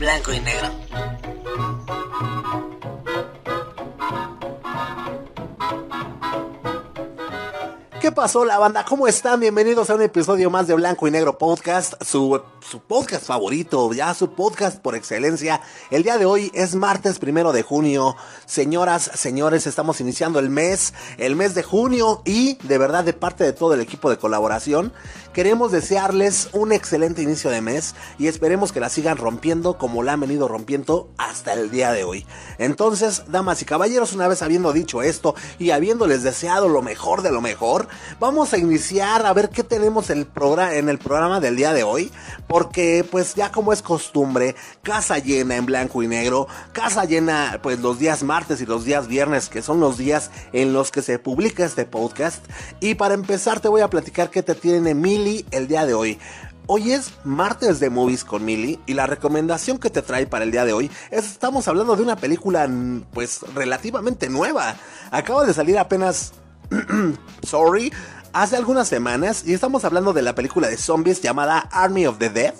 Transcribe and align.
blanco 0.00 0.32
y 0.32 0.40
negro. 0.40 0.70
¿Qué 8.10 8.16
pasó 8.16 8.44
la 8.44 8.58
banda? 8.58 8.84
¿Cómo 8.84 9.06
están? 9.06 9.38
Bienvenidos 9.38 9.88
a 9.88 9.94
un 9.94 10.02
episodio 10.02 10.50
más 10.50 10.66
de 10.66 10.74
Blanco 10.74 11.06
y 11.06 11.12
Negro 11.12 11.38
Podcast, 11.38 11.94
su, 12.02 12.42
su, 12.58 12.80
podcast 12.80 13.24
favorito, 13.24 13.92
ya 13.92 14.12
su 14.14 14.32
podcast 14.32 14.80
por 14.80 14.96
excelencia. 14.96 15.60
El 15.92 16.02
día 16.02 16.18
de 16.18 16.24
hoy 16.24 16.50
es 16.52 16.74
martes 16.74 17.20
primero 17.20 17.52
de 17.52 17.62
junio. 17.62 18.16
Señoras, 18.46 19.12
señores, 19.14 19.68
estamos 19.68 20.00
iniciando 20.00 20.40
el 20.40 20.50
mes, 20.50 20.92
el 21.18 21.36
mes 21.36 21.54
de 21.54 21.62
junio 21.62 22.22
y 22.24 22.54
de 22.66 22.78
verdad 22.78 23.04
de 23.04 23.12
parte 23.12 23.44
de 23.44 23.52
todo 23.52 23.74
el 23.74 23.80
equipo 23.80 24.10
de 24.10 24.18
colaboración, 24.18 24.92
queremos 25.32 25.70
desearles 25.70 26.48
un 26.52 26.72
excelente 26.72 27.22
inicio 27.22 27.48
de 27.50 27.60
mes 27.60 27.94
y 28.18 28.26
esperemos 28.26 28.72
que 28.72 28.80
la 28.80 28.88
sigan 28.88 29.18
rompiendo 29.18 29.78
como 29.78 30.02
la 30.02 30.14
han 30.14 30.20
venido 30.20 30.48
rompiendo 30.48 31.10
hasta 31.16 31.52
el 31.52 31.70
día 31.70 31.92
de 31.92 32.02
hoy. 32.02 32.26
Entonces, 32.58 33.22
damas 33.28 33.62
y 33.62 33.66
caballeros, 33.66 34.14
una 34.14 34.26
vez 34.26 34.42
habiendo 34.42 34.72
dicho 34.72 35.00
esto 35.00 35.36
y 35.60 35.70
habiéndoles 35.70 36.24
deseado 36.24 36.68
lo 36.68 36.82
mejor 36.82 37.22
de 37.22 37.30
lo 37.30 37.40
mejor, 37.40 37.86
vamos 38.18 38.52
a 38.52 38.58
iniciar 38.58 39.26
a 39.26 39.32
ver 39.32 39.50
qué 39.50 39.62
tenemos 39.62 40.10
en 40.10 40.18
el 40.88 40.98
programa 40.98 41.40
del 41.40 41.56
día 41.56 41.72
de 41.72 41.82
hoy. 41.82 42.10
Porque 42.46 43.04
pues 43.10 43.34
ya 43.34 43.52
como 43.52 43.72
es 43.72 43.82
costumbre, 43.82 44.56
casa 44.82 45.18
llena 45.18 45.56
en 45.56 45.66
blanco 45.66 46.02
y 46.02 46.08
negro, 46.08 46.48
casa 46.72 47.04
llena 47.04 47.60
pues 47.62 47.80
los 47.80 47.98
días 47.98 48.22
martes 48.22 48.60
y 48.60 48.66
los 48.66 48.84
días 48.84 49.06
viernes, 49.06 49.48
que 49.48 49.62
son 49.62 49.80
los 49.80 49.98
días 49.98 50.30
en 50.52 50.72
los 50.72 50.90
que 50.90 51.02
se 51.02 51.18
publica 51.18 51.64
este 51.64 51.84
podcast. 51.84 52.44
Y 52.80 52.94
para 52.94 53.14
empezar 53.14 53.60
te 53.60 53.68
voy 53.68 53.82
a 53.82 53.88
platicar 53.88 54.30
qué 54.30 54.42
te 54.42 54.54
tiene 54.54 54.94
Mili 54.94 55.44
el 55.50 55.68
día 55.68 55.86
de 55.86 55.94
hoy. 55.94 56.18
Hoy 56.72 56.92
es 56.92 57.14
martes 57.24 57.80
de 57.80 57.90
movies 57.90 58.22
con 58.22 58.44
Mili 58.44 58.78
y 58.86 58.94
la 58.94 59.08
recomendación 59.08 59.78
que 59.78 59.90
te 59.90 60.02
trae 60.02 60.28
para 60.28 60.44
el 60.44 60.52
día 60.52 60.64
de 60.64 60.72
hoy 60.72 60.88
es 61.10 61.24
estamos 61.24 61.66
hablando 61.66 61.96
de 61.96 62.02
una 62.04 62.14
película 62.14 62.70
pues 63.12 63.40
relativamente 63.54 64.28
nueva. 64.28 64.76
Acaba 65.10 65.44
de 65.44 65.52
salir 65.52 65.78
apenas 65.78 66.32
sorry, 67.46 67.92
hace 68.32 68.56
algunas 68.56 68.88
semanas 68.88 69.42
y 69.46 69.54
estamos 69.54 69.84
hablando 69.84 70.12
de 70.12 70.22
la 70.22 70.34
película 70.34 70.68
de 70.68 70.76
zombies 70.76 71.20
llamada 71.20 71.58
Army 71.58 72.06
of 72.06 72.18
the 72.18 72.30
Dead. 72.30 72.54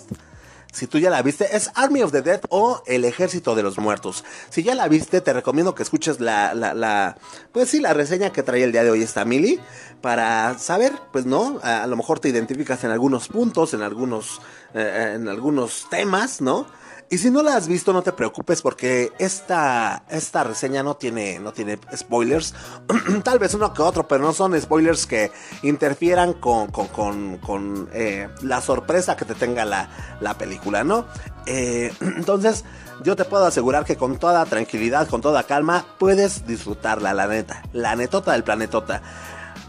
Si 0.71 0.87
tú 0.87 0.99
ya 0.99 1.09
la 1.09 1.21
viste, 1.21 1.53
es 1.53 1.69
Army 1.75 2.01
of 2.01 2.13
the 2.13 2.21
Dead 2.21 2.39
o 2.49 2.81
El 2.85 3.03
Ejército 3.03 3.55
de 3.55 3.63
los 3.63 3.77
Muertos. 3.77 4.23
Si 4.49 4.63
ya 4.63 4.73
la 4.73 4.87
viste, 4.87 5.19
te 5.19 5.33
recomiendo 5.33 5.75
que 5.75 5.83
escuches 5.83 6.21
la, 6.21 6.53
la, 6.53 7.17
pues 7.51 7.69
sí, 7.69 7.81
la 7.81 7.93
reseña 7.93 8.31
que 8.31 8.41
trae 8.41 8.63
el 8.63 8.71
día 8.71 8.85
de 8.85 8.89
hoy 8.89 9.03
esta 9.03 9.25
Mili, 9.25 9.59
para 9.99 10.57
saber, 10.59 10.93
pues 11.11 11.25
no, 11.25 11.59
a, 11.61 11.83
a 11.83 11.87
lo 11.87 11.97
mejor 11.97 12.19
te 12.19 12.29
identificas 12.29 12.85
en 12.85 12.91
algunos 12.91 13.27
puntos, 13.27 13.73
en 13.73 13.81
algunos, 13.81 14.41
eh, 14.73 15.15
en 15.15 15.27
algunos 15.27 15.87
temas, 15.89 16.39
¿no? 16.39 16.65
Y 17.11 17.17
si 17.17 17.29
no 17.29 17.43
la 17.43 17.57
has 17.57 17.67
visto, 17.67 17.91
no 17.91 18.03
te 18.03 18.13
preocupes 18.13 18.61
porque 18.61 19.11
esta, 19.19 20.05
esta 20.09 20.45
reseña 20.45 20.81
no 20.81 20.95
tiene, 20.95 21.39
no 21.39 21.51
tiene 21.51 21.77
spoilers. 21.93 22.53
Tal 23.25 23.37
vez 23.37 23.53
uno 23.53 23.73
que 23.73 23.81
otro, 23.81 24.07
pero 24.07 24.23
no 24.23 24.31
son 24.31 24.59
spoilers 24.59 25.05
que 25.05 25.29
interfieran 25.61 26.31
con, 26.31 26.67
con, 26.67 26.87
con, 26.87 27.37
con 27.39 27.89
eh, 27.91 28.29
la 28.43 28.61
sorpresa 28.61 29.17
que 29.17 29.25
te 29.25 29.35
tenga 29.35 29.65
la, 29.65 29.89
la 30.21 30.37
película, 30.37 30.85
¿no? 30.85 31.05
Eh, 31.47 31.91
entonces, 31.99 32.63
yo 33.03 33.17
te 33.17 33.25
puedo 33.25 33.45
asegurar 33.45 33.83
que 33.83 33.97
con 33.97 34.17
toda 34.17 34.45
tranquilidad, 34.45 35.09
con 35.09 35.19
toda 35.19 35.43
calma, 35.43 35.85
puedes 35.99 36.47
disfrutarla, 36.47 37.13
la 37.13 37.27
neta. 37.27 37.61
La 37.73 37.93
netota 37.97 38.31
del 38.31 38.45
planetota. 38.45 39.01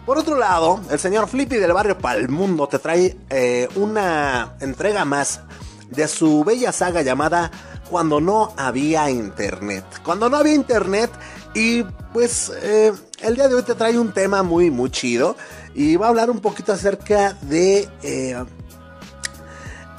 Por 0.06 0.16
otro 0.16 0.36
lado, 0.36 0.80
el 0.90 0.98
señor 1.00 1.27
Flippy 1.27 1.56
del 1.56 1.72
barrio 1.72 1.98
Palmundo 1.98 2.68
te 2.68 2.78
trae 2.78 3.16
eh, 3.30 3.68
una 3.74 4.54
entrega 4.60 5.04
más 5.04 5.40
de 5.94 6.08
su 6.08 6.44
bella 6.44 6.72
saga 6.72 7.02
llamada 7.02 7.50
Cuando 7.90 8.20
no 8.20 8.52
había 8.56 9.10
internet. 9.10 9.84
Cuando 10.02 10.28
no 10.28 10.36
había 10.38 10.54
internet 10.54 11.10
y 11.54 11.82
pues 12.12 12.50
eh, 12.62 12.92
el 13.20 13.34
día 13.34 13.48
de 13.48 13.54
hoy 13.54 13.62
te 13.62 13.74
trae 13.74 13.98
un 13.98 14.12
tema 14.12 14.42
muy 14.42 14.70
muy 14.70 14.90
chido 14.90 15.36
y 15.74 15.96
va 15.96 16.06
a 16.06 16.08
hablar 16.11 16.30
un 16.30 16.40
poquito 16.40 16.72
acerca 16.72 17.34
de 17.42 17.89
eh, 18.02 18.42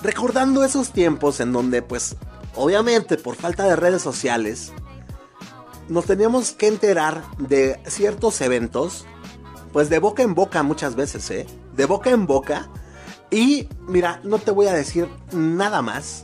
recordando 0.02 0.64
esos 0.64 0.92
tiempos 0.92 1.40
en 1.40 1.52
donde 1.52 1.82
pues 1.82 2.16
obviamente 2.56 3.18
por 3.18 3.36
falta 3.36 3.66
de 3.66 3.76
redes 3.76 4.02
sociales 4.02 4.72
nos 5.90 6.06
teníamos 6.06 6.52
que 6.52 6.68
enterar 6.68 7.24
de 7.38 7.80
ciertos 7.88 8.42
eventos 8.42 9.06
pues 9.72 9.90
de 9.90 10.00
boca 10.00 10.24
en 10.24 10.36
boca 10.36 10.62
muchas 10.64 10.96
veces, 10.96 11.30
¿eh? 11.32 11.48
De 11.76 11.86
boca 11.86 12.12
en 12.12 12.28
boca 12.28 12.70
y 13.34 13.68
mira, 13.88 14.20
no 14.24 14.38
te 14.38 14.52
voy 14.52 14.68
a 14.68 14.74
decir 14.74 15.10
nada 15.32 15.82
más 15.82 16.24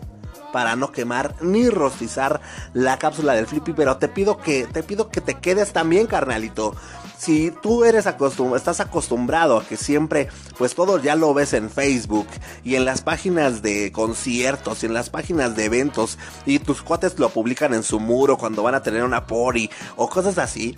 para 0.53 0.75
no 0.75 0.91
quemar 0.91 1.35
ni 1.41 1.69
rostizar 1.69 2.39
la 2.73 2.99
cápsula 2.99 3.33
del 3.33 3.47
Flippy, 3.47 3.73
pero 3.73 3.97
te 3.97 4.07
pido 4.07 4.37
que 4.37 4.67
te 4.67 4.83
pido 4.83 5.09
que 5.09 5.19
te 5.19 5.35
quedes 5.35 5.73
también, 5.73 6.05
carnalito. 6.05 6.75
Si 7.17 7.51
tú 7.51 7.83
eres 7.83 8.07
acostumbrado, 8.07 8.57
estás 8.57 8.79
acostumbrado 8.79 9.57
a 9.57 9.65
que 9.65 9.75
siempre, 9.75 10.29
pues 10.57 10.75
todo 10.75 10.99
ya 10.99 11.15
lo 11.15 11.33
ves 11.33 11.53
en 11.53 11.69
Facebook 11.69 12.27
y 12.63 12.75
en 12.75 12.85
las 12.85 13.01
páginas 13.01 13.61
de 13.61 13.91
conciertos 13.91 14.83
y 14.83 14.85
en 14.85 14.93
las 14.93 15.09
páginas 15.09 15.55
de 15.55 15.65
eventos 15.65 16.17
y 16.45 16.59
tus 16.59 16.81
cuates 16.81 17.17
lo 17.17 17.29
publican 17.29 17.73
en 17.73 17.83
su 17.83 17.99
muro 17.99 18.37
cuando 18.37 18.63
van 18.63 18.75
a 18.75 18.83
tener 18.83 19.03
una 19.03 19.25
pori 19.25 19.69
o 19.97 20.09
cosas 20.09 20.37
así, 20.37 20.75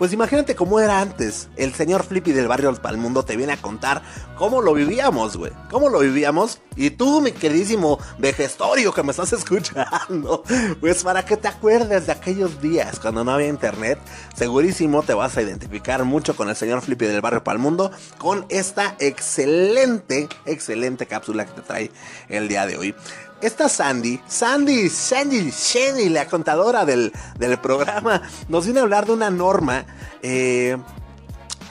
pues 0.00 0.14
imagínate 0.14 0.54
cómo 0.54 0.80
era 0.80 1.02
antes. 1.02 1.50
El 1.56 1.74
señor 1.74 2.04
Flippy 2.04 2.32
del 2.32 2.48
barrio 2.48 2.74
Palmundo 2.80 3.22
te 3.22 3.36
viene 3.36 3.52
a 3.52 3.60
contar 3.60 4.00
cómo 4.34 4.62
lo 4.62 4.72
vivíamos, 4.72 5.36
güey. 5.36 5.52
Cómo 5.70 5.90
lo 5.90 5.98
vivíamos. 5.98 6.58
Y 6.74 6.88
tú, 6.88 7.20
mi 7.20 7.32
queridísimo 7.32 7.98
vejestorio 8.16 8.94
que 8.94 9.02
me 9.02 9.10
estás 9.10 9.32
escuchando, 9.34 10.42
pues 10.80 11.04
para 11.04 11.26
que 11.26 11.36
te 11.36 11.48
acuerdes 11.48 12.06
de 12.06 12.12
aquellos 12.12 12.62
días 12.62 12.98
cuando 12.98 13.24
no 13.24 13.32
había 13.32 13.48
internet, 13.48 13.98
segurísimo 14.34 15.02
te 15.02 15.12
vas 15.12 15.36
a 15.36 15.42
identificar 15.42 16.02
mucho 16.04 16.34
con 16.34 16.48
el 16.48 16.56
señor 16.56 16.80
Flippy 16.80 17.04
del 17.04 17.20
barrio 17.20 17.44
Palmundo 17.44 17.90
con 18.16 18.46
esta 18.48 18.96
excelente, 19.00 20.30
excelente 20.46 21.04
cápsula 21.04 21.44
que 21.44 21.52
te 21.52 21.60
trae 21.60 21.90
el 22.30 22.48
día 22.48 22.64
de 22.64 22.78
hoy 22.78 22.94
esta 23.40 23.68
Sandy, 23.68 24.20
Sandy, 24.26 24.88
Sandy, 24.88 25.50
Sandy, 25.50 26.08
la 26.08 26.26
contadora 26.26 26.84
del, 26.84 27.12
del, 27.38 27.58
programa, 27.58 28.22
nos 28.48 28.64
viene 28.64 28.80
a 28.80 28.82
hablar 28.82 29.06
de 29.06 29.12
una 29.12 29.30
norma 29.30 29.84
eh, 30.22 30.76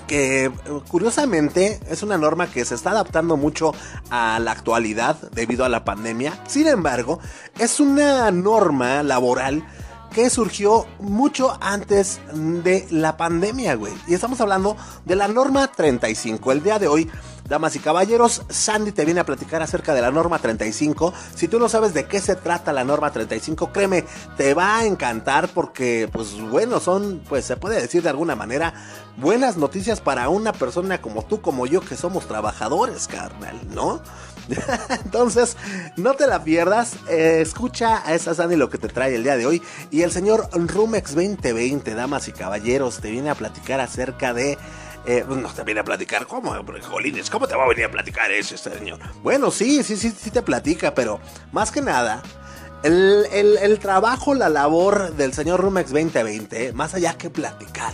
que 0.08 0.52
curiosamente 0.88 1.79
es 1.88 2.02
una 2.02 2.18
norma 2.18 2.47
que 2.47 2.66
se 2.66 2.74
está 2.74 2.91
adaptando 2.91 3.38
mucho 3.38 3.74
a 4.09 4.40
la 4.40 4.52
actualidad 4.52 5.18
debido 5.31 5.66
a 5.66 5.69
la 5.69 5.85
pandemia. 5.85 6.34
Sin 6.47 6.68
embargo, 6.68 7.19
es 7.59 7.79
una 7.79 8.31
norma 8.31 9.03
laboral 9.03 9.63
que 10.12 10.31
surgió 10.31 10.88
mucho 11.00 11.56
antes 11.62 12.19
de 12.34 12.88
la 12.90 13.18
pandemia, 13.18 13.75
güey. 13.75 13.94
Y 14.08 14.16
estamos 14.16 14.41
hablando 14.41 14.75
de 15.06 15.16
la 15.16 15.28
norma 15.28 15.72
35. 15.72 16.52
El 16.52 16.63
día 16.63 16.79
de 16.79 16.88
hoy 16.88 17.09
Damas 17.49 17.75
y 17.75 17.79
caballeros, 17.79 18.43
Sandy 18.47 18.91
te 18.91 19.05
viene 19.05 19.21
a 19.21 19.25
platicar 19.25 19.63
acerca 19.63 19.95
de 19.95 20.01
la 20.01 20.11
norma 20.11 20.37
35. 20.37 21.11
Si 21.33 21.47
tú 21.47 21.57
no 21.57 21.67
sabes 21.67 21.95
de 21.95 22.05
qué 22.05 22.21
se 22.21 22.35
trata 22.35 22.71
la 22.71 22.83
norma 22.83 23.11
35, 23.11 23.71
créeme, 23.71 24.05
te 24.37 24.53
va 24.53 24.77
a 24.77 24.85
encantar 24.85 25.49
porque, 25.49 26.07
pues 26.13 26.39
bueno, 26.39 26.79
son, 26.79 27.23
pues 27.27 27.45
se 27.45 27.57
puede 27.57 27.81
decir 27.81 28.03
de 28.03 28.09
alguna 28.09 28.35
manera, 28.35 28.75
buenas 29.17 29.57
noticias 29.57 29.99
para 29.99 30.29
una 30.29 30.53
persona 30.53 31.01
como 31.01 31.25
tú, 31.25 31.41
como 31.41 31.65
yo, 31.65 31.81
que 31.81 31.95
somos 31.95 32.27
trabajadores, 32.27 33.07
carnal, 33.07 33.59
¿no? 33.73 33.99
Entonces, 35.03 35.57
no 35.97 36.13
te 36.13 36.27
la 36.27 36.43
pierdas. 36.43 36.97
Eh, 37.09 37.39
escucha 37.41 38.07
a 38.07 38.13
esa 38.13 38.35
Sandy 38.35 38.57
lo 38.57 38.69
que 38.69 38.77
te 38.77 38.89
trae 38.89 39.16
el 39.16 39.23
día 39.23 39.37
de 39.37 39.47
hoy. 39.47 39.61
Y 39.89 40.03
el 40.03 40.11
señor 40.11 40.49
Rumex 40.53 41.16
2020, 41.16 41.95
damas 41.95 42.27
y 42.27 42.31
caballeros, 42.31 42.99
te 42.99 43.09
viene 43.09 43.31
a 43.31 43.35
platicar 43.35 43.79
acerca 43.79 44.33
de 44.33 44.57
eh, 45.05 45.23
pues, 45.25 45.39
no 45.39 45.49
te 45.49 45.63
viene 45.63 45.81
a 45.81 45.83
platicar, 45.83 46.27
¿cómo? 46.27 46.55
Jolines, 46.81 47.29
¿cómo 47.29 47.47
te 47.47 47.55
va 47.55 47.63
a 47.63 47.67
venir 47.67 47.85
a 47.85 47.91
platicar 47.91 48.31
eso 48.31 48.55
este 48.55 48.77
señor? 48.77 48.99
Bueno, 49.23 49.51
sí, 49.51 49.83
sí, 49.83 49.97
sí, 49.97 50.11
sí 50.11 50.31
te 50.31 50.41
platica, 50.41 50.93
pero 50.93 51.19
más 51.51 51.71
que 51.71 51.81
nada, 51.81 52.21
el, 52.83 53.25
el 53.31 53.79
trabajo, 53.79 54.34
la 54.34 54.49
labor 54.49 55.13
del 55.13 55.34
señor 55.34 55.61
Rumex 55.61 55.91
2020, 55.91 56.73
más 56.73 56.93
allá 56.93 57.17
que 57.17 57.29
platicar, 57.29 57.93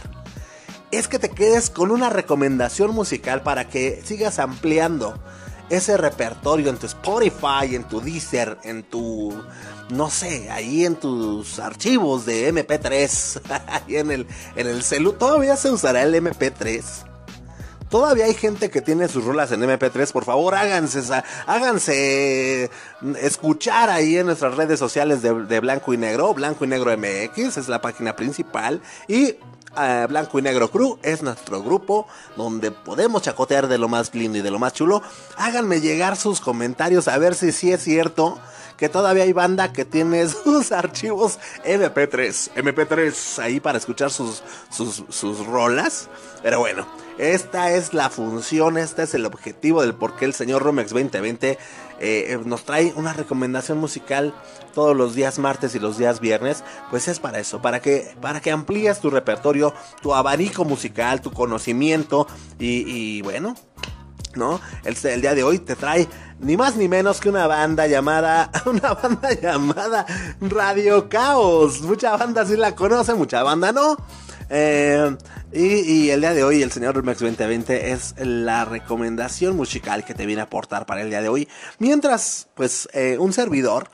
es 0.92 1.08
que 1.08 1.20
te 1.20 1.30
quedes 1.30 1.70
con 1.70 1.92
una 1.92 2.10
recomendación 2.10 2.92
musical 2.92 3.42
para 3.42 3.68
que 3.68 4.02
sigas 4.04 4.40
ampliando 4.40 5.20
ese 5.70 5.98
repertorio 5.98 6.70
en 6.70 6.78
tu 6.78 6.86
Spotify, 6.86 7.74
en 7.76 7.84
tu 7.86 8.02
Deezer, 8.02 8.58
en 8.64 8.84
tu 8.84 9.34
no 9.90 10.10
sé, 10.10 10.50
ahí 10.50 10.86
en 10.86 10.96
tus 10.96 11.60
archivos 11.60 12.26
de 12.26 12.52
MP3, 12.54 13.42
ahí 13.68 13.98
en 13.98 14.12
el, 14.12 14.28
en 14.56 14.68
el 14.68 14.84
celu, 14.84 15.14
¿todavía 15.14 15.56
se 15.58 15.72
usará 15.72 16.04
el 16.04 16.16
MP3? 16.16 16.84
Todavía 17.90 18.26
hay 18.26 18.34
gente 18.34 18.72
que 18.72 18.82
tiene 18.82 19.08
sus 19.08 19.24
rolas 19.24 19.52
en 19.52 19.62
MP3, 19.62 20.12
por 20.12 20.26
favor 20.26 20.56
háganse, 20.56 21.02
háganse 21.46 22.72
escuchar 23.22 23.92
ahí 23.92 24.18
en 24.18 24.26
nuestras 24.26 24.56
redes 24.56 24.80
sociales 24.80 25.22
de, 25.22 25.60
Blanco 25.60 25.94
y 25.94 25.98
Negro, 25.98 26.34
Blanco 26.34 26.66
y 26.66 26.68
Negro 26.68 26.92
MX, 26.98 27.58
es 27.58 27.68
la 27.68 27.82
página 27.82 28.16
principal, 28.16 28.82
y 29.08 29.34
uh, 29.34 30.08
Blanco 30.10 30.40
y 30.40 30.42
Negro 30.42 30.72
Crew 30.72 30.98
es 31.04 31.22
nuestro 31.22 31.62
grupo 31.62 32.08
donde 32.36 32.72
podemos 32.72 33.22
chacotear 33.22 33.68
de 33.68 33.78
lo 33.78 33.88
más 33.88 34.16
lindo 34.16 34.40
y 34.40 34.42
de 34.42 34.52
lo 34.52 34.58
más 34.58 34.74
chulo. 34.74 35.04
Háganme 35.38 35.80
llegar 35.80 36.18
sus 36.18 36.42
comentarios 36.42 37.08
a 37.08 37.18
ver 37.20 37.36
si 37.36 37.52
sí 37.52 37.72
es 37.72 37.84
cierto 37.84 38.40
que 38.78 38.90
todavía 38.90 39.24
hay 39.24 39.34
banda 39.34 39.74
que 39.74 39.86
tiene 39.86 40.28
sus 40.28 40.72
archivos 40.72 41.40
MP3, 41.66 42.52
MP3 42.56 43.44
ahí 43.44 43.60
para 43.60 43.78
escuchar 43.78 44.12
sus, 44.12 44.44
sus, 44.70 45.04
sus 45.10 45.46
rolas. 45.46 46.10
Pero 46.44 46.60
bueno, 46.60 46.88
esta 47.18 47.72
es 47.72 47.94
la 47.94 48.10
función, 48.10 48.78
este 48.78 49.04
es 49.04 49.14
el 49.14 49.26
objetivo 49.26 49.82
del 49.82 49.96
por 49.96 50.16
qué 50.16 50.26
el 50.26 50.34
señor 50.34 50.64
Romex 50.64 50.92
2020 50.92 51.58
eh, 52.00 52.40
nos 52.46 52.66
trae 52.66 52.94
una 52.96 53.14
recomendación 53.14 53.78
musical 53.78 54.34
todos 54.74 54.96
los 54.96 55.16
días 55.16 55.40
martes 55.40 55.76
y 55.76 55.80
los 55.80 55.98
días 55.98 56.20
viernes, 56.20 56.64
pues 56.90 57.08
es 57.08 57.20
para 57.20 57.40
eso, 57.40 57.62
para 57.62 57.82
que, 57.82 58.14
para 58.22 58.42
que 58.42 58.52
amplíes 58.52 59.00
tu 59.00 59.10
repertorio, 59.10 59.74
tu 60.02 60.14
abanico 60.14 60.66
musical, 60.66 61.22
tu 61.22 61.32
conocimiento 61.32 62.28
y, 62.60 63.22
bueno, 63.22 63.56
¿no? 64.36 64.62
El, 64.84 65.22
día 65.22 65.36
de 65.36 65.44
hoy 65.44 65.60
te 65.60 65.76
trae 65.76 66.08
ni 66.40 66.58
más 66.58 66.76
ni 66.76 66.88
menos 66.88 67.20
que 67.20 67.30
una 67.30 67.48
banda 67.48 67.88
llamada, 67.88 68.52
una 68.66 68.94
banda 68.94 69.34
llamada 69.34 70.06
Radio 70.42 71.10
Caos. 71.10 71.82
Mucha 71.82 72.16
banda 72.18 72.46
sí 72.46 72.58
la 72.58 72.76
conoce, 72.76 73.14
mucha 73.14 73.44
banda 73.44 73.72
no. 73.72 73.98
Eh, 74.50 75.16
y, 75.52 76.10
el 76.10 76.22
día 76.22 76.34
de 76.34 76.44
hoy, 76.44 76.62
el 76.62 76.72
señor 76.72 77.02
Max 77.04 77.20
2020 77.20 77.92
es 77.92 78.16
la 78.18 78.66
recomendación 78.66 79.56
musical 79.56 80.04
que 80.04 80.14
te 80.14 80.26
viene 80.26 80.42
a 80.42 80.46
aportar 80.46 80.86
para 80.86 81.02
el 81.02 81.10
día 81.10 81.22
de 81.22 81.30
hoy. 81.30 81.48
Mientras, 81.80 82.48
pues, 82.56 82.90
eh, 82.94 83.18
un 83.20 83.34
servidor 83.34 83.90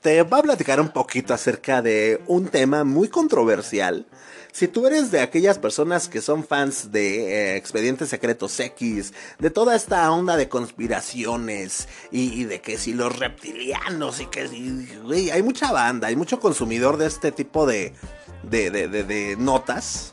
te 0.00 0.22
va 0.24 0.38
a 0.38 0.42
platicar 0.42 0.80
un 0.80 0.88
poquito 0.88 1.32
acerca 1.32 1.80
de 1.80 2.22
un 2.26 2.48
tema 2.48 2.84
muy 2.84 3.08
controversial. 3.08 4.06
Si 4.52 4.68
tú 4.68 4.86
eres 4.86 5.10
de 5.10 5.20
aquellas 5.20 5.58
personas 5.58 6.08
que 6.08 6.20
son 6.20 6.44
fans 6.44 6.92
de 6.92 7.54
eh, 7.54 7.56
Expedientes 7.56 8.10
Secretos 8.10 8.60
X, 8.60 9.14
de 9.38 9.48
toda 9.48 9.74
esta 9.74 10.12
onda 10.12 10.36
de 10.36 10.50
conspiraciones 10.50 11.88
y, 12.10 12.44
de 12.44 12.60
que 12.60 12.76
si 12.76 12.92
los 12.92 13.18
reptilianos 13.18 14.20
y 14.20 14.26
que 14.26 14.48
si, 14.48 15.30
hay 15.30 15.42
mucha 15.42 15.72
banda, 15.72 16.08
hay 16.08 16.16
mucho 16.16 16.38
consumidor 16.38 16.98
de 16.98 17.06
este 17.06 17.32
tipo 17.32 17.64
de, 17.64 17.94
de, 18.42 18.70
de, 18.70 18.88
de, 18.88 19.36
notas. 19.38 20.12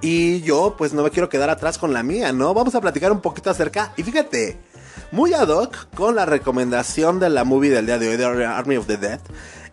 Y 0.00 0.40
yo 0.40 0.74
pues 0.76 0.92
no 0.92 1.04
me 1.04 1.10
quiero 1.10 1.28
quedar 1.28 1.48
atrás 1.48 1.78
con 1.78 1.92
la 1.92 2.02
mía, 2.02 2.32
¿no? 2.32 2.54
Vamos 2.54 2.74
a 2.74 2.80
platicar 2.80 3.12
un 3.12 3.20
poquito 3.20 3.48
acerca. 3.48 3.92
Y 3.96 4.02
fíjate, 4.02 4.58
muy 5.12 5.34
ad 5.34 5.50
hoc 5.50 5.86
con 5.94 6.16
la 6.16 6.26
recomendación 6.26 7.20
de 7.20 7.30
la 7.30 7.44
movie 7.44 7.70
del 7.70 7.86
día 7.86 7.98
de 8.00 8.08
hoy, 8.08 8.16
de 8.16 8.44
Army 8.44 8.76
of 8.76 8.88
the 8.88 8.96
Dead. 8.96 9.20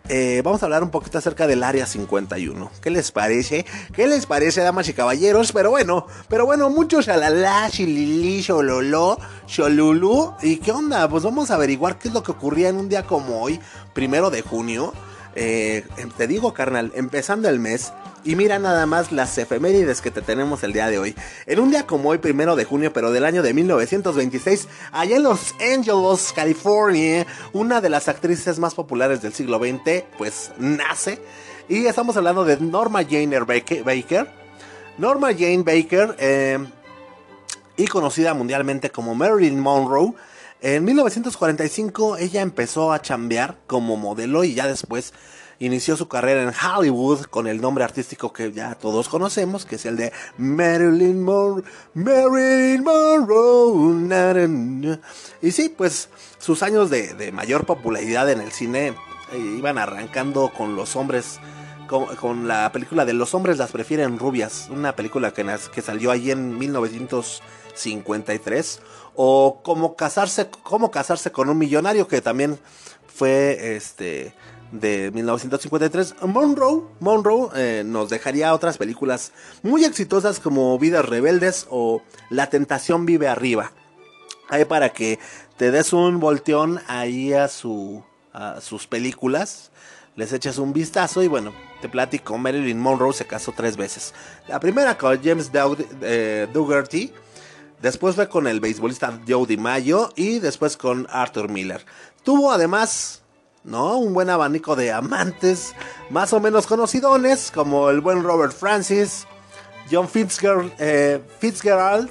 Eh, 0.08 0.40
vamos 0.44 0.62
a 0.62 0.66
hablar 0.66 0.84
un 0.84 0.90
poquito 0.90 1.18
acerca 1.18 1.48
del 1.48 1.64
área 1.64 1.84
51. 1.84 2.70
¿Qué 2.80 2.90
les 2.90 3.10
parece? 3.10 3.66
¿Qué 3.92 4.06
les 4.06 4.26
parece, 4.26 4.60
damas 4.60 4.88
y 4.88 4.92
caballeros? 4.92 5.50
Pero 5.50 5.70
bueno, 5.70 6.06
pero 6.28 6.46
bueno, 6.46 6.70
muchos 6.70 7.06
shalala, 7.06 7.68
shilili, 7.68 8.40
shololo, 8.40 9.18
sholulu. 9.48 10.34
¿Y 10.42 10.58
qué 10.58 10.70
onda? 10.70 11.08
Pues 11.08 11.24
vamos 11.24 11.50
a 11.50 11.54
averiguar 11.54 11.98
qué 11.98 12.08
es 12.08 12.14
lo 12.14 12.22
que 12.22 12.30
ocurría 12.30 12.68
en 12.68 12.76
un 12.76 12.88
día 12.88 13.04
como 13.04 13.42
hoy, 13.42 13.58
primero 13.94 14.30
de 14.30 14.42
junio. 14.42 14.92
Eh, 15.34 15.84
te 16.16 16.28
digo, 16.28 16.54
carnal, 16.54 16.92
empezando 16.94 17.48
el 17.48 17.58
mes. 17.58 17.92
Y 18.26 18.34
mira 18.34 18.58
nada 18.58 18.86
más 18.86 19.12
las 19.12 19.38
efemérides 19.38 20.00
que 20.00 20.10
te 20.10 20.20
tenemos 20.20 20.64
el 20.64 20.72
día 20.72 20.88
de 20.88 20.98
hoy. 20.98 21.14
En 21.46 21.60
un 21.60 21.70
día 21.70 21.86
como 21.86 22.08
hoy, 22.08 22.18
primero 22.18 22.56
de 22.56 22.64
junio, 22.64 22.92
pero 22.92 23.12
del 23.12 23.24
año 23.24 23.40
de 23.40 23.54
1926, 23.54 24.66
allá 24.90 25.14
en 25.14 25.22
Los 25.22 25.54
Angeles, 25.60 26.32
California, 26.34 27.24
una 27.52 27.80
de 27.80 27.88
las 27.88 28.08
actrices 28.08 28.58
más 28.58 28.74
populares 28.74 29.22
del 29.22 29.32
siglo 29.32 29.60
XX, 29.60 30.02
pues 30.18 30.50
nace. 30.58 31.20
Y 31.68 31.86
estamos 31.86 32.16
hablando 32.16 32.44
de 32.44 32.56
Norma 32.56 33.04
Jane 33.04 33.38
Baker. 33.38 34.28
Norma 34.98 35.28
Jane 35.32 35.62
Baker, 35.62 36.16
eh, 36.18 36.58
y 37.76 37.86
conocida 37.86 38.34
mundialmente 38.34 38.90
como 38.90 39.14
Marilyn 39.14 39.60
Monroe, 39.60 40.14
en 40.62 40.84
1945 40.84 42.16
ella 42.16 42.40
empezó 42.40 42.92
a 42.92 43.00
chambear 43.00 43.56
como 43.68 43.96
modelo 43.96 44.42
y 44.42 44.54
ya 44.54 44.66
después 44.66 45.12
inició 45.58 45.96
su 45.96 46.06
carrera 46.08 46.42
en 46.42 46.52
Hollywood 46.52 47.26
con 47.26 47.46
el 47.46 47.60
nombre 47.60 47.84
artístico 47.84 48.32
que 48.32 48.50
ya 48.52 48.74
todos 48.74 49.08
conocemos, 49.08 49.64
que 49.64 49.76
es 49.76 49.86
el 49.86 49.96
de 49.96 50.12
Marilyn 50.38 51.22
Monroe. 51.22 51.62
Marilyn 51.94 52.82
Monroe. 52.84 54.98
Y 55.42 55.52
sí, 55.52 55.68
pues 55.68 56.08
sus 56.38 56.62
años 56.62 56.90
de, 56.90 57.30
mayor 57.32 57.66
popularidad 57.66 58.30
en 58.30 58.40
el 58.40 58.52
cine 58.52 58.94
eh, 59.32 59.38
iban 59.38 59.76
arrancando 59.78 60.52
con 60.56 60.76
los 60.76 60.94
hombres. 60.96 61.40
Con, 61.86 62.48
la 62.48 62.72
película 62.72 63.04
de 63.04 63.12
Los 63.12 63.32
hombres 63.32 63.58
las 63.58 63.70
prefieren 63.70 64.18
rubias, 64.18 64.66
una 64.72 64.96
película 64.96 65.32
que, 65.32 65.46
que 65.72 65.82
salió 65.82 66.10
allí 66.10 66.32
en 66.32 66.58
1953 66.58 68.80
o 69.14 69.60
cómo 69.62 69.94
casarse, 69.94 70.50
cómo 70.64 70.90
casarse 70.90 71.30
con 71.30 71.48
un 71.48 71.58
millonario 71.58 72.08
que 72.08 72.20
también 72.20 72.58
fue 73.06 73.76
este 73.76 74.34
de 74.72 75.10
1953. 75.12 76.16
Monroe, 76.22 76.82
Monroe 77.00 77.48
eh, 77.54 77.82
nos 77.84 78.10
dejaría 78.10 78.54
otras 78.54 78.78
películas 78.78 79.32
muy 79.62 79.84
exitosas 79.84 80.40
como 80.40 80.78
Vidas 80.78 81.06
Rebeldes 81.06 81.66
o 81.70 82.02
La 82.30 82.48
Tentación 82.48 83.06
Vive 83.06 83.28
Arriba. 83.28 83.72
Ahí 84.48 84.64
para 84.64 84.90
que 84.90 85.18
te 85.56 85.70
des 85.70 85.92
un 85.92 86.20
volteón 86.20 86.80
ahí 86.86 87.32
a, 87.32 87.48
su, 87.48 88.04
a 88.32 88.60
sus 88.60 88.86
películas, 88.86 89.70
les 90.14 90.32
eches 90.32 90.58
un 90.58 90.72
vistazo 90.72 91.22
y 91.22 91.28
bueno, 91.28 91.52
te 91.80 91.88
platico, 91.88 92.38
Marilyn 92.38 92.78
Monroe 92.78 93.12
se 93.12 93.26
casó 93.26 93.52
tres 93.56 93.76
veces. 93.76 94.14
La 94.48 94.60
primera 94.60 94.96
con 94.96 95.22
James 95.22 95.50
eh, 96.02 96.48
Dougherty 96.52 97.12
Después 97.80 98.14
fue 98.14 98.28
con 98.28 98.46
el 98.46 98.60
beisbolista 98.60 99.20
Joe 99.28 99.46
DiMaggio 99.46 100.10
y 100.16 100.38
después 100.38 100.76
con 100.76 101.06
Arthur 101.10 101.50
Miller. 101.50 101.84
Tuvo 102.22 102.50
además, 102.50 103.22
¿no? 103.66 103.98
Un 103.98 104.14
buen 104.14 104.30
abanico 104.30 104.76
de 104.76 104.92
amantes 104.92 105.74
más 106.08 106.32
o 106.32 106.40
menos 106.40 106.66
conocidones 106.66 107.50
como 107.50 107.90
el 107.90 108.00
buen 108.00 108.22
Robert 108.22 108.54
Francis, 108.54 109.26
John 109.90 110.08
Fitzgerald, 110.08 110.72
eh, 110.78 111.20
Fitzgerald 111.40 112.08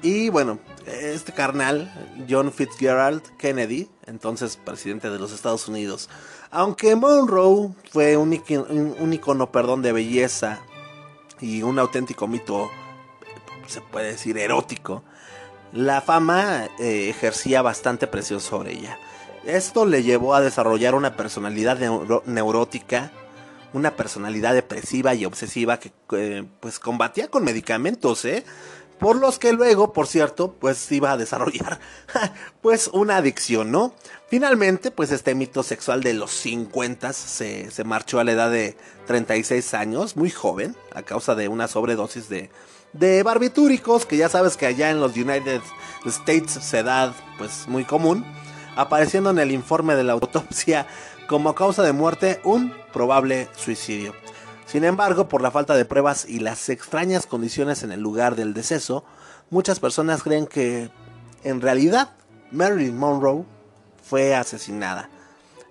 y 0.00 0.28
bueno, 0.30 0.58
este 0.86 1.32
carnal, 1.32 1.92
John 2.28 2.52
Fitzgerald 2.52 3.22
Kennedy, 3.36 3.90
entonces 4.06 4.56
presidente 4.56 5.10
de 5.10 5.18
los 5.18 5.32
Estados 5.32 5.68
Unidos. 5.68 6.08
Aunque 6.50 6.94
Monroe 6.94 7.70
fue 7.90 8.16
un, 8.16 8.32
icono, 8.32 9.50
perdón, 9.50 9.82
de 9.82 9.92
belleza 9.92 10.60
y 11.40 11.62
un 11.62 11.78
auténtico 11.78 12.28
mito 12.28 12.70
se 13.66 13.80
puede 13.80 14.12
decir, 14.12 14.38
erótico, 14.38 15.02
la 15.72 16.00
fama 16.00 16.68
eh, 16.78 17.08
ejercía 17.08 17.62
bastante 17.62 18.06
presión 18.06 18.40
sobre 18.40 18.74
ella. 18.74 18.98
Esto 19.46 19.86
le 19.86 20.02
llevó 20.02 20.34
a 20.34 20.40
desarrollar 20.40 20.96
una 20.96 21.16
personalidad 21.16 21.78
neurótica, 22.26 23.12
una 23.72 23.94
personalidad 23.94 24.54
depresiva 24.54 25.14
y 25.14 25.24
obsesiva 25.24 25.78
que 25.78 25.92
pues 26.60 26.80
combatía 26.80 27.28
con 27.28 27.44
medicamentos, 27.44 28.24
¿eh? 28.24 28.44
Por 28.98 29.16
los 29.16 29.38
que 29.38 29.52
luego, 29.52 29.92
por 29.92 30.06
cierto, 30.06 30.54
pues 30.58 30.90
iba 30.90 31.12
a 31.12 31.16
desarrollar 31.16 31.78
pues 32.62 32.88
una 32.92 33.18
adicción, 33.18 33.70
¿no? 33.70 33.94
Finalmente, 34.28 34.90
pues 34.90 35.12
este 35.12 35.34
mito 35.34 35.62
sexual 35.62 36.02
de 36.02 36.14
los 36.14 36.30
50 36.32 37.12
se, 37.12 37.70
se 37.70 37.84
marchó 37.84 38.18
a 38.18 38.24
la 38.24 38.32
edad 38.32 38.50
de 38.50 38.76
36 39.06 39.74
años, 39.74 40.16
muy 40.16 40.30
joven, 40.30 40.74
a 40.94 41.02
causa 41.02 41.34
de 41.34 41.46
una 41.48 41.68
sobredosis 41.68 42.28
de, 42.28 42.50
de 42.94 43.22
barbitúricos, 43.22 44.06
que 44.06 44.16
ya 44.16 44.28
sabes 44.28 44.56
que 44.56 44.66
allá 44.66 44.90
en 44.90 44.98
los 44.98 45.14
United 45.14 45.60
States 46.06 46.52
se 46.52 46.82
da 46.82 47.14
pues 47.38 47.68
muy 47.68 47.84
común, 47.84 48.24
apareciendo 48.76 49.30
en 49.30 49.38
el 49.38 49.50
informe 49.50 49.96
de 49.96 50.04
la 50.04 50.12
autopsia 50.12 50.86
como 51.26 51.54
causa 51.54 51.82
de 51.82 51.92
muerte 51.92 52.40
un 52.44 52.72
probable 52.92 53.48
suicidio. 53.56 54.14
Sin 54.66 54.84
embargo, 54.84 55.28
por 55.28 55.42
la 55.42 55.50
falta 55.50 55.74
de 55.74 55.84
pruebas 55.84 56.26
y 56.28 56.40
las 56.40 56.68
extrañas 56.68 57.26
condiciones 57.26 57.82
en 57.82 57.92
el 57.92 58.00
lugar 58.00 58.36
del 58.36 58.54
deceso, 58.54 59.04
muchas 59.50 59.80
personas 59.80 60.22
creen 60.22 60.46
que 60.46 60.90
en 61.44 61.60
realidad 61.60 62.10
Marilyn 62.50 62.96
Monroe 62.96 63.44
fue 64.02 64.34
asesinada. 64.34 65.08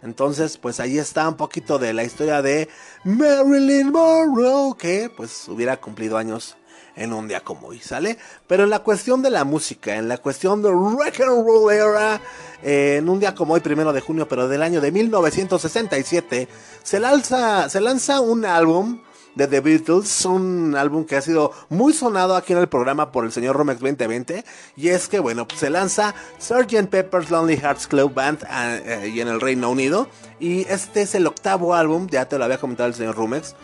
Entonces, 0.01 0.57
pues 0.57 0.79
ahí 0.79 0.97
está 0.97 1.27
un 1.27 1.35
poquito 1.35 1.79
de 1.79 1.93
la 1.93 2.03
historia 2.03 2.41
de 2.41 2.69
Marilyn 3.03 3.91
Monroe, 3.91 4.77
que 4.77 5.09
pues 5.15 5.47
hubiera 5.47 5.77
cumplido 5.77 6.17
años 6.17 6.55
en 6.95 7.13
un 7.13 7.27
día 7.27 7.41
como 7.41 7.67
hoy, 7.67 7.79
¿sale? 7.79 8.17
Pero 8.47 8.63
en 8.63 8.69
la 8.69 8.79
cuestión 8.79 9.21
de 9.21 9.29
la 9.29 9.43
música, 9.43 9.95
en 9.95 10.07
la 10.07 10.17
cuestión 10.17 10.61
de 10.61 10.69
rock 10.69 11.21
and 11.21 11.45
roll 11.45 11.71
era, 11.71 12.21
eh, 12.63 12.97
en 12.99 13.09
un 13.09 13.19
día 13.19 13.35
como 13.35 13.53
hoy, 13.53 13.59
primero 13.59 13.93
de 13.93 14.01
junio, 14.01 14.27
pero 14.27 14.47
del 14.47 14.61
año 14.61 14.81
de 14.81 14.91
1967, 14.91 16.47
se 16.83 16.99
lanza, 16.99 17.69
se 17.69 17.81
lanza 17.81 18.21
un 18.21 18.45
álbum 18.45 18.99
de 19.35 19.47
The 19.47 19.59
Beatles, 19.59 20.25
un 20.25 20.75
álbum 20.75 21.05
que 21.05 21.17
ha 21.17 21.21
sido 21.21 21.51
muy 21.69 21.93
sonado 21.93 22.35
aquí 22.35 22.53
en 22.53 22.59
el 22.59 22.67
programa 22.67 23.11
por 23.11 23.25
el 23.25 23.31
señor 23.31 23.55
Romex 23.57 23.79
2020, 23.81 24.45
y 24.77 24.87
es 24.89 25.07
que, 25.07 25.19
bueno, 25.19 25.45
se 25.55 25.69
lanza 25.69 26.15
Sgt. 26.39 26.87
Pepper's 26.89 27.29
Lonely 27.29 27.57
Hearts 27.57 27.87
Club 27.87 28.13
Band 28.13 28.45
ah, 28.49 28.77
eh, 28.77 29.11
y 29.13 29.19
en 29.19 29.27
el 29.27 29.41
Reino 29.41 29.69
Unido, 29.69 30.07
y 30.39 30.61
este 30.69 31.01
es 31.01 31.15
el 31.15 31.27
octavo 31.27 31.75
álbum, 31.75 32.07
ya 32.09 32.27
te 32.27 32.37
lo 32.37 32.45
había 32.45 32.57
comentado 32.57 32.87
el 32.87 32.95
señor 32.95 33.15
Romex, 33.15 33.55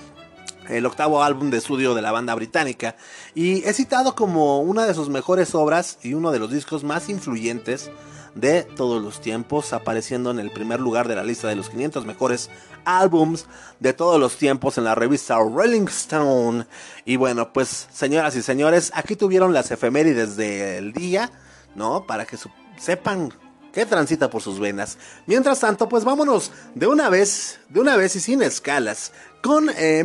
el 0.72 0.86
octavo 0.86 1.24
álbum 1.24 1.50
de 1.50 1.58
estudio 1.58 1.94
de 1.94 2.01
la 2.01 2.12
banda 2.12 2.34
británica, 2.36 2.96
y 3.36 3.63
es 3.63 3.78
citado 3.78 4.16
como 4.16 4.62
una 4.62 4.86
de 4.86 4.94
sus 4.94 5.10
mejores 5.10 5.54
obras 5.56 6.00
y 6.01 6.13
uno 6.13 6.32
de 6.32 6.40
los 6.40 6.51
discos 6.51 6.84
más 6.84 7.10
influyentes 7.10 7.92
de 8.36 8.63
todos 8.63 9.01
los 9.01 9.20
tiempos, 9.20 9.74
apareciendo 9.74 10.32
en 10.32 10.40
el 10.40 10.51
primer 10.51 10.80
lugar 10.80 11.08
de 11.08 11.16
la 11.16 11.24
lista 11.24 11.48
de 11.48 11.56
los 11.56 11.70
500 11.70 12.06
mejores 12.06 12.50
álbums 12.86 13.46
de 13.80 13.94
todos 13.94 14.20
los 14.20 14.38
tiempos 14.38 14.78
en 14.78 14.86
la 14.86 14.96
revista 14.96 15.38
Rolling 15.38 15.88
Stone. 15.88 16.66
Y 17.06 17.18
bueno, 17.18 17.51
pues 17.54 17.88
señoras 17.92 18.36
y 18.36 18.42
señores, 18.42 18.92
aquí 18.96 19.16
tuvieron 19.16 19.54
las 19.54 19.72
efemérides 19.72 20.38
del 20.38 20.94
día, 20.94 21.32
¿no? 21.75 22.06
Para 22.06 22.25
que 22.25 22.38
sepan 22.78 23.34
que 23.72 23.86
transita 23.86 24.30
por 24.30 24.42
sus 24.42 24.60
venas. 24.60 24.98
Mientras 25.25 25.60
tanto, 25.60 25.88
pues 25.88 26.04
vámonos 26.04 26.51
de 26.75 26.88
una 26.88 27.10
vez, 27.10 27.60
de 27.70 27.80
una 27.80 27.96
vez 27.96 28.16
y 28.16 28.20
sin 28.20 28.42
escalas, 28.42 29.13
con 29.42 29.70
eh, 29.76 30.04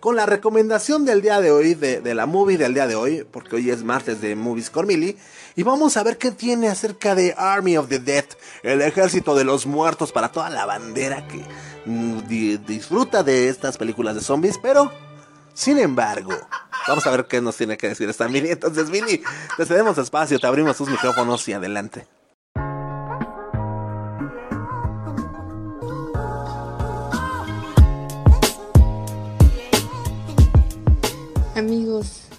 con 0.00 0.16
la 0.16 0.26
recomendación 0.26 1.06
del 1.06 1.22
día 1.22 1.40
de 1.40 1.50
hoy, 1.50 1.74
de, 1.74 2.14
la 2.14 2.26
movie 2.26 2.58
del 2.58 2.74
día 2.74 2.86
de 2.86 2.94
hoy, 2.94 3.26
porque 3.30 3.56
hoy 3.56 3.70
es 3.70 3.82
martes 3.82 4.20
de 4.20 4.36
Movies 4.36 4.68
con 4.68 4.86
Millie, 4.86 5.16
y 5.56 5.62
vamos 5.62 5.96
a 5.96 6.02
ver 6.02 6.18
qué 6.18 6.30
tiene 6.30 6.68
acerca 6.68 7.14
de 7.14 7.34
Army 7.38 7.78
of 7.78 7.88
the 7.88 8.00
Dead, 8.00 8.26
el 8.62 8.82
ejército 8.82 9.34
de 9.34 9.44
los 9.44 9.64
muertos 9.64 10.12
para 10.12 10.30
toda 10.30 10.50
la 10.50 10.66
bandera 10.66 11.26
que 11.26 11.42
mm, 11.86 12.18
disfruta 12.66 13.22
de 13.22 13.48
estas 13.48 13.78
películas 13.78 14.14
de 14.14 14.20
zombies, 14.20 14.58
pero 14.58 14.92
sin 15.54 15.78
embargo, 15.78 16.32
vamos 16.86 17.06
a 17.06 17.10
ver 17.10 17.26
qué 17.26 17.40
nos 17.40 17.56
tiene 17.56 17.78
que 17.78 17.88
decir 17.88 18.08
esta 18.08 18.28
Millie. 18.28 18.52
Entonces, 18.52 18.90
Millie, 18.90 19.22
te 19.56 19.64
cedemos 19.64 19.96
espacio, 19.96 20.38
te 20.38 20.46
abrimos 20.46 20.76
tus 20.76 20.88
micrófonos 20.90 21.48
y 21.48 21.52
adelante. 21.52 22.06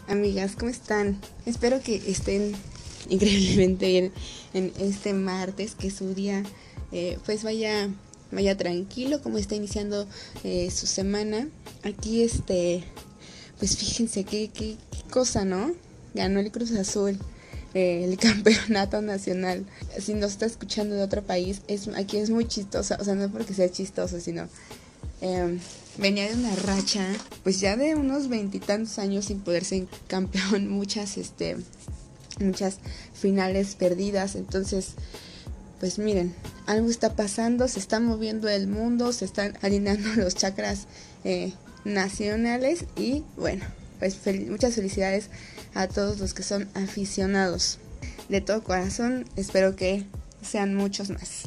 Amigas, 0.08 0.56
¿cómo 0.58 0.70
están? 0.70 1.20
Espero 1.46 1.82
que 1.82 1.96
estén 2.08 2.54
increíblemente 3.10 3.88
bien 3.88 4.12
en 4.54 4.72
este 4.80 5.14
martes, 5.14 5.76
que 5.76 5.92
su 5.92 6.14
día 6.14 6.44
eh, 6.92 7.18
pues 7.26 7.44
vaya, 7.44 7.90
vaya 8.32 8.58
tranquilo, 8.58 9.22
como 9.22 9.38
está 9.38 9.56
iniciando 9.56 10.08
eh, 10.44 10.70
su 10.72 10.88
semana. 10.88 11.48
Aquí 11.84 12.24
este, 12.24 12.84
pues 13.60 13.78
fíjense 13.78 14.24
qué, 14.24 14.50
qué, 14.54 14.78
cosa, 15.10 15.46
¿no? 15.46 15.72
Ganó 16.14 16.40
el 16.40 16.52
Cruz 16.52 16.72
Azul. 16.72 17.18
Eh, 17.74 18.06
el 18.06 18.18
campeonato 18.20 19.02
nacional. 19.02 19.66
Si 20.00 20.14
nos 20.14 20.32
está 20.32 20.46
escuchando 20.46 20.96
de 20.96 21.04
otro 21.04 21.24
país, 21.24 21.62
es, 21.68 21.88
aquí 21.90 22.18
es 22.18 22.30
muy 22.30 22.48
chistoso, 22.48 22.96
o 23.00 23.04
sea, 23.04 23.16
no 23.16 23.30
porque 23.30 23.54
sea 23.54 23.70
chistoso, 23.70 24.20
sino 24.20 24.48
Em, 25.22 25.60
venía 25.98 26.28
de 26.28 26.36
una 26.36 26.56
racha, 26.56 27.06
pues 27.44 27.60
ya 27.60 27.78
de 27.78 27.96
unos 27.96 28.28
veintitantos 28.28 29.00
años 29.00 29.26
sin 29.26 29.40
poder 29.40 29.64
ser 29.64 29.88
campeón, 30.08 30.68
muchas, 30.70 31.18
este, 31.18 31.58
muchas 32.40 32.80
finales 33.14 33.76
perdidas, 33.76 34.36
entonces, 34.36 34.94
pues 35.80 36.00
miren, 36.00 36.34
algo 36.66 36.90
está 36.90 37.16
pasando, 37.16 37.68
se 37.68 37.80
está 37.80 38.00
moviendo 38.00 38.50
el 38.50 38.68
mundo, 38.68 39.14
se 39.14 39.26
están 39.26 39.58
alineando 39.62 40.10
los 40.16 40.36
chakras 40.36 40.88
eh, 41.24 41.54
nacionales 41.84 42.86
y 42.96 43.24
bueno, 43.38 43.66
pues 44.00 44.18
muchas 44.50 44.76
felicidades 44.76 45.30
a 45.74 45.88
todos 45.88 46.20
los 46.20 46.34
que 46.34 46.44
son 46.44 46.68
aficionados. 46.74 47.80
De 48.30 48.42
todo 48.42 48.64
corazón, 48.64 49.26
espero 49.36 49.76
que 49.76 50.06
sean 50.42 50.74
muchos 50.74 51.12
más. 51.12 51.44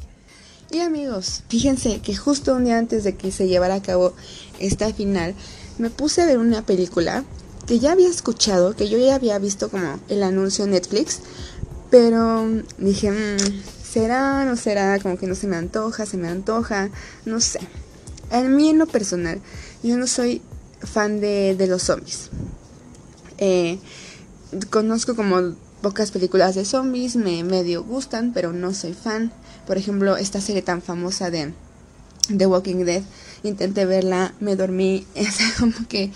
Y 0.71 0.81
amigos, 0.81 1.45
fíjense 1.49 2.01
que 2.01 2.15
justo 2.15 2.55
un 2.55 2.65
día 2.65 2.77
antes 2.77 3.03
de 3.03 3.17
que 3.17 3.33
se 3.33 3.49
llevara 3.49 3.77
a 3.77 3.83
cabo 3.83 4.13
esta 4.59 4.93
final, 4.93 5.35
me 5.79 5.89
puse 5.89 6.21
a 6.21 6.27
ver 6.27 6.37
una 6.37 6.67
película 6.67 7.25
que 7.67 7.79
ya 7.79 7.93
había 7.93 8.09
escuchado, 8.09 8.77
que 8.77 8.91
yo 8.91 8.99
ya 8.99 9.15
había 9.15 9.39
visto 9.39 9.71
como 9.71 9.99
el 10.09 10.23
anuncio 10.23 10.65
en 10.65 10.73
Netflix, 10.73 11.21
pero 11.91 12.47
dije, 12.77 13.11
mm, 13.11 13.63
¿será? 13.83 14.45
¿No 14.45 14.57
será? 14.57 14.99
Como 14.99 15.17
que 15.17 15.27
no 15.27 15.35
se 15.35 15.47
me 15.47 15.57
antoja, 15.57 16.05
se 16.05 16.19
me 16.19 16.29
antoja, 16.29 16.91
no 17.25 17.41
sé. 17.41 17.61
En 18.31 18.55
mí, 18.55 18.69
en 18.69 18.79
lo 18.79 18.87
personal, 18.87 19.41
yo 19.83 19.97
no 19.97 20.07
soy 20.07 20.43
fan 20.83 21.19
de, 21.21 21.55
de 21.57 21.67
los 21.67 21.83
zombies. 21.83 22.29
Eh, 23.39 23.79
conozco 24.69 25.17
como 25.17 25.55
pocas 25.81 26.11
películas 26.11 26.57
de 26.57 26.67
zombies, 26.67 27.17
me 27.17 27.43
medio 27.43 27.85
gustan, 27.85 28.33
pero 28.35 28.53
no 28.53 28.75
soy 28.75 28.93
fan. 28.93 29.33
Por 29.69 29.77
ejemplo, 29.77 30.17
esta 30.17 30.41
serie 30.41 30.63
tan 30.63 30.81
famosa 30.81 31.31
de 31.31 31.53
The 32.35 32.47
Walking 32.47 32.87
Dead, 32.87 33.03
intenté 33.43 33.85
verla, 33.85 34.33
me 34.41 34.57
dormí, 34.57 35.07
es 35.15 35.37
como 35.59 35.75
que 35.91 36.11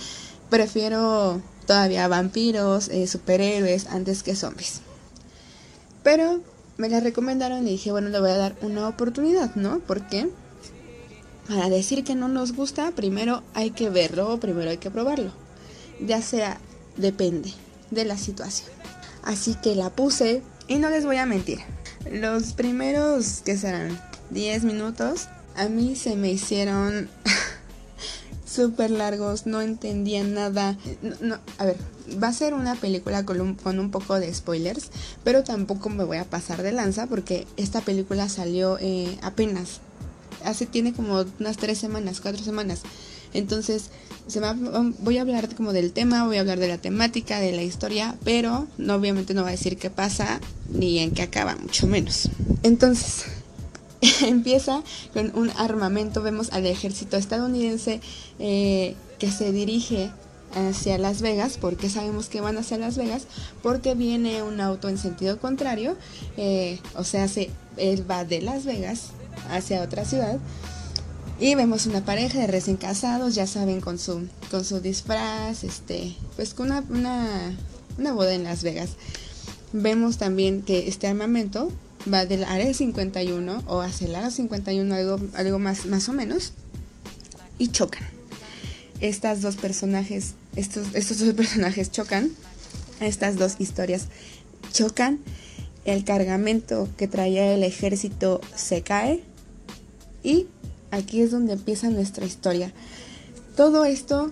prefiero 0.48 1.42
todavía 1.66 2.08
vampiros, 2.08 2.88
eh, 2.88 3.06
superhéroes 3.06 3.88
antes 3.88 4.22
que 4.22 4.34
zombies. 4.34 4.80
Pero 6.02 6.40
me 6.78 6.88
la 6.88 7.00
recomendaron 7.00 7.68
y 7.68 7.72
dije, 7.72 7.92
bueno, 7.92 8.08
le 8.08 8.20
voy 8.20 8.30
a 8.30 8.38
dar 8.38 8.56
una 8.62 8.88
oportunidad, 8.88 9.54
¿no? 9.54 9.80
Porque 9.80 10.30
para 11.46 11.68
decir 11.68 12.04
que 12.04 12.14
no 12.14 12.28
nos 12.28 12.54
gusta, 12.54 12.92
primero 12.92 13.42
hay 13.52 13.72
que 13.72 13.90
verlo, 13.90 14.40
primero 14.40 14.70
hay 14.70 14.78
que 14.78 14.90
probarlo. 14.90 15.30
Ya 16.00 16.22
sea, 16.22 16.58
depende 16.96 17.52
de 17.90 18.06
la 18.06 18.16
situación. 18.16 18.70
Así 19.22 19.56
que 19.56 19.74
la 19.74 19.90
puse 19.90 20.42
y 20.68 20.76
no 20.76 20.88
les 20.88 21.04
voy 21.04 21.18
a 21.18 21.26
mentir, 21.26 21.58
los 22.10 22.52
primeros, 22.52 23.42
que 23.44 23.56
serán? 23.56 24.00
10 24.30 24.64
minutos, 24.64 25.28
a 25.56 25.68
mí 25.68 25.96
se 25.96 26.16
me 26.16 26.30
hicieron 26.30 27.08
súper 28.46 28.90
largos, 28.90 29.46
no 29.46 29.60
entendía 29.60 30.24
nada. 30.24 30.76
A 31.58 31.64
ver, 31.64 31.76
va 32.22 32.28
a 32.28 32.32
ser 32.32 32.54
una 32.54 32.74
película 32.74 33.24
con 33.24 33.40
un, 33.40 33.54
con 33.54 33.78
un, 33.78 33.90
poco 33.90 34.18
de 34.18 34.32
spoilers, 34.32 34.90
pero 35.24 35.44
tampoco 35.44 35.88
me 35.90 36.04
voy 36.04 36.18
a 36.18 36.24
pasar 36.24 36.62
de 36.62 36.72
lanza 36.72 37.06
porque 37.06 37.46
esta 37.56 37.80
película 37.80 38.28
salió 38.28 38.78
eh, 38.80 39.18
apenas. 39.22 39.80
Hace, 40.44 40.66
tiene 40.66 40.92
como 40.92 41.24
unas 41.38 41.56
tres 41.56 41.78
semanas, 41.78 42.20
cuatro 42.20 42.42
semanas. 42.42 42.82
Entonces, 43.32 43.90
se 44.26 44.40
voy 45.00 45.18
a 45.18 45.22
hablar 45.22 45.54
como 45.54 45.72
del 45.72 45.92
tema, 45.92 46.26
voy 46.26 46.36
a 46.36 46.40
hablar 46.40 46.58
de 46.58 46.68
la 46.68 46.78
temática, 46.78 47.40
de 47.40 47.52
la 47.52 47.62
historia, 47.62 48.16
pero 48.24 48.66
no, 48.78 48.94
obviamente 48.94 49.34
no 49.34 49.42
va 49.42 49.48
a 49.48 49.52
decir 49.52 49.76
qué 49.76 49.90
pasa 49.90 50.40
ni 50.70 50.98
en 51.00 51.10
qué 51.10 51.22
acaba, 51.22 51.56
mucho 51.56 51.86
menos. 51.86 52.28
Entonces, 52.62 53.24
empieza 54.22 54.82
con 55.12 55.32
un 55.36 55.50
armamento, 55.56 56.22
vemos 56.22 56.52
al 56.52 56.66
ejército 56.66 57.16
estadounidense 57.16 58.00
eh, 58.38 58.94
que 59.18 59.30
se 59.30 59.52
dirige 59.52 60.10
hacia 60.54 60.98
Las 60.98 61.22
Vegas, 61.22 61.58
porque 61.60 61.88
sabemos 61.88 62.28
que 62.28 62.40
van 62.40 62.58
hacia 62.58 62.78
Las 62.78 62.96
Vegas, 62.96 63.26
porque 63.62 63.94
viene 63.94 64.42
un 64.42 64.60
auto 64.60 64.88
en 64.88 64.98
sentido 64.98 65.38
contrario, 65.38 65.96
eh, 66.36 66.78
o 66.94 67.04
sea, 67.04 67.28
se, 67.28 67.50
él 67.76 68.08
va 68.10 68.24
de 68.24 68.42
Las 68.42 68.64
Vegas 68.64 69.08
hacia 69.50 69.82
otra 69.82 70.04
ciudad 70.04 70.38
y 71.42 71.56
vemos 71.56 71.86
una 71.86 72.04
pareja 72.04 72.38
de 72.38 72.46
recién 72.46 72.76
casados, 72.76 73.34
ya 73.34 73.48
saben, 73.48 73.80
con 73.80 73.98
su, 73.98 74.28
con 74.48 74.64
su 74.64 74.78
disfraz, 74.78 75.64
este, 75.64 76.14
pues 76.36 76.54
con 76.54 76.70
una, 76.70 77.56
una, 77.98 78.12
boda 78.12 78.32
en 78.32 78.44
Las 78.44 78.62
Vegas. 78.62 78.90
Vemos 79.72 80.18
también 80.18 80.62
que 80.62 80.86
este 80.86 81.08
armamento 81.08 81.72
va 82.10 82.26
del 82.26 82.44
área 82.44 82.72
51 82.72 83.64
o 83.66 83.80
hacia 83.80 84.06
el 84.06 84.14
área 84.14 84.30
51, 84.30 84.94
algo, 84.94 85.18
algo 85.34 85.58
más, 85.58 85.84
más 85.86 86.08
o 86.08 86.12
menos, 86.12 86.52
y 87.58 87.72
chocan. 87.72 88.04
Estas 89.00 89.42
dos 89.42 89.56
personajes, 89.56 90.34
estos, 90.54 90.94
estos 90.94 91.18
dos 91.18 91.34
personajes 91.34 91.90
chocan, 91.90 92.30
estas 93.00 93.34
dos 93.34 93.56
historias 93.58 94.06
chocan, 94.72 95.18
el 95.86 96.04
cargamento 96.04 96.88
que 96.96 97.08
traía 97.08 97.52
el 97.52 97.64
ejército 97.64 98.40
se 98.54 98.82
cae 98.82 99.24
y 100.22 100.46
aquí 100.92 101.22
es 101.22 101.32
donde 101.32 101.54
empieza 101.54 101.90
nuestra 101.90 102.24
historia. 102.24 102.72
Todo 103.56 103.84
esto 103.84 104.30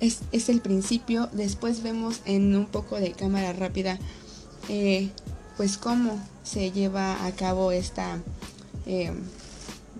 es, 0.00 0.48
el 0.48 0.60
principio, 0.60 1.28
después 1.32 1.82
vemos 1.84 2.20
en 2.24 2.56
un 2.56 2.66
poco 2.66 2.96
de 2.96 3.12
cámara 3.12 3.52
rápida 3.52 3.98
eh, 4.68 5.10
pues 5.56 5.78
cómo 5.78 6.20
se 6.42 6.72
lleva 6.72 7.24
a 7.24 7.32
cabo 7.32 7.70
esta, 7.72 8.18
eh, 8.86 9.12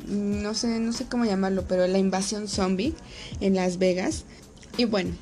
no, 0.09 0.55
sé, 0.55 0.81
no 0.81 0.93
sé 0.93 1.07
cómo 1.07 1.25
llamarlo, 1.25 1.65
pero 1.69 1.87
la 1.87 1.99
invasión 1.99 2.49
zombie 2.49 2.95
en 3.41 3.55
Las 3.55 3.79
Vegas. 3.79 4.25
Y 4.77 4.85
bueno, 4.85 5.15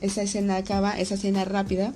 esa 0.00 0.22
escena 0.22 0.56
acaba, 0.56 0.98
esa 0.98 1.14
escena 1.14 1.44
rápida, 1.44 1.92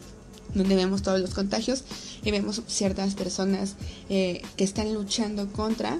donde 0.54 0.76
vemos 0.76 1.02
todos 1.02 1.20
los 1.20 1.34
contagios 1.34 1.84
y 2.22 2.30
vemos 2.30 2.62
ciertas 2.66 3.14
personas 3.14 3.74
eh, 4.08 4.42
que 4.56 4.64
están 4.64 4.94
luchando 4.94 5.52
contra 5.52 5.98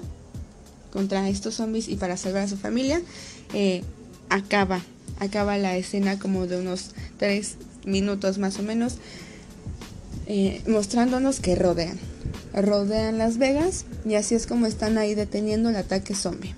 contra 0.91 1.27
estos 1.29 1.55
zombies 1.55 1.87
y 1.87 1.95
para 1.95 2.17
salvar 2.17 2.43
a 2.43 2.47
su 2.47 2.57
familia, 2.57 3.01
eh, 3.53 3.83
acaba, 4.29 4.81
acaba 5.19 5.57
la 5.57 5.77
escena 5.77 6.19
como 6.19 6.47
de 6.47 6.57
unos 6.59 6.91
tres 7.17 7.55
minutos 7.85 8.37
más 8.37 8.59
o 8.59 8.63
menos, 8.63 8.97
eh, 10.27 10.61
mostrándonos 10.67 11.39
que 11.39 11.55
rodean, 11.55 11.97
rodean 12.53 13.17
Las 13.17 13.37
Vegas 13.37 13.85
y 14.05 14.15
así 14.15 14.35
es 14.35 14.47
como 14.47 14.65
están 14.65 14.97
ahí 14.97 15.15
deteniendo 15.15 15.69
el 15.69 15.75
ataque 15.75 16.13
zombie. 16.15 16.55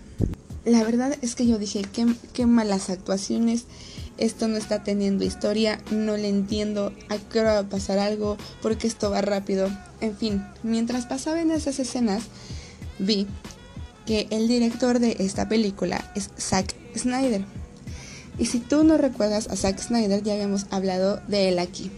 La 0.65 0.83
verdad 0.83 1.17
es 1.21 1.35
que 1.35 1.47
yo 1.47 1.57
dije, 1.57 1.83
qué, 1.91 2.05
qué 2.33 2.45
malas 2.45 2.89
actuaciones, 2.89 3.65
esto 4.17 4.47
no 4.47 4.57
está 4.57 4.83
teniendo 4.83 5.23
historia, 5.23 5.79
no 5.89 6.15
le 6.15 6.29
entiendo, 6.29 6.93
a 7.09 7.17
qué 7.17 7.39
hora 7.39 7.53
va 7.53 7.59
a 7.59 7.69
pasar 7.69 7.97
algo, 7.97 8.37
porque 8.61 8.85
esto 8.85 9.09
va 9.09 9.21
rápido. 9.21 9.69
En 9.99 10.15
fin, 10.15 10.45
mientras 10.61 11.07
pasaban 11.07 11.49
esas 11.49 11.79
escenas, 11.79 12.23
vi 12.99 13.25
que 14.05 14.27
el 14.31 14.47
director 14.47 14.99
de 14.99 15.17
esta 15.19 15.47
película 15.47 16.11
es 16.15 16.29
Zack 16.39 16.75
Snyder. 16.95 17.43
Y 18.37 18.45
si 18.45 18.59
tú 18.59 18.83
no 18.83 18.97
recuerdas 18.97 19.47
a 19.49 19.55
Zack 19.55 19.79
Snyder, 19.79 20.23
ya 20.23 20.33
habíamos 20.33 20.65
hablado 20.71 21.21
de 21.27 21.49
él 21.49 21.59
aquí. 21.59 21.91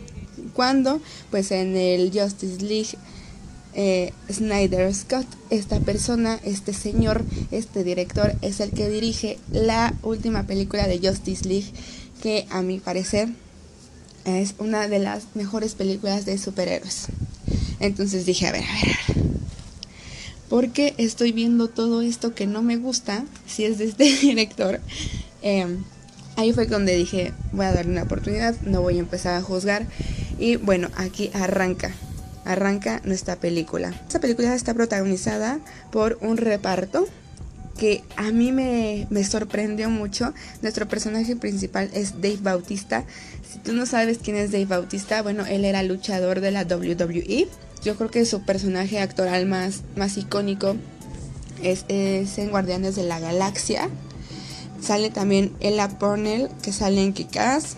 Cuando, 0.53 1.01
pues 1.31 1.51
en 1.51 1.75
el 1.75 2.12
Justice 2.12 2.62
League 2.63 2.98
eh, 3.75 4.13
Snyder 4.31 4.93
Scott, 4.93 5.25
esta 5.50 5.79
persona, 5.79 6.39
este 6.43 6.74
señor, 6.74 7.24
este 7.51 7.83
director, 7.83 8.36
es 8.41 8.60
el 8.60 8.72
que 8.72 8.89
dirige 8.89 9.39
la 9.51 9.93
última 10.03 10.43
película 10.43 10.88
de 10.88 11.00
Justice 11.00 11.48
League, 11.48 11.72
que 12.22 12.45
a 12.50 12.62
mi 12.62 12.79
parecer 12.79 13.29
es 14.25 14.55
una 14.60 14.88
de 14.88 15.00
las 15.00 15.24
mejores 15.33 15.74
películas 15.74 16.25
de 16.25 16.38
superhéroes. 16.38 17.07
Entonces 17.79 18.25
dije, 18.25 18.48
a 18.48 18.51
ver, 18.51 18.63
a 18.63 18.86
ver. 18.86 19.24
¿Por 20.53 20.69
qué 20.69 20.93
estoy 21.00 21.31
viendo 21.31 21.67
todo 21.67 22.03
esto 22.03 22.36
que 22.36 22.45
no 22.45 22.62
me 22.62 22.77
gusta 22.77 23.25
si 23.48 23.65
es 23.65 23.79
de 23.79 23.86
este 23.86 24.03
director? 24.22 24.79
Em, 25.41 25.83
ahí 26.36 26.53
fue 26.53 26.67
donde 26.67 26.95
dije, 26.95 27.33
voy 27.53 27.65
a 27.65 27.74
darle 27.74 27.93
una 27.93 28.03
oportunidad, 28.03 28.55
no 28.62 28.83
voy 28.83 28.98
a 28.98 29.00
empezar 29.00 29.33
a 29.33 29.41
juzgar. 29.41 29.88
Y 30.38 30.57
bueno, 30.57 30.89
aquí 30.95 31.31
arranca, 31.33 31.95
arranca 32.45 33.01
nuestra 33.03 33.38
película. 33.38 34.00
Esta 34.05 34.19
película 34.19 34.53
está 34.53 34.75
protagonizada 34.75 35.60
por 35.91 36.19
un 36.22 36.38
reparto 36.38 37.07
que 37.75 38.03
a 38.15 38.29
mí 38.29 38.51
me, 38.51 39.07
me, 39.10 39.24
sorprendió 39.24 39.89
mucho. 39.89 40.36
Nuestro 40.62 40.88
personaje 40.88 41.36
principal 41.36 41.89
es 41.95 42.22
Dave 42.22 42.38
Bautista. 42.43 43.05
Si 43.51 43.57
tú 43.57 43.74
no 43.74 43.88
sabes 43.88 44.19
quién 44.19 44.36
es 44.36 44.51
Dave 44.51 44.67
Bautista, 44.67 45.24
bueno, 45.24 45.48
él 45.48 45.65
era 45.65 45.81
luchador 45.81 46.41
de 46.41 46.51
la 46.51 46.62
WWE. 46.62 47.48
Yo 47.83 47.95
creo 47.95 48.09
que 48.09 48.25
su 48.25 48.43
personaje 48.43 48.99
actoral 48.99 49.45
más, 49.45 49.81
más 49.95 50.17
icónico 50.17 50.75
es, 51.61 51.85
es 51.89 52.37
en 52.37 52.49
Guardianes 52.49 52.95
de 52.95 53.03
la 53.03 53.19
Galaxia. 53.19 53.89
Sale 54.81 55.09
también 55.09 55.53
Ella 55.59 55.87
Pornell, 55.87 56.49
que 56.61 56.71
sale 56.71 57.03
en 57.03 57.13
Kikaz. 57.13 57.75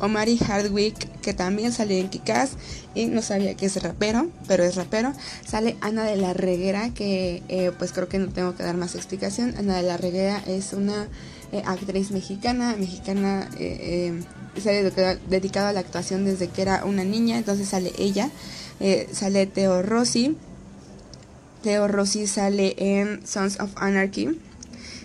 Omari 0.00 0.38
Hardwick, 0.38 0.96
que 1.20 1.34
también 1.34 1.72
sale 1.72 2.00
en 2.00 2.08
Kikaz 2.08 2.52
y 2.94 3.06
no 3.06 3.20
sabía 3.20 3.54
que 3.54 3.66
es 3.66 3.82
rapero, 3.82 4.28
pero 4.48 4.64
es 4.64 4.74
rapero. 4.74 5.12
Sale 5.46 5.76
Ana 5.82 6.04
de 6.04 6.16
la 6.16 6.32
Reguera, 6.32 6.90
que 6.94 7.42
eh, 7.48 7.70
pues 7.78 7.92
creo 7.92 8.08
que 8.08 8.18
no 8.18 8.28
tengo 8.28 8.54
que 8.56 8.62
dar 8.62 8.76
más 8.76 8.94
explicación. 8.94 9.54
Ana 9.58 9.76
de 9.76 9.82
la 9.82 9.98
Reguera 9.98 10.42
es 10.46 10.72
una 10.72 11.06
eh, 11.52 11.62
actriz 11.66 12.10
mexicana, 12.10 12.76
mexicana, 12.78 13.48
eh, 13.58 14.22
se 14.60 14.70
ha 14.70 15.14
dedicado 15.28 15.68
a 15.68 15.72
la 15.72 15.80
actuación 15.80 16.24
desde 16.24 16.48
que 16.48 16.62
era 16.62 16.84
una 16.84 17.04
niña, 17.04 17.36
entonces 17.36 17.68
sale 17.68 17.92
ella. 17.98 18.30
Sale 19.12 19.46
Teo 19.46 19.82
Rossi. 19.82 20.36
Teo 21.62 21.88
Rossi 21.88 22.26
sale 22.26 22.74
en 22.78 23.26
Sons 23.26 23.60
of 23.60 23.70
Anarchy 23.76 24.38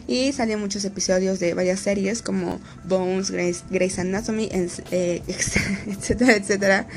y 0.08 0.32
salen 0.34 0.60
muchos 0.60 0.86
episodios 0.86 1.39
de 1.39 1.53
varias 1.53 1.79
series 1.79 2.22
como 2.22 2.60
Bones, 2.84 3.32
Grey's, 3.32 4.00
Anatomy, 4.00 4.50
eh, 4.51 5.22
etcétera, 5.88 6.36
etcétera. 6.36 6.88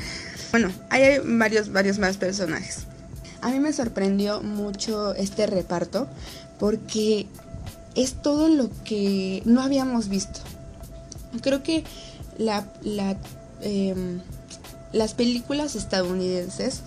Bueno, 0.51 0.71
hay 0.89 1.19
varios, 1.23 1.71
varios 1.71 1.99
más 1.99 2.17
personajes. 2.17 2.85
A 3.41 3.49
mí 3.49 3.59
me 3.59 3.73
sorprendió 3.73 4.41
mucho 4.41 5.13
este 5.15 5.47
reparto 5.47 6.07
porque 6.59 7.27
es 7.95 8.21
todo 8.21 8.49
lo 8.49 8.69
que 8.83 9.41
no 9.45 9.61
habíamos 9.61 10.09
visto. 10.09 10.41
Creo 11.41 11.63
que 11.63 11.83
la, 12.37 12.65
em, 13.61 14.21
las 14.91 15.13
películas 15.13 15.75
estadounidenses 15.75 16.81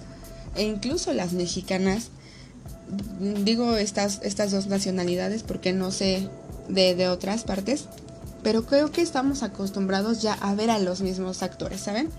e 0.54 0.64
incluso 0.64 1.12
las 1.12 1.32
mexicanas 1.32 2.10
digo 3.44 3.76
estas, 3.76 4.20
estas 4.22 4.50
dos 4.50 4.66
nacionalidades 4.66 5.42
porque 5.42 5.72
no 5.72 5.90
sé 5.90 6.28
de, 6.68 6.94
de, 6.94 7.08
otras 7.08 7.44
partes, 7.44 7.86
pero 8.42 8.66
creo 8.66 8.90
que 8.90 9.02
estamos 9.02 9.42
acostumbrados 9.42 10.22
ya 10.22 10.34
a 10.34 10.54
ver 10.54 10.70
a 10.70 10.78
los 10.78 11.00
mismos 11.00 11.42
actores, 11.42 11.80
¿saben? 11.80 12.10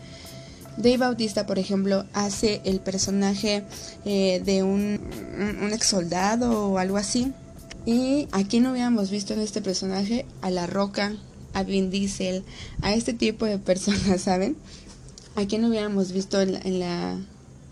Dave 0.78 0.98
Bautista, 0.98 1.46
por 1.46 1.60
ejemplo, 1.60 2.06
hace 2.14 2.62
el 2.66 2.80
personaje 2.80 3.64
eh, 4.06 4.42
de 4.44 4.64
un, 4.64 5.00
un, 5.62 5.72
ex 5.72 5.86
soldado 5.86 6.70
o 6.70 6.80
algo 6.80 6.98
así. 6.98 7.32
Y 7.86 8.28
aquí 8.32 8.60
no 8.60 8.70
habíamos 8.70 9.12
visto 9.12 9.34
en 9.34 9.42
este 9.42 9.62
personaje 9.62 10.26
a 10.42 10.50
La 10.50 10.66
Roca, 10.66 11.16
a 11.54 11.62
Vin 11.62 11.92
Diesel, 11.92 12.44
a 12.82 12.94
este 12.94 13.14
tipo 13.14 13.46
de 13.46 13.60
personas, 13.60 14.22
¿saben? 14.22 14.58
Aquí 15.36 15.58
no 15.58 15.68
habíamos 15.68 16.12
visto 16.12 16.42
en, 16.42 16.80
la 16.80 17.18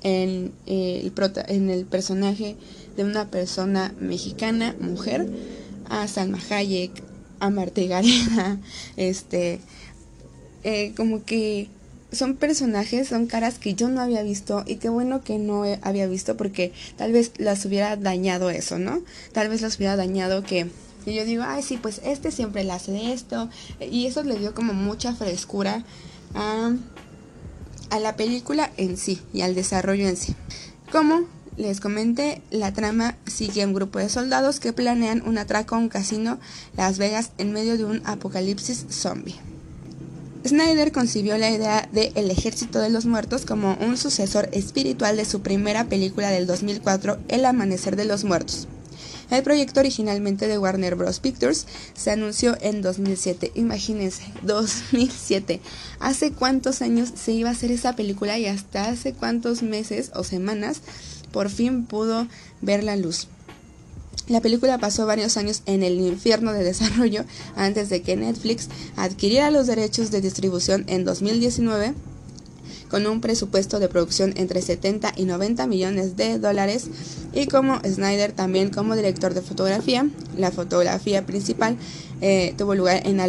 en, 0.04 0.52
eh, 0.65 1.02
el 1.04 1.34
en 1.47 1.69
el 1.69 1.86
personaje 1.86 2.56
de 2.97 3.04
una 3.04 3.30
persona 3.30 3.93
mexicana, 4.00 4.76
mujer, 4.80 5.30
a 5.89 6.08
Salma 6.08 6.39
Hayek, 6.50 6.91
a 7.39 7.50
Marta 7.50 7.82
Gareda, 7.82 8.60
este, 8.97 9.60
eh, 10.63 10.93
como 10.95 11.24
que 11.24 11.69
son 12.12 12.36
personajes, 12.36 13.08
son 13.08 13.28
caras 13.28 13.58
que 13.58 13.74
yo 13.74 13.89
no 13.89 14.02
había 14.02 14.21
visto 14.24 14.63
y 14.67 14.76
qué 14.76 14.89
bueno 14.89 15.24
que 15.24 15.38
no 15.38 15.63
había 15.82 16.08
visto 16.08 16.36
porque 16.36 16.74
tal 16.97 17.13
vez 17.13 17.32
las 17.38 17.65
hubiera 17.65 17.95
dañado 17.95 18.50
eso, 18.50 18.80
¿no? 18.80 19.02
Tal 19.32 19.50
vez 19.50 19.62
las 19.62 19.78
hubiera 19.78 19.95
dañado 19.95 20.43
que, 20.43 20.67
que 21.06 21.13
yo 21.13 21.26
digo, 21.26 21.43
ay 21.45 21.63
sí, 21.63 21.78
pues 21.78 22.02
este 22.04 22.32
siempre 22.32 22.63
le 22.63 22.71
hace 22.74 22.91
de 22.91 23.13
esto 23.13 23.50
y 23.80 24.08
eso 24.08 24.24
le 24.24 24.38
dio 24.38 24.54
como 24.54 24.74
mucha 24.74 25.15
frescura 25.15 25.86
a, 26.36 26.74
a 27.91 27.99
la 27.99 28.15
película 28.15 28.71
en 28.77 28.97
sí 28.97 29.21
y 29.34 29.41
al 29.41 29.54
desarrollo 29.54 30.08
en 30.08 30.17
sí. 30.17 30.34
Como 30.91 31.27
les 31.58 31.80
comenté, 31.80 32.41
la 32.49 32.73
trama 32.73 33.15
sigue 33.27 33.62
a 33.62 33.67
un 33.67 33.73
grupo 33.73 33.99
de 33.99 34.10
soldados 34.10 34.60
que 34.60 34.73
planean 34.73 35.21
un 35.27 35.38
atraco 35.38 35.75
a 35.75 35.77
un 35.77 35.89
casino 35.89 36.39
Las 36.75 36.97
Vegas 36.97 37.32
en 37.38 37.54
medio 37.54 37.77
de 37.77 37.86
un 37.86 38.01
apocalipsis 38.06 38.88
zombie. 38.89 39.39
Snyder 40.47 40.91
concibió 40.91 41.38
la 41.38 41.51
idea 41.51 41.88
de 41.91 42.12
El 42.15 42.32
Ejército 42.32 42.80
de 42.80 42.89
los 42.89 43.06
Muertos 43.06 43.45
como 43.45 43.75
un 43.75 43.95
sucesor 43.95 44.49
espiritual 44.54 45.15
de 45.17 45.25
su 45.25 45.41
primera 45.41 45.86
película 45.86 46.32
del 46.32 46.47
2004, 46.47 47.19
El 47.27 47.45
Amanecer 47.45 47.95
de 47.95 48.06
los 48.06 48.23
Muertos. 48.23 48.67
El 49.31 49.43
proyecto 49.43 49.79
originalmente 49.79 50.49
de 50.49 50.57
Warner 50.57 50.95
Bros. 50.95 51.21
Pictures 51.21 51.65
se 51.93 52.11
anunció 52.11 52.57
en 52.59 52.81
2007. 52.81 53.53
Imagínense, 53.55 54.23
2007. 54.43 55.61
¿Hace 56.01 56.33
cuántos 56.33 56.81
años 56.81 57.13
se 57.15 57.31
iba 57.31 57.47
a 57.47 57.53
hacer 57.53 57.71
esa 57.71 57.95
película 57.95 58.37
y 58.37 58.47
hasta 58.47 58.89
hace 58.89 59.13
cuántos 59.13 59.63
meses 59.63 60.11
o 60.15 60.25
semanas 60.25 60.81
por 61.31 61.49
fin 61.49 61.85
pudo 61.85 62.27
ver 62.59 62.83
la 62.83 62.97
luz? 62.97 63.29
La 64.27 64.41
película 64.41 64.77
pasó 64.79 65.05
varios 65.05 65.37
años 65.37 65.63
en 65.65 65.81
el 65.83 65.99
infierno 66.01 66.51
de 66.51 66.65
desarrollo 66.65 67.23
antes 67.55 67.87
de 67.87 68.01
que 68.01 68.17
Netflix 68.17 68.67
adquiriera 68.97 69.49
los 69.49 69.65
derechos 69.65 70.11
de 70.11 70.19
distribución 70.19 70.83
en 70.87 71.05
2019 71.05 71.93
con 72.91 73.08
un 73.08 73.21
presupuesto 73.21 73.80
de 73.80 73.88
producción 73.88 74.34
entre 74.36 74.62
70 74.62 75.13
y 75.15 75.23
90 75.23 75.65
millones 75.65 76.17
de 76.17 76.38
dólares 76.39 76.89
y 77.34 77.47
como 77.47 77.80
Snyder 77.80 78.34
también 78.34 78.69
como 78.69 78.97
director 78.97 79.34
de 79.34 79.41
fotografía. 79.41 80.06
La 80.38 80.51
fotografía 80.51 81.25
principal 81.25 81.77
eh, 82.19 82.54
tuvo 82.58 82.75
lugar 82.75 83.01
en, 83.08 83.21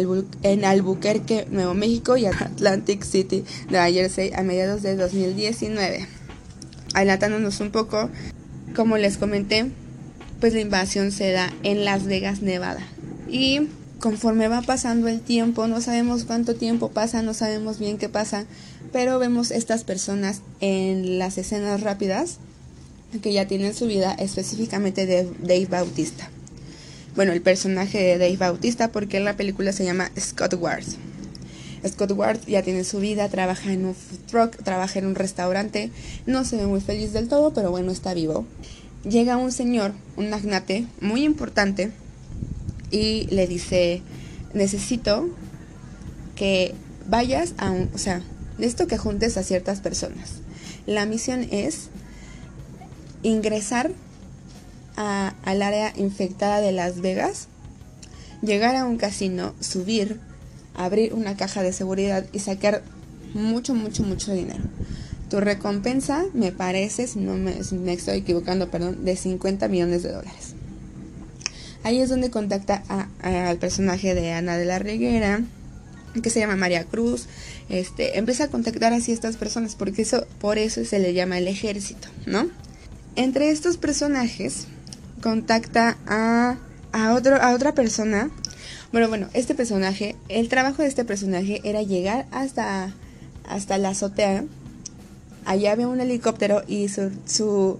en 0.43 0.65
Albuquerque, 0.65 1.47
Nuevo 1.49 1.73
México 1.73 2.17
y 2.17 2.25
Atlantic 2.25 3.03
City, 3.03 3.45
Nueva 3.69 3.89
Jersey 3.89 4.33
a 4.35 4.43
mediados 4.43 4.81
de 4.81 4.97
2019. 4.97 6.07
Adelantándonos 6.93 7.61
un 7.61 7.71
poco, 7.71 8.09
como 8.75 8.97
les 8.97 9.17
comenté, 9.17 9.71
pues 10.41 10.53
la 10.53 10.59
invasión 10.59 11.13
se 11.13 11.31
da 11.31 11.53
en 11.63 11.85
Las 11.85 12.03
Vegas, 12.03 12.41
Nevada. 12.41 12.85
Y 13.29 13.69
conforme 13.99 14.49
va 14.49 14.61
pasando 14.61 15.07
el 15.07 15.21
tiempo, 15.21 15.67
no 15.67 15.79
sabemos 15.79 16.25
cuánto 16.25 16.53
tiempo 16.53 16.89
pasa, 16.89 17.21
no 17.21 17.33
sabemos 17.33 17.79
bien 17.79 17.97
qué 17.97 18.09
pasa, 18.09 18.45
pero 18.93 19.19
vemos 19.19 19.51
estas 19.51 19.83
personas 19.83 20.41
en 20.61 21.19
las 21.19 21.37
escenas 21.37 21.81
rápidas 21.81 22.37
que 23.21 23.33
ya 23.33 23.47
tienen 23.47 23.73
su 23.73 23.87
vida 23.87 24.13
específicamente 24.13 25.05
de 25.05 25.29
Dave 25.41 25.67
Bautista. 25.69 26.29
Bueno, 27.15 27.33
el 27.33 27.41
personaje 27.41 27.99
de 27.99 28.17
Dave 28.17 28.37
Bautista 28.37 28.91
porque 28.91 29.17
en 29.17 29.25
la 29.25 29.35
película 29.35 29.73
se 29.73 29.83
llama 29.83 30.11
Scott 30.17 30.53
Ward. 30.53 30.85
Scott 31.85 32.11
Ward 32.11 32.39
ya 32.47 32.63
tiene 32.63 32.85
su 32.85 32.99
vida, 32.99 33.27
trabaja 33.27 33.73
en 33.73 33.85
un 33.85 33.95
food 33.95 34.19
truck, 34.27 34.63
trabaja 34.63 34.99
en 34.99 35.07
un 35.07 35.15
restaurante, 35.15 35.91
no 36.25 36.45
se 36.45 36.55
ve 36.55 36.65
muy 36.65 36.79
feliz 36.79 37.11
del 37.11 37.27
todo, 37.27 37.53
pero 37.53 37.71
bueno, 37.71 37.91
está 37.91 38.13
vivo. 38.13 38.45
Llega 39.03 39.35
un 39.35 39.51
señor, 39.51 39.91
un 40.15 40.29
magnate 40.29 40.87
muy 41.01 41.25
importante, 41.25 41.91
y 42.93 43.25
le 43.31 43.47
dice, 43.47 44.03
necesito 44.53 45.27
que 46.35 46.75
vayas 47.09 47.55
a 47.57 47.71
un, 47.71 47.89
o 47.93 47.97
sea, 47.97 48.21
Necesito 48.57 48.87
que 48.87 48.97
juntes 48.97 49.37
a 49.37 49.43
ciertas 49.43 49.79
personas. 49.79 50.41
La 50.85 51.05
misión 51.05 51.47
es 51.51 51.89
ingresar 53.23 53.91
al 54.95 55.61
área 55.61 55.93
infectada 55.95 56.61
de 56.61 56.71
Las 56.71 57.01
Vegas, 57.01 57.47
llegar 58.41 58.75
a 58.75 58.85
un 58.85 58.97
casino, 58.97 59.53
subir 59.59 60.19
abrir 60.75 61.13
una 61.13 61.37
caja 61.37 61.63
de 61.63 61.73
seguridad 61.73 62.25
y 62.33 62.39
sacar 62.39 62.83
mucho, 63.33 63.73
mucho, 63.73 64.03
mucho 64.03 64.33
dinero. 64.33 64.63
Tu 65.29 65.39
recompensa, 65.39 66.25
me 66.33 66.51
parece, 66.51 67.07
si 67.07 67.19
no 67.19 67.33
me, 67.35 67.59
estoy 67.93 68.17
equivocando, 68.17 68.69
perdón, 68.69 69.03
de 69.05 69.15
50 69.15 69.67
millones 69.67 70.03
de 70.03 70.11
dólares. 70.11 70.53
Ahí 71.83 71.99
es 71.99 72.09
donde 72.09 72.29
contacta 72.29 72.83
al 73.21 73.57
personaje 73.57 74.13
de 74.15 74.31
Ana 74.31 74.57
de 74.57 74.65
la 74.65 74.79
Reguera, 74.79 75.41
que 76.21 76.29
se 76.29 76.39
llama 76.39 76.55
María 76.55 76.85
Cruz. 76.85 77.27
Este, 77.69 78.17
empieza 78.17 78.45
a 78.45 78.47
contactar 78.49 78.93
así 78.93 79.11
a 79.11 79.13
estas 79.13 79.37
personas, 79.37 79.75
porque 79.75 80.01
eso, 80.01 80.25
por 80.39 80.57
eso 80.57 80.83
se 80.85 80.99
le 80.99 81.13
llama 81.13 81.37
el 81.37 81.47
ejército, 81.47 82.07
¿no? 82.25 82.47
Entre 83.15 83.49
estos 83.49 83.77
personajes, 83.77 84.67
contacta 85.21 85.97
a, 86.07 86.57
a, 86.91 87.13
otro, 87.13 87.41
a 87.41 87.53
otra 87.53 87.73
persona. 87.73 88.29
Bueno, 88.91 89.07
bueno, 89.07 89.29
este 89.33 89.55
personaje, 89.55 90.15
el 90.29 90.49
trabajo 90.49 90.81
de 90.81 90.87
este 90.87 91.05
personaje 91.05 91.61
era 91.63 91.81
llegar 91.81 92.27
hasta, 92.31 92.93
hasta 93.47 93.77
la 93.77 93.89
azotea 93.89 94.43
allá 95.45 95.71
había 95.71 95.87
un 95.87 96.01
helicóptero 96.01 96.63
y 96.67 96.89
su, 96.89 97.11
su 97.25 97.79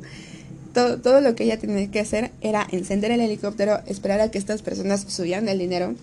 todo, 0.73 0.99
todo, 0.99 1.21
lo 1.21 1.35
que 1.35 1.43
ella 1.43 1.59
tenía 1.59 1.89
que 1.89 1.99
hacer 1.99 2.31
era 2.41 2.67
encender 2.71 3.11
el 3.11 3.21
helicóptero, 3.21 3.79
esperar 3.85 4.21
a 4.21 4.31
que 4.31 4.37
estas 4.37 4.61
personas 4.61 5.05
subieran 5.07 5.47
el 5.47 5.59
dinero 5.59 5.95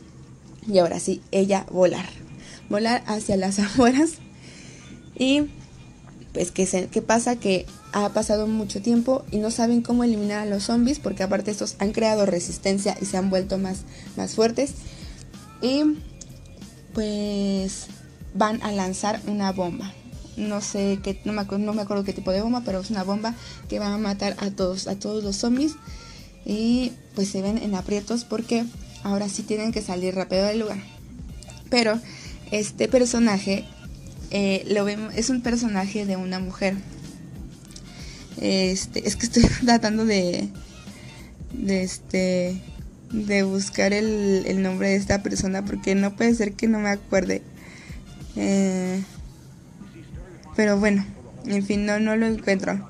y 0.66 0.78
ahora 0.78 1.00
sí, 1.00 1.22
ella 1.32 1.66
volar. 1.70 2.06
Volar 2.70 3.02
hacia 3.06 3.36
las 3.36 3.58
afueras. 3.58 4.12
Y 5.14 5.42
pues 6.32 6.50
¿qué, 6.50 6.88
qué 6.90 7.02
pasa 7.02 7.36
que 7.36 7.66
ha 7.92 8.08
pasado 8.10 8.46
mucho 8.46 8.80
tiempo 8.80 9.24
y 9.30 9.38
no 9.38 9.50
saben 9.50 9.82
cómo 9.82 10.04
eliminar 10.04 10.38
a 10.38 10.46
los 10.46 10.62
zombies 10.64 10.98
porque 11.00 11.24
aparte 11.24 11.50
estos 11.50 11.74
han 11.80 11.92
creado 11.92 12.24
resistencia 12.24 12.96
y 13.02 13.04
se 13.04 13.16
han 13.18 13.28
vuelto 13.28 13.58
más, 13.58 13.82
más 14.16 14.34
fuertes. 14.34 14.72
Y 15.60 15.82
pues 16.94 17.88
van 18.32 18.62
a 18.62 18.72
lanzar 18.72 19.20
una 19.26 19.52
bomba 19.52 19.92
no 20.40 20.60
sé 20.60 20.98
qué, 21.02 21.20
no 21.24 21.32
me, 21.32 21.44
no 21.58 21.74
me 21.74 21.82
acuerdo 21.82 22.04
qué 22.04 22.12
tipo 22.12 22.32
de 22.32 22.42
bomba, 22.42 22.62
pero 22.64 22.80
es 22.80 22.90
una 22.90 23.04
bomba 23.04 23.34
que 23.68 23.78
va 23.78 23.94
a 23.94 23.98
matar 23.98 24.36
a 24.38 24.50
todos, 24.50 24.88
a 24.88 24.96
todos 24.96 25.22
los 25.22 25.36
zombies. 25.36 25.74
Y 26.44 26.92
pues 27.14 27.28
se 27.28 27.42
ven 27.42 27.58
en 27.58 27.74
aprietos 27.74 28.24
porque 28.24 28.64
ahora 29.02 29.28
sí 29.28 29.42
tienen 29.42 29.72
que 29.72 29.82
salir 29.82 30.14
rápido 30.14 30.46
del 30.46 30.60
lugar. 30.60 30.78
Pero 31.68 32.00
este 32.50 32.88
personaje 32.88 33.64
eh, 34.30 34.64
lo 34.68 34.84
vemos, 34.84 35.14
es 35.14 35.30
un 35.30 35.42
personaje 35.42 36.06
de 36.06 36.16
una 36.16 36.38
mujer. 36.38 36.74
Este, 38.40 39.06
es 39.06 39.16
que 39.16 39.26
estoy 39.26 39.42
tratando 39.64 40.04
de, 40.04 40.48
de 41.52 41.82
este, 41.82 42.60
de 43.12 43.42
buscar 43.42 43.92
el, 43.92 44.44
el 44.46 44.62
nombre 44.62 44.88
de 44.90 44.96
esta 44.96 45.22
persona 45.22 45.64
porque 45.64 45.94
no 45.94 46.14
puede 46.14 46.34
ser 46.34 46.52
que 46.52 46.68
no 46.68 46.78
me 46.78 46.90
acuerde. 46.90 47.42
Eh, 48.36 49.02
pero 50.56 50.78
bueno, 50.78 51.04
en 51.46 51.64
fin, 51.64 51.86
no, 51.86 51.98
no 52.00 52.16
lo 52.16 52.26
encuentro. 52.26 52.88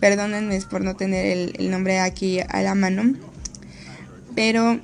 Perdónenme 0.00 0.60
por 0.62 0.82
no 0.82 0.96
tener 0.96 1.52
el, 1.56 1.70
nombre 1.70 2.00
aquí 2.00 2.40
a 2.40 2.62
la 2.62 2.74
mano. 2.74 3.14
Pero, 4.34 4.80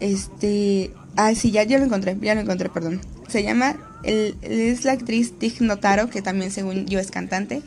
este, 0.00 0.92
ah, 1.16 1.34
sí, 1.34 1.50
ya, 1.50 1.62
ya 1.64 1.78
lo 1.78 1.84
encontré, 1.84 2.16
ya 2.20 2.34
lo 2.34 2.40
encontré, 2.40 2.68
perdón. 2.68 3.00
Se 3.28 3.42
llama, 3.42 3.76
es 4.02 4.84
la 4.84 4.92
actriz 4.92 5.38
Tig 5.38 5.60
Notaro, 5.60 6.10
que 6.10 6.22
también 6.22 6.50
según 6.50 6.86
yo 6.86 6.98
es 6.98 7.10
cantante. 7.10 7.62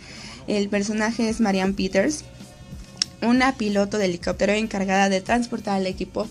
El 0.47 0.69
personaje 0.69 1.29
es 1.29 1.41
Marianne 1.41 1.73
Peters, 1.73 2.23
una 3.21 3.53
piloto 3.53 3.97
de 3.97 4.05
helicóptero 4.05 4.53
encargada 4.53 5.09
de 5.09 5.21
transportar 5.21 5.75
al 5.75 5.87
equipo. 5.87 6.27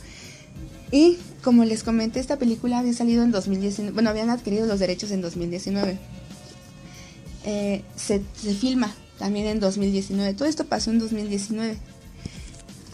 Y 0.91 1.19
como 1.43 1.65
les 1.65 1.83
comenté, 1.83 2.21
esta 2.21 2.39
película 2.39 2.79
había 2.79 2.93
salido 2.93 3.23
en 3.25 3.31
2019, 3.31 3.93
bueno, 3.93 4.11
habían 4.11 4.31
adquirido 4.31 4.67
los 4.67 4.81
derechos 4.81 5.11
en 5.11 5.21
2019. 5.21 5.99
Eh, 7.45 7.83
se, 7.95 8.21
filma 8.55 8.95
también 9.19 9.47
en 9.47 9.61
2019. 9.61 10.35
Todo 10.35 10.49
esto 10.49 10.65
pasó 10.65 10.91
en 10.91 10.99
2019. 10.99 11.77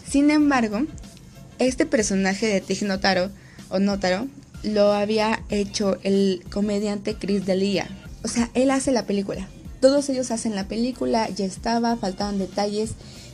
Sin 0.09 0.29
embargo, 0.29 0.81
este 1.59 1.85
personaje 1.85 2.47
de 2.47 2.61
Tig 2.61 2.83
Notaro, 2.83 3.31
o 3.73 3.79
Notaro, 3.79 4.27
lo 4.63 4.93
había 4.93 5.43
hecho 5.49 5.97
el 6.03 6.43
comediante 6.51 7.15
Chris 7.15 7.45
D'Elia. 7.45 7.87
O 8.23 8.27
sea, 8.27 8.49
él 8.53 8.71
hace 8.71 8.91
la 8.91 9.05
película. 9.05 9.47
Todos 9.81 10.07
ellos 10.09 10.31
hacen 10.31 10.55
la 10.55 10.69
película, 10.69 11.29
ya 11.29 11.45
estaba, 11.45 11.97
faltaban 11.97 12.37
detalles. 12.37 12.91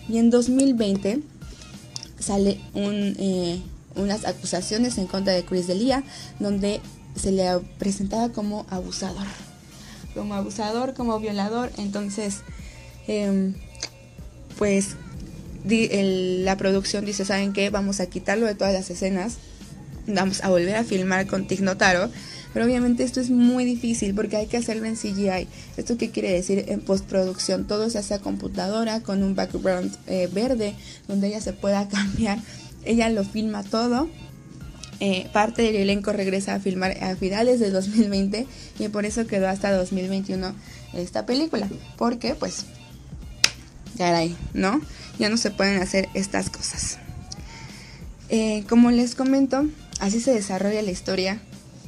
Y 0.07 0.17
en 0.17 0.31
2020 0.31 1.19
sale 2.17 2.59
un, 2.73 3.15
eh, 3.19 3.61
unas 3.95 4.25
acusaciones 4.25 4.97
en 4.97 5.05
contra 5.05 5.33
de 5.33 5.45
Chris 5.45 5.67
D'Elia, 5.67 6.03
donde 6.39 6.81
se 7.15 7.31
le 7.31 7.45
presentaba 7.77 8.29
como 8.29 8.65
abusador 8.69 9.27
como 10.13 10.33
abusador, 10.33 10.93
como 10.93 11.19
violador. 11.19 11.71
Entonces, 11.77 12.39
em, 13.07 13.53
pues 14.57 14.95
la 15.65 16.57
producción 16.57 17.05
dice, 17.05 17.25
¿saben 17.25 17.53
qué? 17.53 17.69
Vamos 17.69 17.99
a 17.99 18.07
quitarlo 18.07 18.45
de 18.45 18.55
todas 18.55 18.73
las 18.73 18.89
escenas. 18.89 19.37
Vamos 20.07 20.43
a 20.43 20.49
volver 20.49 20.75
a 20.75 20.83
filmar 20.83 21.27
con 21.27 21.47
Tignotaro. 21.47 22.09
Pero 22.53 22.65
obviamente 22.65 23.03
esto 23.03 23.21
es 23.21 23.29
muy 23.29 23.63
difícil 23.63 24.15
porque 24.15 24.37
hay 24.37 24.47
que 24.47 24.57
hacerlo 24.57 24.85
en 24.85 24.95
CGI. 24.95 25.47
¿Esto 25.77 25.97
qué 25.97 26.09
quiere 26.09 26.31
decir? 26.31 26.65
En 26.69 26.81
postproducción 26.81 27.67
todo 27.67 27.89
se 27.91 27.99
hace 27.99 28.15
a 28.15 28.19
computadora 28.19 29.01
con 29.01 29.21
un 29.21 29.35
background 29.35 29.95
eh, 30.07 30.27
verde 30.33 30.73
donde 31.07 31.27
ella 31.27 31.41
se 31.41 31.53
pueda 31.53 31.87
cambiar. 31.89 32.39
Ella 32.85 33.09
lo 33.09 33.23
filma 33.23 33.63
todo 33.63 34.09
eh, 35.01 35.29
parte 35.31 35.61
del 35.61 35.77
elenco 35.77 36.11
regresa 36.11 36.55
a 36.55 36.59
filmar 36.59 37.01
a 37.01 37.15
finales 37.15 37.61
de 37.61 37.69
2020 37.71 38.45
y 38.79 38.87
por 38.89 39.05
eso 39.05 39.27
quedó 39.27 39.47
hasta 39.47 39.71
2021 39.71 40.53
esta 40.93 41.25
película. 41.25 41.69
Porque 41.97 42.35
pues, 42.35 42.65
caray, 43.97 44.35
¿no? 44.53 44.81
Ya 45.17 45.29
no 45.29 45.37
se 45.37 45.51
pueden 45.51 45.81
hacer 45.81 46.09
estas 46.13 46.49
cosas. 46.49 46.97
Eh, 48.27 48.65
como 48.67 48.91
les 48.91 49.15
comento, 49.15 49.67
así 49.99 50.19
se 50.19 50.33
desarrolla 50.33 50.81
la 50.81 50.91
historia. 50.91 51.41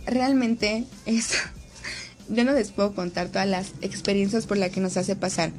Realmente 0.06 0.86
es... 1.06 1.34
Yo 2.30 2.46
no 2.46 2.54
les 2.54 2.72
puedo 2.72 2.94
contar 2.94 3.28
todas 3.28 3.48
las 3.48 3.68
experiencias 3.82 4.46
por 4.46 4.58
las 4.58 4.72
que 4.72 4.80
nos 4.80 4.96
hace 4.96 5.16
pasar. 5.16 5.52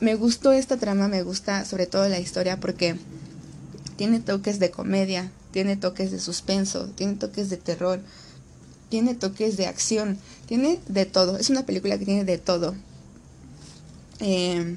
Me 0.00 0.14
gustó 0.14 0.52
esta 0.52 0.76
trama, 0.76 1.08
me 1.08 1.22
gusta 1.22 1.64
sobre 1.64 1.86
todo 1.86 2.08
la 2.08 2.18
historia 2.18 2.58
porque 2.58 2.96
tiene 3.96 4.20
toques 4.20 4.58
de 4.58 4.70
comedia, 4.70 5.30
tiene 5.52 5.76
toques 5.76 6.10
de 6.10 6.18
suspenso, 6.18 6.88
tiene 6.88 7.14
toques 7.14 7.50
de 7.50 7.56
terror, 7.56 8.00
tiene 8.88 9.14
toques 9.14 9.56
de 9.56 9.66
acción, 9.66 10.18
tiene 10.46 10.80
de 10.88 11.06
todo. 11.06 11.38
Es 11.38 11.50
una 11.50 11.64
película 11.64 11.98
que 11.98 12.04
tiene 12.04 12.24
de 12.24 12.38
todo. 12.38 12.74
Eh, 14.20 14.76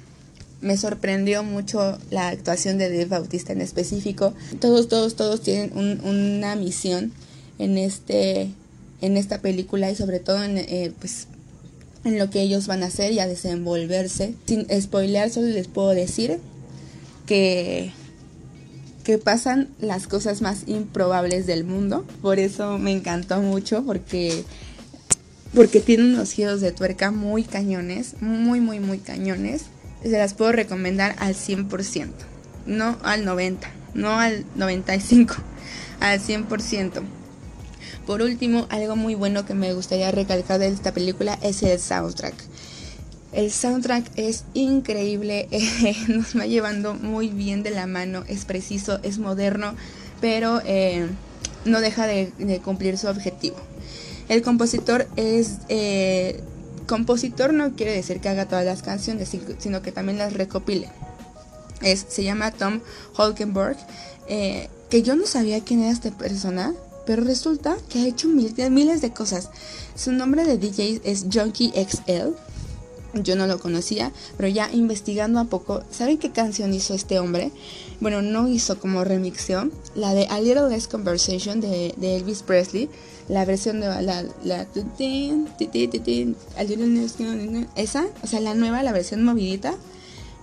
me 0.61 0.77
sorprendió 0.77 1.43
mucho 1.43 1.97
la 2.09 2.29
actuación 2.29 2.77
de 2.77 2.89
Dave 2.89 3.05
Bautista 3.05 3.53
en 3.53 3.61
específico. 3.61 4.33
Todos, 4.59 4.87
todos, 4.87 5.15
todos 5.15 5.41
tienen 5.41 5.71
una 6.03 6.55
misión 6.55 7.13
en 7.57 7.77
este, 7.77 8.51
en 9.01 9.17
esta 9.17 9.39
película 9.41 9.89
y 9.91 9.95
sobre 9.95 10.19
todo 10.19 10.43
en, 10.43 10.57
eh, 10.57 10.91
pues, 10.99 11.27
en 12.03 12.17
lo 12.17 12.29
que 12.29 12.41
ellos 12.41 12.67
van 12.67 12.83
a 12.83 12.87
hacer 12.87 13.11
y 13.13 13.19
a 13.19 13.27
desenvolverse. 13.27 14.35
Sin 14.45 14.65
spoilear, 14.81 15.29
solo 15.29 15.47
les 15.47 15.67
puedo 15.67 15.89
decir 15.89 16.39
que 17.25 17.91
que 19.09 19.17
pasan 19.17 19.69
las 19.79 20.05
cosas 20.05 20.43
más 20.43 20.65
improbables 20.67 21.47
del 21.47 21.63
mundo. 21.63 22.05
Por 22.21 22.37
eso 22.37 22.77
me 22.77 22.91
encantó 22.91 23.41
mucho 23.41 23.83
porque 23.83 24.43
porque 25.55 25.79
tiene 25.79 26.03
unos 26.03 26.31
giros 26.31 26.61
de 26.61 26.71
tuerca 26.71 27.09
muy 27.09 27.43
cañones, 27.43 28.21
muy 28.21 28.59
muy 28.59 28.79
muy 28.79 28.99
cañones. 28.99 29.63
Se 30.03 30.17
las 30.17 30.33
puedo 30.33 30.51
recomendar 30.53 31.15
al 31.19 31.35
100%, 31.35 32.09
no 32.65 32.97
al 33.03 33.25
90, 33.25 33.69
no 33.93 34.17
al 34.17 34.45
95, 34.55 35.35
al 35.99 36.19
100%. 36.19 37.01
Por 38.05 38.21
último, 38.21 38.65
algo 38.69 38.95
muy 38.95 39.13
bueno 39.13 39.45
que 39.45 39.53
me 39.53 39.73
gustaría 39.73 40.09
recalcar 40.11 40.59
de 40.59 40.67
esta 40.69 40.93
película 40.93 41.37
es 41.41 41.61
el 41.63 41.79
soundtrack. 41.79 42.33
El 43.33 43.51
soundtrack 43.51 44.05
es 44.15 44.45
increíble, 44.53 45.47
nos 46.07 46.35
va 46.35 46.47
llevando 46.47 46.95
muy 46.95 47.27
bien 47.27 47.61
de 47.61 47.69
la 47.69 47.85
mano, 47.85 48.23
es 48.27 48.45
preciso, 48.45 48.99
es 49.03 49.19
moderno, 49.19 49.75
pero 50.21 50.61
eh, 50.65 51.07
no 51.65 51.81
deja 51.81 52.07
de, 52.07 52.31
cumplir 52.63 52.97
su 52.97 53.07
objetivo. 53.07 53.57
El 54.29 54.41
compositor 54.41 55.07
es... 55.15 55.57
Eh, 55.67 56.41
compositor 56.89 57.53
no 57.53 57.75
quiere 57.75 57.93
decir 57.93 58.19
que 58.19 58.29
haga 58.29 58.47
todas 58.47 58.65
las 58.65 58.81
canciones, 58.81 59.29
sino 59.59 59.81
que 59.83 59.91
también 59.91 60.17
las 60.17 60.33
recopile. 60.33 60.89
Es, 61.81 62.05
se 62.09 62.23
llama 62.23 62.51
Tom 62.51 62.81
Holkenborg, 63.15 63.77
eh, 64.27 64.69
que 64.89 65.03
yo 65.03 65.15
no 65.15 65.27
sabía 65.27 65.63
quién 65.63 65.83
era 65.83 65.91
esta 65.91 66.09
persona, 66.09 66.73
pero 67.05 67.23
resulta 67.23 67.77
que 67.89 67.99
ha 67.99 68.07
hecho 68.07 68.27
miles 68.27 69.01
de 69.01 69.13
cosas. 69.13 69.49
Su 69.95 70.11
nombre 70.11 70.45
de 70.45 70.57
DJ 70.57 71.01
es 71.03 71.25
Junkie 71.31 71.71
XL 71.75 72.33
Yo 73.13 73.35
no 73.35 73.47
lo 73.47 73.59
conocía, 73.59 74.11
pero 74.37 74.49
ya 74.49 74.71
investigando 74.71 75.39
a 75.39 75.45
poco, 75.45 75.83
¿saben 75.91 76.17
qué 76.17 76.31
canción 76.31 76.73
hizo 76.73 76.95
este 76.95 77.19
hombre? 77.19 77.51
Bueno, 77.99 78.21
no 78.21 78.47
hizo 78.47 78.79
como 78.79 79.03
remixio, 79.03 79.69
la 79.93 80.13
de 80.13 80.25
A 80.27 80.39
Little 80.39 80.69
Less 80.69 80.87
Conversation 80.87 81.61
de, 81.61 81.93
Elvis 82.01 82.43
Presley, 82.43 82.89
la 83.29 83.45
versión 83.45 83.79
la, 83.79 84.01
la 84.01 84.67
esa, 87.75 88.07
o 88.23 88.27
sea, 88.27 88.39
la 88.39 88.55
nueva, 88.55 88.83
la 88.83 88.91
versión 88.91 89.23
movidita. 89.23 89.75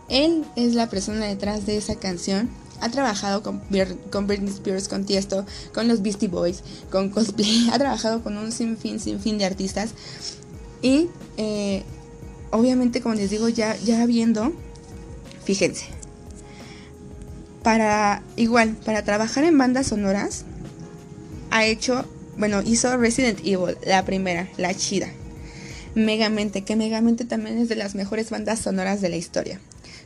Él 0.08 0.44
es 0.54 0.74
la 0.74 0.88
persona 0.88 1.26
detrás 1.26 1.66
de 1.66 1.76
esa 1.76 1.96
canción. 1.96 2.48
Ha 2.80 2.88
trabajado 2.90 3.42
con, 3.42 3.60
con 4.12 4.28
Britney 4.28 4.50
Spears, 4.50 4.86
con 4.86 5.04
Tiesto, 5.04 5.44
con 5.74 5.88
los 5.88 6.02
Beastie 6.02 6.28
Boys, 6.28 6.62
con 6.90 7.10
cosplay. 7.10 7.68
Ha 7.72 7.78
trabajado 7.78 8.22
con 8.22 8.36
un 8.38 8.52
sinfín, 8.52 9.00
sinfín 9.00 9.38
de 9.38 9.46
artistas. 9.46 9.90
Y 10.80 11.08
eh, 11.38 11.82
obviamente, 12.52 13.00
como 13.00 13.16
les 13.16 13.30
digo, 13.30 13.48
ya, 13.48 13.76
ya 13.78 14.06
viendo, 14.06 14.52
fíjense, 15.44 15.86
para, 17.64 18.22
igual, 18.36 18.76
para 18.84 19.02
trabajar 19.02 19.42
en 19.42 19.58
bandas 19.58 19.88
sonoras, 19.88 20.44
ha 21.50 21.64
hecho, 21.64 22.04
bueno, 22.38 22.62
hizo 22.62 22.96
Resident 22.96 23.40
Evil, 23.40 23.76
la 23.84 24.04
primera, 24.04 24.48
la 24.56 24.74
chida. 24.74 25.08
Megamente, 25.94 26.62
que 26.62 26.76
Megamente 26.76 27.24
también 27.24 27.58
es 27.58 27.68
de 27.68 27.76
las 27.76 27.94
mejores 27.94 28.30
bandas 28.30 28.58
sonoras 28.58 29.00
de 29.00 29.08
la 29.08 29.16
historia. 29.16 29.60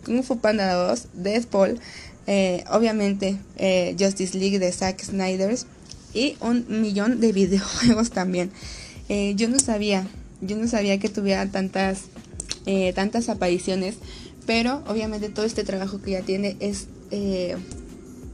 Kung 0.04 0.22
Fu 0.22 0.38
Panda 0.38 0.72
2, 0.72 1.08
Deathball, 1.14 1.80
eh, 2.26 2.64
obviamente 2.70 3.36
eh, 3.56 3.96
Justice 3.98 4.38
League 4.38 4.58
de 4.58 4.70
Zack 4.72 5.02
Snyder 5.02 5.56
y 6.14 6.36
un 6.40 6.64
millón 6.68 7.20
de 7.20 7.32
videojuegos 7.34 8.10
también. 8.10 8.50
Eh, 9.08 9.34
yo 9.36 9.48
no 9.48 9.58
sabía, 9.58 10.06
yo 10.40 10.56
no 10.56 10.68
sabía 10.68 10.98
que 10.98 11.08
tuviera 11.08 11.46
tantas 11.46 12.02
eh, 12.66 12.92
tantas 12.92 13.30
apariciones, 13.30 13.96
pero 14.46 14.82
obviamente 14.86 15.30
todo 15.30 15.46
este 15.46 15.64
trabajo 15.64 16.02
que 16.02 16.12
ya 16.12 16.20
tiene 16.20 16.56
es, 16.60 16.88
eh, 17.10 17.56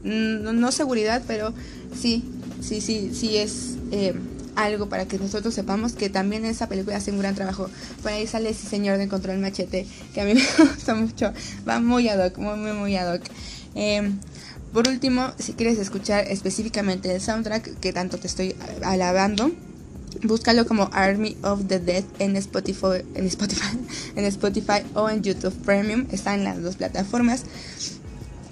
no, 0.03 0.71
seguridad, 0.71 1.23
pero 1.25 1.53
sí, 1.99 2.25
sí, 2.61 2.81
sí, 2.81 3.11
sí 3.13 3.37
es 3.37 3.76
eh, 3.91 4.13
algo 4.55 4.89
para 4.89 5.07
que 5.07 5.19
nosotros 5.19 5.53
sepamos 5.53 5.93
que 5.93 6.09
también 6.09 6.45
esa 6.45 6.67
película 6.67 6.97
hace 6.97 7.11
un 7.11 7.19
gran 7.19 7.35
trabajo. 7.35 7.69
Por 8.01 8.11
ahí 8.11 8.25
sale 8.27 8.49
ese 8.49 8.67
señor 8.67 8.97
de 8.97 9.07
Control 9.07 9.37
Machete, 9.37 9.85
que 10.13 10.21
a 10.21 10.25
mí 10.25 10.33
me 10.57 10.65
gusta 10.65 10.95
mucho, 10.95 11.33
va 11.67 11.79
muy 11.79 12.09
ad 12.09 12.25
hoc, 12.25 12.37
muy, 12.37 12.73
muy 12.73 12.95
ad 12.95 13.15
hoc. 13.15 13.21
por 14.73 14.87
último, 14.87 15.31
si 15.37 15.53
quieres 15.53 15.77
escuchar 15.77 16.25
específicamente 16.27 17.13
el 17.13 17.21
soundtrack 17.21 17.79
que 17.79 17.93
tanto 17.93 18.17
te 18.17 18.27
estoy 18.27 18.55
alabando, 18.83 19.51
Búscalo 20.23 20.65
como 20.65 20.89
Army 20.93 21.37
of 21.43 21.67
the 21.67 21.79
Dead 21.79 22.03
en 22.19 22.35
Spotify, 22.37 23.03
en 23.13 23.25
Spotify, 23.27 23.77
en 24.15 24.25
Spotify 24.25 24.81
o 24.95 25.09
en 25.09 25.21
YouTube 25.21 25.53
Premium. 25.63 26.07
Está 26.11 26.33
en 26.33 26.43
las 26.43 26.61
dos 26.61 26.75
plataformas. 26.75 27.43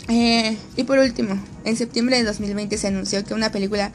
Eh, 0.07 0.55
y 0.75 0.83
por 0.83 0.99
último, 0.99 1.39
en 1.63 1.75
septiembre 1.75 2.17
de 2.17 2.23
2020 2.23 2.77
se 2.77 2.87
anunció 2.87 3.23
que 3.23 3.33
una 3.33 3.51
película 3.51 3.91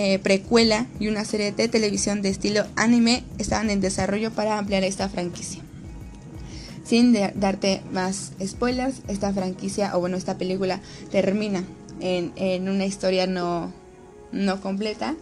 eh, 0.00 0.20
precuela 0.20 0.86
y 1.00 1.08
una 1.08 1.24
serie 1.24 1.50
de 1.50 1.66
televisión 1.66 2.22
de 2.22 2.28
estilo 2.28 2.64
anime 2.76 3.24
estaban 3.38 3.68
en 3.68 3.80
desarrollo 3.80 4.30
para 4.30 4.56
ampliar 4.56 4.84
esta 4.84 5.08
franquicia. 5.08 5.60
Sin 6.84 7.12
darte 7.34 7.82
más 7.90 8.30
spoilers, 8.40 9.02
esta 9.08 9.32
franquicia, 9.32 9.96
o 9.96 10.00
bueno, 10.00 10.16
esta 10.16 10.38
película 10.38 10.80
termina 11.10 11.64
en, 11.98 12.30
en 12.36 12.68
una 12.68 12.86
historia 12.86 13.26
no, 13.26 13.72
no 14.30 14.60
completa 14.60 15.16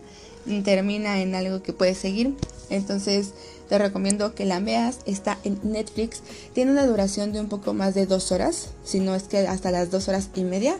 termina 0.64 1.20
en 1.20 1.34
algo 1.34 1.62
que 1.62 1.72
puedes 1.72 1.98
seguir. 1.98 2.34
Entonces 2.70 3.32
te 3.68 3.78
recomiendo 3.78 4.34
que 4.34 4.44
la 4.44 4.60
veas. 4.60 4.98
Está 5.06 5.38
en 5.44 5.58
Netflix. 5.62 6.22
Tiene 6.52 6.72
una 6.72 6.86
duración 6.86 7.32
de 7.32 7.40
un 7.40 7.48
poco 7.48 7.74
más 7.74 7.94
de 7.94 8.06
dos 8.06 8.32
horas. 8.32 8.68
Si 8.84 9.00
no 9.00 9.14
es 9.14 9.24
que 9.24 9.38
hasta 9.38 9.70
las 9.70 9.90
dos 9.90 10.08
horas 10.08 10.30
y 10.34 10.44
media. 10.44 10.76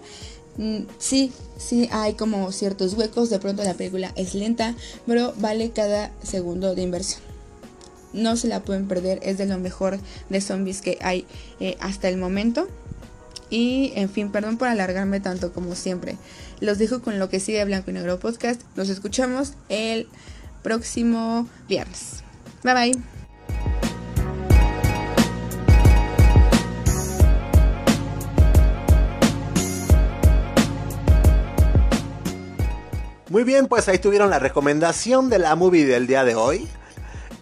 Mm, 0.58 0.84
sí, 0.98 1.32
sí 1.58 1.88
hay 1.92 2.14
como 2.14 2.52
ciertos 2.52 2.94
huecos. 2.94 3.30
De 3.30 3.38
pronto 3.38 3.64
la 3.64 3.74
película 3.74 4.12
es 4.16 4.34
lenta. 4.34 4.74
Pero 5.06 5.34
vale 5.38 5.70
cada 5.70 6.10
segundo 6.22 6.74
de 6.74 6.82
inversión. 6.82 7.20
No 8.12 8.36
se 8.36 8.48
la 8.48 8.60
pueden 8.60 8.88
perder. 8.88 9.20
Es 9.22 9.38
de 9.38 9.46
lo 9.46 9.58
mejor 9.58 9.98
de 10.28 10.40
zombies 10.40 10.80
que 10.80 10.98
hay 11.00 11.26
eh, 11.60 11.76
hasta 11.80 12.08
el 12.08 12.16
momento. 12.16 12.68
Y 13.48 13.92
en 13.94 14.10
fin, 14.10 14.32
perdón 14.32 14.58
por 14.58 14.68
alargarme 14.68 15.20
tanto 15.20 15.52
como 15.52 15.74
siempre. 15.74 16.16
Los 16.60 16.78
dejo 16.78 17.00
con 17.00 17.18
lo 17.18 17.28
que 17.28 17.40
sigue 17.40 17.64
Blanco 17.64 17.90
y 17.90 17.94
Negro 17.94 18.18
Podcast. 18.18 18.60
Nos 18.74 18.88
escuchamos 18.88 19.52
el 19.68 20.08
próximo 20.62 21.48
viernes. 21.68 22.22
Bye 22.64 22.74
bye. 22.74 23.15
Muy 33.28 33.42
bien, 33.42 33.66
pues 33.66 33.88
ahí 33.88 33.98
tuvieron 33.98 34.30
la 34.30 34.38
recomendación 34.38 35.28
de 35.30 35.40
la 35.40 35.56
movie 35.56 35.84
del 35.84 36.06
día 36.06 36.22
de 36.22 36.36
hoy. 36.36 36.68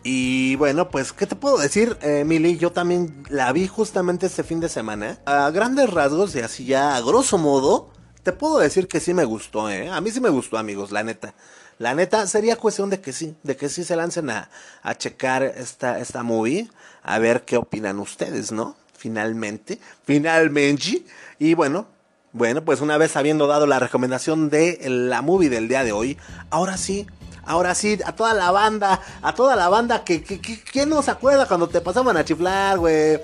Y 0.03 0.57
bueno, 0.57 0.88
pues, 0.88 1.12
¿qué 1.12 1.27
te 1.27 1.37
puedo 1.37 1.59
decir, 1.59 1.99
Emily? 2.01 2.57
Yo 2.57 2.73
también 2.73 3.23
la 3.29 3.53
vi 3.53 3.68
justamente 3.68 4.25
este 4.25 4.44
fin 4.44 4.61
de 4.61 4.70
semana. 4.70 5.18
A 5.27 5.51
grandes 5.51 5.90
rasgos 5.90 6.35
y 6.37 6.40
así 6.40 6.64
ya 6.64 6.97
a 6.97 7.03
grosso 7.03 7.37
modo, 7.37 7.90
te 8.23 8.33
puedo 8.33 8.59
decir 8.61 8.88
que 8.88 8.99
sí 8.99 9.12
me 9.12 9.27
gustó, 9.27 9.68
¿eh? 9.68 9.90
A 9.90 10.01
mí 10.01 10.11
sí 10.11 10.23
me 10.23 10.31
gustó, 10.31 10.57
amigos, 10.57 10.90
la 10.90 11.03
neta. 11.03 11.35
La 11.79 11.94
neta, 11.94 12.27
sería 12.29 12.57
cuestión 12.57 12.88
de 12.88 13.03
que 13.03 13.12
sí, 13.12 13.37
de 13.42 13.55
que 13.55 13.68
sí 13.68 13.85
se 13.85 13.94
lancen 13.94 14.31
a, 14.31 14.49
a 14.83 14.94
checar 14.94 15.42
esta, 15.42 15.99
esta 15.99 16.23
movie, 16.23 16.70
a 17.03 17.18
ver 17.18 17.44
qué 17.44 17.59
opinan 17.59 17.99
ustedes, 17.99 18.53
¿no? 18.53 18.75
Finalmente, 18.97 19.79
finalmente. 20.05 21.05
Y 21.38 21.53
bueno, 21.53 21.88
bueno, 22.35 22.64
pues 22.64 22.83
una 22.83 22.99
vez 22.99 23.16
habiendo 23.16 23.47
dado 23.47 23.66
la 23.66 23.79
recomendación 23.79 24.51
de 24.51 24.79
la 24.87 25.23
movie 25.23 25.49
del 25.49 25.68
día 25.68 25.85
de 25.85 25.92
hoy, 25.92 26.18
ahora 26.51 26.77
sí, 26.77 27.07
Ahora 27.47 27.75
sí, 27.75 27.99
a 28.07 28.12
toda 28.12 28.33
la 28.33 28.51
banda, 28.51 29.01
a 29.20 29.35
toda 29.35 29.55
la 29.55 29.68
banda 29.68 30.03
que, 30.03 30.23
que, 30.23 30.40
¿quién 30.40 30.88
no 30.88 31.01
acuerda 31.01 31.47
cuando 31.47 31.68
te 31.68 31.83
pasaban 31.83 32.16
a 32.16 32.25
chiflar, 32.25 32.79
güey? 32.79 33.20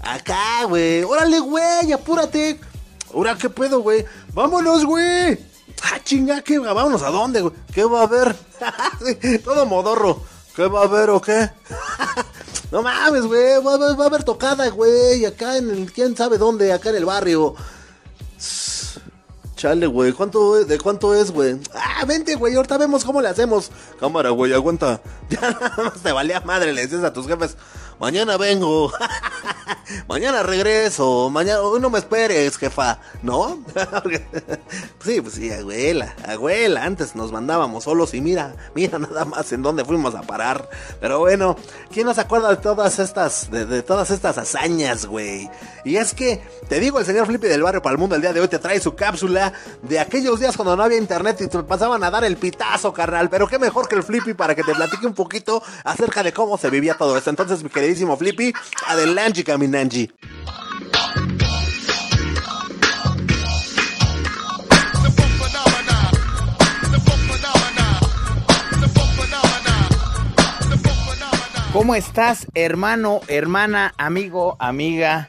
Acá, 0.00 0.64
güey. 0.68 1.02
Órale, 1.02 1.40
güey, 1.40 1.92
apúrate. 1.92 2.60
Ahora, 3.12 3.36
¿qué 3.36 3.50
puedo, 3.50 3.80
güey? 3.80 4.04
Vámonos, 4.32 4.84
güey. 4.84 5.38
Ah, 5.82 5.98
chinga, 6.04 6.40
¿qué? 6.42 6.60
Vámonos, 6.60 7.02
¿a 7.02 7.10
dónde, 7.10 7.40
güey? 7.40 7.54
¿Qué 7.74 7.84
va 7.84 8.02
a 8.02 8.04
haber? 8.04 8.36
Todo 9.44 9.66
modorro. 9.66 10.22
¿Qué 10.54 10.68
va 10.68 10.82
a 10.82 10.84
haber 10.84 11.10
o 11.10 11.20
qué? 11.20 11.50
no 12.70 12.82
mames, 12.82 13.26
güey. 13.26 13.62
Va, 13.62 13.74
a 13.74 14.06
haber 14.06 14.24
tocada, 14.24 14.68
güey. 14.68 15.24
Acá 15.24 15.56
en 15.56 15.70
el, 15.70 15.92
quién 15.92 16.16
sabe 16.16 16.38
dónde, 16.38 16.72
acá 16.72 16.90
en 16.90 16.96
el 16.96 17.04
barrio. 17.04 17.54
Chale, 19.56 19.86
güey, 19.86 20.12
¿cuánto, 20.12 20.64
¿de 20.66 20.78
cuánto 20.78 21.14
es, 21.14 21.30
güey? 21.30 21.58
Ah, 21.74 22.04
vente, 22.04 22.34
güey, 22.34 22.54
ahorita 22.54 22.76
vemos 22.76 23.04
cómo 23.04 23.22
le 23.22 23.28
hacemos. 23.28 23.70
Cámara, 23.98 24.30
güey, 24.30 24.52
aguanta. 24.52 25.00
Ya 25.30 25.40
nada 25.40 25.74
más 25.78 26.02
te 26.02 26.12
valía 26.12 26.40
madre, 26.40 26.72
le 26.72 26.82
dices 26.82 27.02
a 27.02 27.12
tus 27.12 27.26
jefes 27.26 27.56
mañana 27.98 28.36
vengo, 28.36 28.92
mañana 30.08 30.42
regreso, 30.42 31.30
mañana, 31.30 31.60
no 31.80 31.90
me 31.90 31.98
esperes, 31.98 32.56
jefa, 32.56 32.98
¿no? 33.22 33.62
sí, 35.04 35.20
pues 35.20 35.34
sí, 35.34 35.50
abuela, 35.50 36.14
abuela, 36.26 36.84
antes 36.84 37.14
nos 37.14 37.32
mandábamos 37.32 37.84
solos 37.84 38.14
y 38.14 38.20
mira, 38.20 38.54
mira 38.74 38.98
nada 38.98 39.24
más 39.24 39.52
en 39.52 39.62
dónde 39.62 39.84
fuimos 39.84 40.14
a 40.14 40.22
parar. 40.22 40.68
Pero 41.00 41.20
bueno, 41.20 41.56
¿quién 41.92 42.06
nos 42.06 42.18
acuerda 42.18 42.50
de 42.50 42.56
todas 42.56 42.98
estas, 42.98 43.50
de, 43.50 43.82
todas 43.82 44.10
estas 44.10 44.38
hazañas, 44.38 45.06
güey? 45.06 45.50
Y 45.84 45.96
es 45.96 46.14
que, 46.14 46.42
te 46.68 46.80
digo, 46.80 46.98
el 46.98 47.06
señor 47.06 47.26
Flippy 47.26 47.46
del 47.46 47.62
barrio 47.62 47.82
para 47.82 47.92
el 47.92 47.98
mundo 47.98 48.16
el 48.16 48.22
día 48.22 48.32
de 48.32 48.40
hoy 48.40 48.48
te 48.48 48.58
trae 48.58 48.80
su 48.80 48.94
cápsula 48.94 49.52
de 49.82 50.00
aquellos 50.00 50.40
días 50.40 50.56
cuando 50.56 50.76
no 50.76 50.82
había 50.82 50.98
internet 50.98 51.40
y 51.40 51.48
te 51.48 51.62
pasaban 51.62 52.02
a 52.02 52.10
dar 52.10 52.24
el 52.24 52.36
pitazo, 52.36 52.92
carnal. 52.92 53.30
Pero 53.30 53.46
qué 53.46 53.58
mejor 53.58 53.88
que 53.88 53.94
el 53.94 54.02
Flippy 54.02 54.34
para 54.34 54.54
que 54.54 54.62
te 54.62 54.74
platique 54.74 55.06
un 55.06 55.14
poquito 55.14 55.62
acerca 55.84 56.22
de 56.22 56.32
cómo 56.32 56.58
se 56.58 56.70
vivía 56.70 56.94
todo 56.94 57.16
esto. 57.16 57.30
Entonces, 57.30 57.62
mi 57.62 57.70
queridísimo 57.70 58.16
Flippy. 58.16 58.52
Adelante, 58.86 59.35
¿Cómo 71.72 71.94
estás, 71.94 72.46
hermano, 72.54 73.20
hermana, 73.28 73.92
amigo, 73.98 74.56
amiga, 74.58 75.26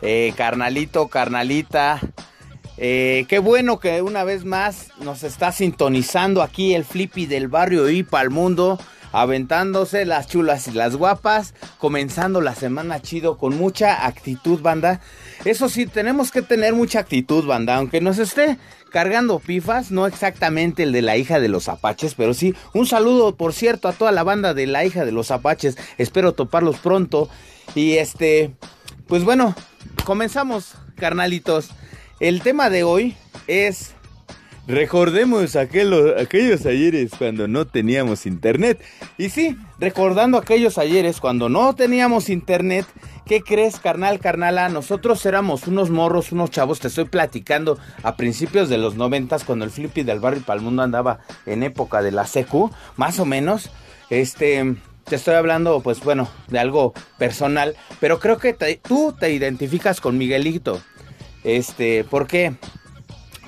eh, 0.00 0.32
carnalito, 0.34 1.08
carnalita? 1.08 2.00
Eh, 2.78 3.26
qué 3.28 3.38
bueno 3.38 3.78
que 3.78 4.00
una 4.00 4.24
vez 4.24 4.46
más 4.46 4.88
nos 5.00 5.22
está 5.22 5.52
sintonizando 5.52 6.42
aquí 6.42 6.74
el 6.74 6.86
Flippy 6.86 7.26
del 7.26 7.48
barrio 7.48 7.90
y 7.90 8.06
al 8.12 8.30
mundo, 8.30 8.80
aventándose 9.12 10.04
las 10.04 10.28
chulas 10.28 10.68
y 10.68 10.72
las 10.72 10.96
guapas, 10.96 11.54
comenzando 11.78 12.40
la 12.40 12.54
semana 12.54 13.00
chido 13.00 13.38
con 13.38 13.56
mucha 13.56 14.06
actitud, 14.06 14.60
banda. 14.60 15.00
Eso 15.44 15.68
sí, 15.68 15.86
tenemos 15.86 16.30
que 16.30 16.42
tener 16.42 16.74
mucha 16.74 17.00
actitud, 17.00 17.46
banda, 17.46 17.76
aunque 17.76 18.00
nos 18.00 18.18
esté 18.18 18.58
cargando 18.90 19.38
pifas, 19.38 19.90
no 19.90 20.06
exactamente 20.06 20.82
el 20.82 20.92
de 20.92 21.02
la 21.02 21.16
hija 21.16 21.40
de 21.40 21.48
los 21.48 21.68
apaches, 21.68 22.14
pero 22.14 22.34
sí 22.34 22.54
un 22.74 22.86
saludo, 22.86 23.36
por 23.36 23.52
cierto, 23.52 23.88
a 23.88 23.92
toda 23.92 24.12
la 24.12 24.24
banda 24.24 24.52
de 24.52 24.66
la 24.66 24.84
hija 24.84 25.04
de 25.04 25.12
los 25.12 25.30
apaches. 25.30 25.76
Espero 25.96 26.32
toparlos 26.32 26.78
pronto. 26.78 27.28
Y 27.74 27.98
este, 27.98 28.52
pues 29.06 29.24
bueno, 29.24 29.54
comenzamos, 30.04 30.74
carnalitos. 30.96 31.70
El 32.18 32.42
tema 32.42 32.68
de 32.68 32.82
hoy 32.82 33.16
es 33.46 33.94
Recordemos 34.66 35.56
aquellos 35.56 36.66
ayeres 36.66 37.12
cuando 37.16 37.48
no 37.48 37.66
teníamos 37.66 38.26
internet. 38.26 38.80
Y 39.18 39.30
sí, 39.30 39.56
recordando 39.78 40.38
aquellos 40.38 40.78
ayeres 40.78 41.20
cuando 41.20 41.48
no 41.48 41.74
teníamos 41.74 42.28
internet, 42.28 42.86
¿qué 43.26 43.40
crees, 43.40 43.80
carnal, 43.80 44.20
carnala? 44.20 44.68
Nosotros 44.68 45.24
éramos 45.26 45.66
unos 45.66 45.90
morros, 45.90 46.30
unos 46.30 46.50
chavos, 46.50 46.78
te 46.78 46.88
estoy 46.88 47.06
platicando 47.06 47.78
a 48.02 48.16
principios 48.16 48.68
de 48.68 48.78
los 48.78 48.94
noventas, 48.94 49.44
cuando 49.44 49.64
el 49.64 49.70
flippy 49.70 50.02
del 50.02 50.20
barrio 50.20 50.42
para 50.42 50.58
el 50.58 50.64
mundo 50.64 50.82
andaba 50.82 51.20
en 51.46 51.62
época 51.62 52.02
de 52.02 52.12
la 52.12 52.26
secu, 52.26 52.70
más 52.96 53.18
o 53.18 53.24
menos. 53.24 53.70
Este, 54.08 54.76
te 55.04 55.16
estoy 55.16 55.34
hablando, 55.34 55.80
pues 55.80 56.00
bueno, 56.00 56.28
de 56.48 56.58
algo 56.58 56.92
personal, 57.18 57.74
pero 57.98 58.20
creo 58.20 58.38
que 58.38 58.52
tú 58.82 59.16
te 59.18 59.32
identificas 59.32 60.00
con 60.00 60.18
Miguelito. 60.18 60.80
Este, 61.42 62.04
¿por 62.04 62.26
qué? 62.26 62.54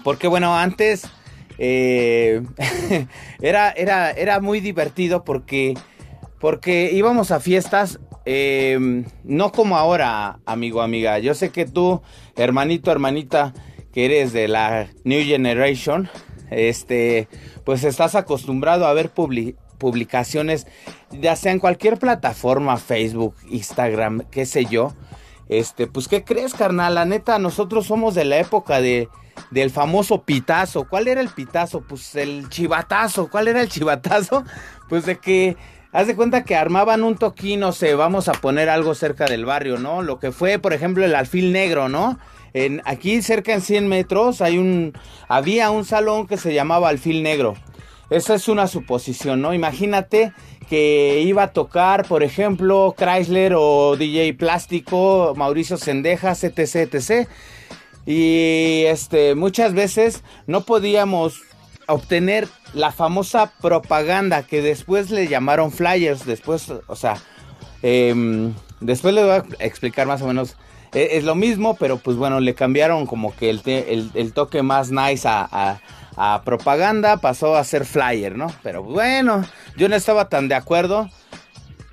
Porque 0.02 0.28
bueno, 0.28 0.56
antes 0.56 1.04
eh, 1.58 2.42
era, 3.40 3.70
era, 3.70 4.10
era 4.10 4.40
muy 4.40 4.60
divertido 4.60 5.24
porque, 5.24 5.74
porque 6.40 6.90
íbamos 6.92 7.30
a 7.30 7.40
fiestas, 7.40 8.00
em, 8.24 9.04
no 9.24 9.52
como 9.52 9.76
ahora, 9.76 10.40
amigo, 10.46 10.82
amiga. 10.82 11.18
Yo 11.18 11.34
sé 11.34 11.50
que 11.50 11.66
tú, 11.66 12.02
hermanito, 12.36 12.90
hermanita, 12.90 13.52
que 13.92 14.06
eres 14.06 14.32
de 14.32 14.48
la 14.48 14.88
New 15.04 15.24
Generation, 15.24 16.08
este, 16.50 17.28
pues 17.64 17.84
estás 17.84 18.14
acostumbrado 18.14 18.86
a 18.86 18.92
ver 18.92 19.10
publicaciones, 19.78 20.66
ya 21.10 21.36
sea 21.36 21.52
en 21.52 21.58
cualquier 21.58 21.98
plataforma, 21.98 22.76
Facebook, 22.76 23.36
Instagram, 23.50 24.22
qué 24.30 24.46
sé 24.46 24.64
yo 24.64 24.94
este, 25.52 25.86
pues, 25.86 26.08
¿qué 26.08 26.24
crees, 26.24 26.54
carnal? 26.54 26.94
La 26.94 27.04
neta, 27.04 27.38
nosotros 27.38 27.86
somos 27.86 28.14
de 28.14 28.24
la 28.24 28.38
época 28.38 28.80
de, 28.80 29.08
del 29.50 29.70
famoso 29.70 30.22
pitazo. 30.22 30.84
¿Cuál 30.84 31.08
era 31.08 31.20
el 31.20 31.28
pitazo? 31.28 31.80
Pues 31.80 32.14
el 32.14 32.48
chivatazo. 32.48 33.28
¿Cuál 33.28 33.48
era 33.48 33.60
el 33.60 33.68
chivatazo? 33.68 34.44
Pues 34.88 35.06
de 35.06 35.16
que, 35.16 35.56
haz 35.92 36.06
de 36.06 36.14
cuenta 36.14 36.44
que 36.44 36.54
armaban 36.54 37.02
un 37.02 37.16
toquín, 37.16 37.60
no 37.60 37.72
sé, 37.72 37.94
vamos 37.94 38.28
a 38.28 38.32
poner 38.32 38.68
algo 38.68 38.94
cerca 38.94 39.24
del 39.24 39.46
barrio, 39.46 39.78
¿no? 39.78 40.02
Lo 40.02 40.18
que 40.18 40.32
fue, 40.32 40.58
por 40.58 40.74
ejemplo, 40.74 41.02
el 41.02 41.14
alfil 41.14 41.50
negro, 41.50 41.88
¿no? 41.88 42.18
En, 42.52 42.82
aquí 42.84 43.22
cerca 43.22 43.54
en 43.54 43.62
100 43.62 43.88
metros 43.88 44.42
hay 44.42 44.58
un, 44.58 44.92
había 45.28 45.70
un 45.70 45.86
salón 45.86 46.26
que 46.26 46.36
se 46.36 46.52
llamaba 46.52 46.90
alfil 46.90 47.22
negro. 47.22 47.54
Esa 48.10 48.34
es 48.34 48.48
una 48.48 48.66
suposición, 48.66 49.40
¿no? 49.40 49.54
Imagínate 49.54 50.34
que 50.68 51.20
iba 51.20 51.44
a 51.44 51.52
tocar, 51.52 52.06
por 52.06 52.22
ejemplo, 52.22 52.94
Chrysler 52.96 53.54
o 53.56 53.96
DJ 53.96 54.34
Plástico, 54.34 55.32
Mauricio 55.36 55.78
Sendejas, 55.78 56.44
etc, 56.44 56.94
etc. 56.94 57.28
Y 58.06 58.84
este, 58.86 59.34
muchas 59.34 59.74
veces 59.74 60.22
no 60.46 60.62
podíamos 60.62 61.40
obtener 61.86 62.48
la 62.74 62.92
famosa 62.92 63.52
propaganda 63.60 64.44
que 64.44 64.62
después 64.62 65.10
le 65.10 65.28
llamaron 65.28 65.72
flyers, 65.72 66.24
después, 66.24 66.72
o 66.86 66.96
sea, 66.96 67.16
em, 67.82 68.54
después 68.80 69.14
le 69.14 69.22
voy 69.22 69.30
a 69.32 69.44
explicar 69.64 70.06
más 70.06 70.22
o 70.22 70.26
menos. 70.26 70.56
E, 70.94 71.16
es, 71.16 71.24
lo 71.24 71.34
mismo, 71.34 71.76
pero 71.76 71.98
pues 71.98 72.16
bueno, 72.16 72.40
le 72.40 72.54
cambiaron 72.54 73.06
como 73.06 73.34
que 73.34 73.50
el, 73.50 74.10
el, 74.14 74.32
toque 74.32 74.62
más 74.62 74.90
nice 74.90 75.26
a 75.26 75.80
a 76.16 76.42
propaganda, 76.44 77.16
pasó 77.18 77.56
a 77.56 77.64
ser 77.64 77.84
flyer, 77.84 78.36
¿no? 78.36 78.52
Pero 78.62 78.82
bueno, 78.82 79.44
yo 79.76 79.88
no 79.88 79.96
estaba 79.96 80.28
tan 80.28 80.48
de 80.48 80.54
acuerdo 80.54 81.08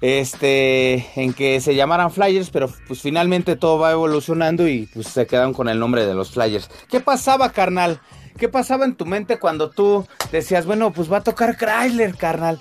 este 0.02 1.06
en 1.16 1.34
que 1.34 1.60
se 1.62 1.76
llamaran 1.76 2.12
flyers, 2.12 2.50
pero 2.50 2.70
pues 2.88 3.02
finalmente 3.02 3.56
todo 3.56 3.80
va 3.80 3.92
evolucionando 3.92 4.68
y 4.68 4.88
pues 4.94 5.08
se 5.08 5.28
quedaron 5.28 5.54
con 5.54 5.70
el 5.70 5.80
nombre 5.80 6.06
de 6.06 6.14
los 6.14 6.32
flyers. 6.32 6.70
¿Qué 6.90 7.00
pasaba, 7.00 7.52
carnal? 7.52 8.00
¿Qué 8.38 8.48
pasaba 8.48 8.86
en 8.86 8.96
tu 8.96 9.06
mente 9.06 9.38
cuando 9.38 9.70
tú 9.70 10.08
decías, 10.32 10.66
bueno, 10.66 10.94
pues 10.94 11.12
va 11.12 11.18
a 11.18 11.24
tocar 11.24 11.58
Chrysler, 11.58 12.16
carnal? 12.16 12.60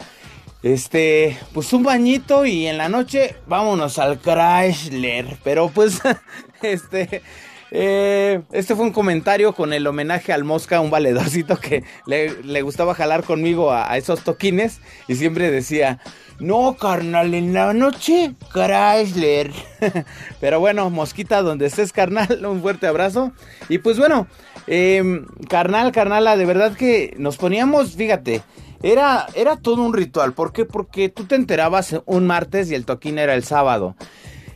Este, 0.62 1.38
pues 1.52 1.72
un 1.72 1.84
bañito 1.84 2.44
y 2.44 2.66
en 2.66 2.78
la 2.78 2.88
noche 2.88 3.36
vámonos 3.46 3.98
al 3.98 4.18
Chrysler. 4.18 5.38
Pero 5.44 5.68
pues, 5.68 6.00
este, 6.62 7.22
eh, 7.70 8.40
este 8.52 8.74
fue 8.74 8.84
un 8.86 8.92
comentario 8.92 9.52
con 9.52 9.72
el 9.72 9.86
homenaje 9.86 10.32
al 10.32 10.44
Mosca, 10.44 10.80
un 10.80 10.90
valedorcito 10.90 11.58
que 11.58 11.84
le, 12.06 12.62
gustaba 12.62 12.94
jalar 12.94 13.24
conmigo 13.24 13.72
a, 13.72 13.96
esos 13.96 14.24
toquines 14.24 14.80
y 15.06 15.16
siempre 15.16 15.50
decía, 15.50 16.00
no, 16.40 16.76
carnal, 16.76 17.34
en 17.34 17.52
la 17.52 17.72
noche, 17.74 18.34
Chrysler. 18.52 19.52
Pero 20.40 20.60
bueno, 20.60 20.88
Mosquita, 20.90 21.42
donde 21.42 21.66
estés, 21.66 21.92
carnal, 21.92 22.44
un 22.46 22.62
fuerte 22.62 22.86
abrazo. 22.86 23.32
Y 23.68 23.78
pues 23.78 23.98
bueno, 23.98 24.26
eh, 24.66 25.22
carnal, 25.48 25.92
carnala, 25.92 26.36
de 26.36 26.46
verdad 26.46 26.74
que 26.74 27.14
nos 27.18 27.36
poníamos, 27.36 27.96
fíjate, 27.96 28.42
era, 28.82 29.26
era 29.34 29.56
todo 29.56 29.82
un 29.82 29.94
ritual. 29.94 30.32
¿Por 30.32 30.52
qué? 30.52 30.64
Porque 30.64 31.08
tú 31.08 31.24
te 31.24 31.34
enterabas 31.34 31.96
un 32.06 32.26
martes 32.26 32.70
y 32.70 32.74
el 32.74 32.84
toquín 32.84 33.18
era 33.18 33.34
el 33.34 33.44
sábado. 33.44 33.96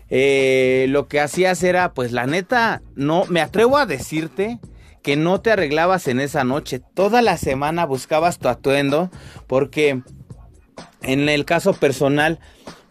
Eh, 0.08 0.86
lo 0.90 1.08
que 1.08 1.20
hacías 1.20 1.62
era, 1.62 1.94
pues 1.94 2.12
la 2.12 2.26
neta, 2.26 2.82
no, 2.94 3.24
me 3.28 3.40
atrevo 3.40 3.78
a 3.78 3.86
decirte 3.86 4.60
que 5.02 5.16
no 5.16 5.40
te 5.40 5.50
arreglabas 5.50 6.06
en 6.06 6.20
esa 6.20 6.44
noche. 6.44 6.80
Toda 6.94 7.22
la 7.22 7.36
semana 7.36 7.86
buscabas 7.86 8.38
tu 8.38 8.48
atuendo 8.48 9.10
porque 9.46 10.02
en 11.02 11.28
el 11.28 11.44
caso 11.44 11.72
personal 11.72 12.38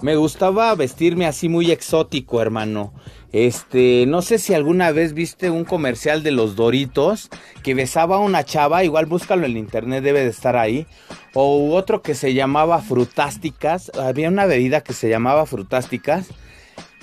me 0.02 0.16
gustaba 0.16 0.74
vestirme 0.76 1.26
así 1.26 1.50
muy 1.50 1.72
exótico, 1.72 2.42
hermano. 2.42 2.94
Este, 3.32 4.06
no 4.08 4.22
sé 4.22 4.40
si 4.40 4.54
alguna 4.54 4.92
vez 4.92 5.14
viste 5.14 5.50
un 5.50 5.64
comercial 5.64 6.22
de 6.24 6.32
los 6.32 6.56
Doritos 6.56 7.30
que 7.64 7.76
besaba 7.76 8.18
a 8.18 8.20
una 8.20 8.44
chava, 8.44 8.84
igual 8.84 9.06
búscalo 9.06 9.46
en 9.46 9.58
internet, 9.58 10.04
debe 10.04 10.22
de 10.22 10.30
estar 10.30 10.58
ahí. 10.58 10.86
O 11.34 11.76
otro 11.76 12.02
que 12.02 12.16
se 12.16 12.34
llamaba 12.34 12.82
Frutásticas, 12.82 13.92
había 13.98 14.28
una 14.28 14.46
bebida 14.46 14.82
que 14.82 14.94
se 14.94 15.10
llamaba 15.10 15.46
Frutásticas 15.46 16.30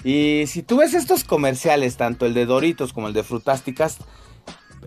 y 0.04 0.44
si 0.46 0.62
tú 0.62 0.78
ves 0.78 0.94
estos 0.94 1.24
comerciales, 1.24 1.96
tanto 1.96 2.26
el 2.26 2.34
de 2.34 2.46
Doritos 2.46 2.92
como 2.92 3.08
el 3.08 3.14
de 3.14 3.24
Frutásticas, 3.24 3.98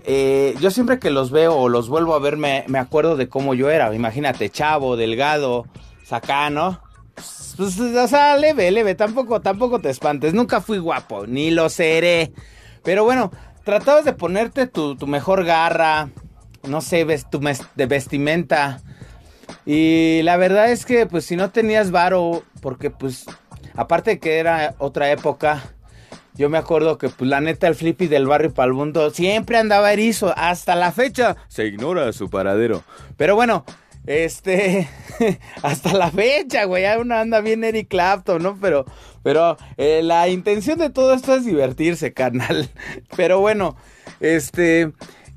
eh, 0.05 0.55
yo 0.61 0.71
siempre 0.71 0.99
que 0.99 1.09
los 1.09 1.31
veo 1.31 1.55
o 1.55 1.69
los 1.69 1.89
vuelvo 1.89 2.15
a 2.15 2.19
ver 2.19 2.37
me, 2.37 2.65
acuerdo 2.79 3.17
de 3.17 3.27
cómo 3.27 3.53
yo 3.53 3.69
era. 3.69 3.93
Imagínate, 3.93 4.49
chavo, 4.49 4.95
delgado, 4.95 5.65
sacano. 6.11 6.81
Pues, 7.57 7.79
o 7.79 8.07
sea, 8.07 8.37
leve, 8.37 8.69
leve, 8.71 8.95
tampoco, 8.95 9.41
tampoco 9.41 9.79
te 9.79 9.89
espantes. 9.89 10.33
Nunca 10.33 10.61
fui 10.61 10.77
guapo, 10.77 11.25
ni 11.25 11.51
lo 11.51 11.69
seré. 11.69 12.31
Pero 12.83 13.03
bueno, 13.03 13.31
tratabas 13.63 14.05
de 14.05 14.13
ponerte 14.13 14.67
tu, 14.67 14.95
mejor 15.07 15.43
garra, 15.43 16.09
no 16.67 16.81
sé, 16.81 17.05
tu 17.29 17.39
de 17.75 17.85
vestimenta. 17.85 18.81
Y 19.65 20.21
la 20.23 20.37
verdad 20.37 20.71
es 20.71 20.85
que, 20.85 21.07
pues, 21.07 21.25
si 21.25 21.35
no 21.35 21.49
tenías 21.49 21.91
varo, 21.91 22.43
porque, 22.61 22.91
pues, 22.91 23.25
Aparte 23.75 24.19
que 24.19 24.37
era 24.37 24.75
otra 24.79 25.11
época, 25.11 25.63
yo 26.33 26.49
me 26.49 26.57
acuerdo 26.57 26.97
que 26.97 27.09
pues, 27.09 27.29
la 27.29 27.41
neta 27.41 27.67
el 27.67 27.75
flippy 27.75 28.07
del 28.07 28.27
barrio 28.27 28.53
Palmundo 28.53 29.09
siempre 29.11 29.57
andaba 29.57 29.93
erizo. 29.93 30.33
Hasta 30.35 30.75
la 30.75 30.91
fecha 30.91 31.37
se 31.47 31.65
ignora 31.65 32.11
su 32.13 32.29
paradero. 32.29 32.83
Pero 33.17 33.35
bueno, 33.35 33.65
este, 34.05 34.89
hasta 35.61 35.93
la 35.93 36.11
fecha, 36.11 36.65
güey, 36.65 36.85
uno 36.99 37.15
anda 37.15 37.41
bien 37.41 37.63
Eric 37.63 37.89
Clapton, 37.89 38.41
¿no? 38.41 38.57
Pero, 38.59 38.85
pero 39.23 39.57
eh, 39.77 40.01
la 40.03 40.27
intención 40.27 40.79
de 40.79 40.89
todo 40.89 41.13
esto 41.13 41.35
es 41.35 41.45
divertirse, 41.45 42.13
carnal. 42.13 42.69
Pero 43.15 43.39
bueno, 43.39 43.75
este, 44.19 44.91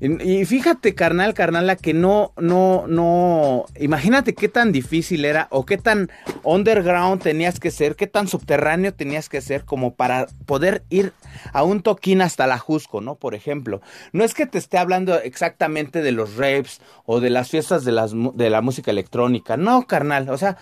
y 0.05 0.45
fíjate, 0.45 0.95
carnal, 0.95 1.33
carnala, 1.33 1.75
que 1.75 1.93
no, 1.93 2.33
no, 2.37 2.85
no. 2.87 3.65
Imagínate 3.79 4.33
qué 4.33 4.49
tan 4.49 4.71
difícil 4.71 5.25
era 5.25 5.47
o 5.51 5.65
qué 5.65 5.77
tan 5.77 6.09
underground 6.43 7.21
tenías 7.21 7.59
que 7.59 7.71
ser, 7.71 7.95
qué 7.95 8.07
tan 8.07 8.27
subterráneo 8.27 8.93
tenías 8.93 9.29
que 9.29 9.41
ser 9.41 9.65
como 9.65 9.95
para 9.95 10.27
poder 10.45 10.83
ir 10.89 11.13
a 11.53 11.63
un 11.63 11.81
toquín 11.81 12.21
hasta 12.21 12.47
la 12.47 12.57
Jusco, 12.57 13.01
¿no? 13.01 13.15
Por 13.15 13.35
ejemplo. 13.35 13.81
No 14.11 14.23
es 14.23 14.33
que 14.33 14.45
te 14.45 14.57
esté 14.57 14.77
hablando 14.77 15.19
exactamente 15.19 16.01
de 16.01 16.11
los 16.11 16.35
rapes 16.35 16.81
o 17.05 17.19
de 17.19 17.29
las 17.29 17.49
fiestas 17.49 17.85
de, 17.85 17.91
las, 17.91 18.11
de 18.13 18.49
la 18.49 18.61
música 18.61 18.91
electrónica. 18.91 19.57
No, 19.57 19.87
carnal. 19.87 20.29
O 20.29 20.37
sea, 20.37 20.57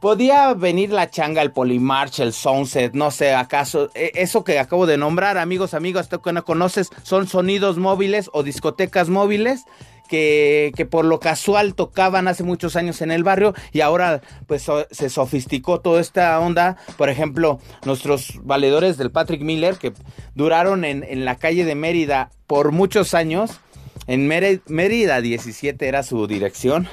Podía 0.00 0.52
venir 0.54 0.90
la 0.90 1.10
changa, 1.10 1.40
el 1.40 1.52
Polymarch, 1.52 2.20
el 2.20 2.32
Sunset, 2.32 2.92
no 2.92 3.10
sé, 3.10 3.34
acaso, 3.34 3.90
e, 3.94 4.12
eso 4.14 4.44
que 4.44 4.58
acabo 4.58 4.86
de 4.86 4.98
nombrar, 4.98 5.38
amigos, 5.38 5.72
amigos, 5.72 6.08
que 6.08 6.32
no 6.32 6.44
conoces, 6.44 6.90
son 7.02 7.26
sonidos 7.26 7.78
móviles 7.78 8.28
o 8.32 8.42
discotecas 8.42 9.08
móviles 9.08 9.64
que, 10.08 10.72
que, 10.76 10.84
por 10.84 11.04
lo 11.04 11.20
casual 11.20 11.74
tocaban 11.74 12.28
hace 12.28 12.44
muchos 12.44 12.76
años 12.76 13.00
en 13.00 13.10
el 13.10 13.24
barrio 13.24 13.54
y 13.72 13.80
ahora 13.80 14.20
pues 14.46 14.66
se 14.90 15.08
sofisticó 15.08 15.80
toda 15.80 16.00
esta 16.00 16.38
onda. 16.38 16.76
Por 16.98 17.08
ejemplo, 17.08 17.58
nuestros 17.84 18.40
valedores 18.42 18.98
del 18.98 19.10
Patrick 19.10 19.40
Miller 19.40 19.76
que 19.76 19.94
duraron 20.34 20.84
en, 20.84 21.02
en 21.04 21.24
la 21.24 21.36
calle 21.36 21.64
de 21.64 21.74
Mérida 21.74 22.30
por 22.46 22.72
muchos 22.72 23.14
años. 23.14 23.60
En 24.06 24.28
Mérida 24.28 25.20
17 25.22 25.88
era 25.88 26.02
su 26.02 26.26
dirección. 26.26 26.88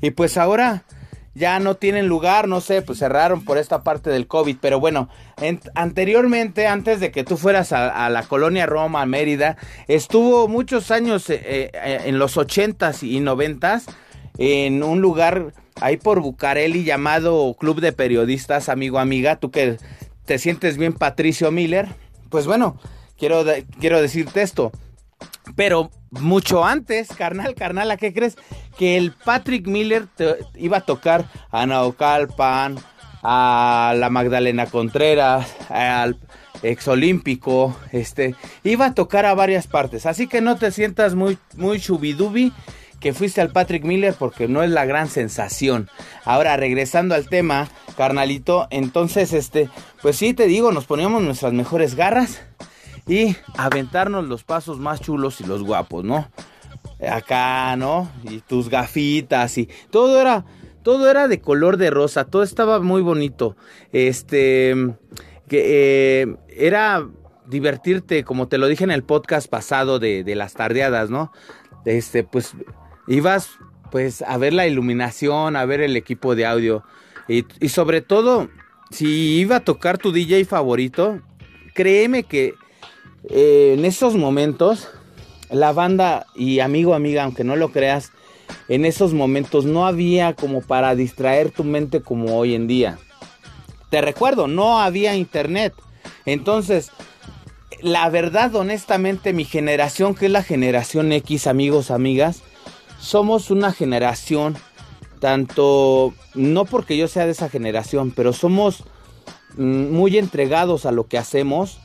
Y 0.00 0.12
pues 0.12 0.38
ahora 0.38 0.84
ya 1.38 1.58
no 1.60 1.76
tienen 1.76 2.08
lugar, 2.08 2.48
no 2.48 2.60
sé, 2.60 2.82
pues 2.82 2.98
cerraron 2.98 3.44
por 3.44 3.56
esta 3.56 3.82
parte 3.82 4.10
del 4.10 4.26
COVID, 4.26 4.56
pero 4.60 4.80
bueno, 4.80 5.08
anteriormente, 5.74 6.66
antes 6.66 7.00
de 7.00 7.10
que 7.10 7.24
tú 7.24 7.36
fueras 7.36 7.72
a, 7.72 8.10
la 8.10 8.24
colonia 8.24 8.66
Roma, 8.66 9.06
Mérida, 9.06 9.56
estuvo 9.86 10.48
muchos 10.48 10.90
años 10.90 11.30
eh, 11.30 11.40
eh, 11.72 12.00
en 12.04 12.18
los 12.18 12.36
80s 12.36 13.02
y 13.04 13.20
90s 13.20 13.84
en 14.36 14.82
un 14.82 15.00
lugar 15.00 15.52
ahí 15.80 15.96
por 15.96 16.20
Bucareli 16.20 16.84
llamado 16.84 17.54
Club 17.58 17.80
de 17.80 17.92
Periodistas, 17.92 18.68
amigo, 18.68 18.98
amiga, 18.98 19.36
tú 19.36 19.50
que 19.50 19.78
te 20.24 20.38
sientes 20.38 20.76
bien 20.76 20.92
Patricio 20.92 21.50
Miller, 21.50 21.88
pues 22.28 22.46
bueno, 22.46 22.78
quiero, 23.16 23.44
quiero 23.80 24.02
decirte 24.02 24.42
esto, 24.42 24.72
pero 25.56 25.90
mucho 26.10 26.64
antes, 26.64 27.08
carnal, 27.08 27.54
carnal, 27.54 27.90
¿a 27.90 27.96
qué 27.96 28.12
crees? 28.12 28.36
Que 28.76 28.96
el 28.96 29.12
Patrick 29.12 29.66
Miller 29.66 30.06
iba 30.54 30.78
a 30.78 30.82
tocar 30.82 31.26
a 31.50 31.66
Naucalpan, 31.66 32.76
a 33.22 33.94
la 33.96 34.10
Magdalena 34.10 34.66
Contreras, 34.66 35.54
al 35.68 36.18
exolímpico, 36.62 37.76
este, 37.92 38.34
iba 38.64 38.86
a 38.86 38.94
tocar 38.94 39.26
a 39.26 39.34
varias 39.34 39.66
partes. 39.66 40.06
Así 40.06 40.26
que 40.26 40.40
no 40.40 40.56
te 40.56 40.70
sientas 40.70 41.14
muy, 41.14 41.38
muy 41.56 41.80
chubidubi 41.80 42.52
que 43.00 43.12
fuiste 43.12 43.40
al 43.40 43.50
Patrick 43.50 43.84
Miller 43.84 44.14
porque 44.18 44.48
no 44.48 44.62
es 44.62 44.70
la 44.70 44.84
gran 44.84 45.08
sensación. 45.08 45.88
Ahora, 46.24 46.56
regresando 46.56 47.14
al 47.14 47.28
tema, 47.28 47.68
carnalito, 47.96 48.66
entonces, 48.70 49.32
este, 49.32 49.68
pues 50.02 50.16
sí 50.16 50.34
te 50.34 50.46
digo, 50.46 50.72
nos 50.72 50.86
poníamos 50.86 51.22
nuestras 51.22 51.52
mejores 51.52 51.94
garras 51.94 52.40
y 53.08 53.36
aventarnos 53.56 54.28
los 54.28 54.44
pasos 54.44 54.78
más 54.78 55.00
chulos 55.00 55.40
y 55.40 55.44
los 55.44 55.62
guapos, 55.62 56.04
¿no? 56.04 56.28
Acá, 57.10 57.74
¿no? 57.76 58.10
Y 58.24 58.40
tus 58.40 58.68
gafitas 58.68 59.56
y 59.58 59.68
todo 59.90 60.20
era, 60.20 60.44
todo 60.82 61.10
era 61.10 61.26
de 61.26 61.40
color 61.40 61.78
de 61.78 61.90
rosa, 61.90 62.24
todo 62.24 62.42
estaba 62.42 62.80
muy 62.80 63.02
bonito. 63.02 63.56
Este, 63.92 64.74
que 65.48 66.22
eh, 66.22 66.36
era 66.50 67.08
divertirte, 67.46 68.24
como 68.24 68.48
te 68.48 68.58
lo 68.58 68.66
dije 68.66 68.84
en 68.84 68.90
el 68.90 69.02
podcast 69.02 69.48
pasado 69.48 69.98
de, 69.98 70.22
de 70.22 70.34
las 70.34 70.54
tardeadas, 70.54 71.08
¿no? 71.08 71.32
Este, 71.84 72.24
pues 72.24 72.54
ibas 73.06 73.50
pues 73.90 74.20
a 74.20 74.36
ver 74.36 74.52
la 74.52 74.66
iluminación, 74.66 75.56
a 75.56 75.64
ver 75.64 75.80
el 75.80 75.96
equipo 75.96 76.34
de 76.34 76.44
audio 76.44 76.84
y, 77.26 77.46
y 77.58 77.70
sobre 77.70 78.02
todo 78.02 78.50
si 78.90 79.38
iba 79.38 79.56
a 79.56 79.64
tocar 79.64 79.96
tu 79.96 80.12
DJ 80.12 80.44
favorito, 80.44 81.20
créeme 81.74 82.24
que 82.24 82.54
eh, 83.24 83.74
en 83.76 83.84
esos 83.84 84.14
momentos, 84.14 84.88
la 85.50 85.72
banda 85.72 86.26
y 86.34 86.60
amigo, 86.60 86.94
amiga, 86.94 87.24
aunque 87.24 87.44
no 87.44 87.56
lo 87.56 87.72
creas, 87.72 88.12
en 88.68 88.84
esos 88.84 89.12
momentos 89.14 89.64
no 89.64 89.86
había 89.86 90.34
como 90.34 90.62
para 90.62 90.94
distraer 90.94 91.50
tu 91.50 91.64
mente 91.64 92.00
como 92.00 92.38
hoy 92.38 92.54
en 92.54 92.66
día. 92.66 92.98
Te 93.90 94.00
recuerdo, 94.00 94.46
no 94.46 94.78
había 94.80 95.16
internet. 95.16 95.74
Entonces, 96.26 96.90
la 97.80 98.08
verdad, 98.10 98.54
honestamente, 98.54 99.32
mi 99.32 99.44
generación, 99.44 100.14
que 100.14 100.26
es 100.26 100.32
la 100.32 100.42
generación 100.42 101.12
X, 101.12 101.46
amigos, 101.46 101.90
amigas, 101.90 102.42
somos 102.98 103.50
una 103.50 103.72
generación, 103.72 104.56
tanto, 105.20 106.12
no 106.34 106.64
porque 106.64 106.96
yo 106.96 107.08
sea 107.08 107.26
de 107.26 107.32
esa 107.32 107.48
generación, 107.48 108.12
pero 108.14 108.32
somos 108.32 108.84
mm, 109.56 109.90
muy 109.90 110.18
entregados 110.18 110.86
a 110.86 110.92
lo 110.92 111.06
que 111.06 111.18
hacemos 111.18 111.78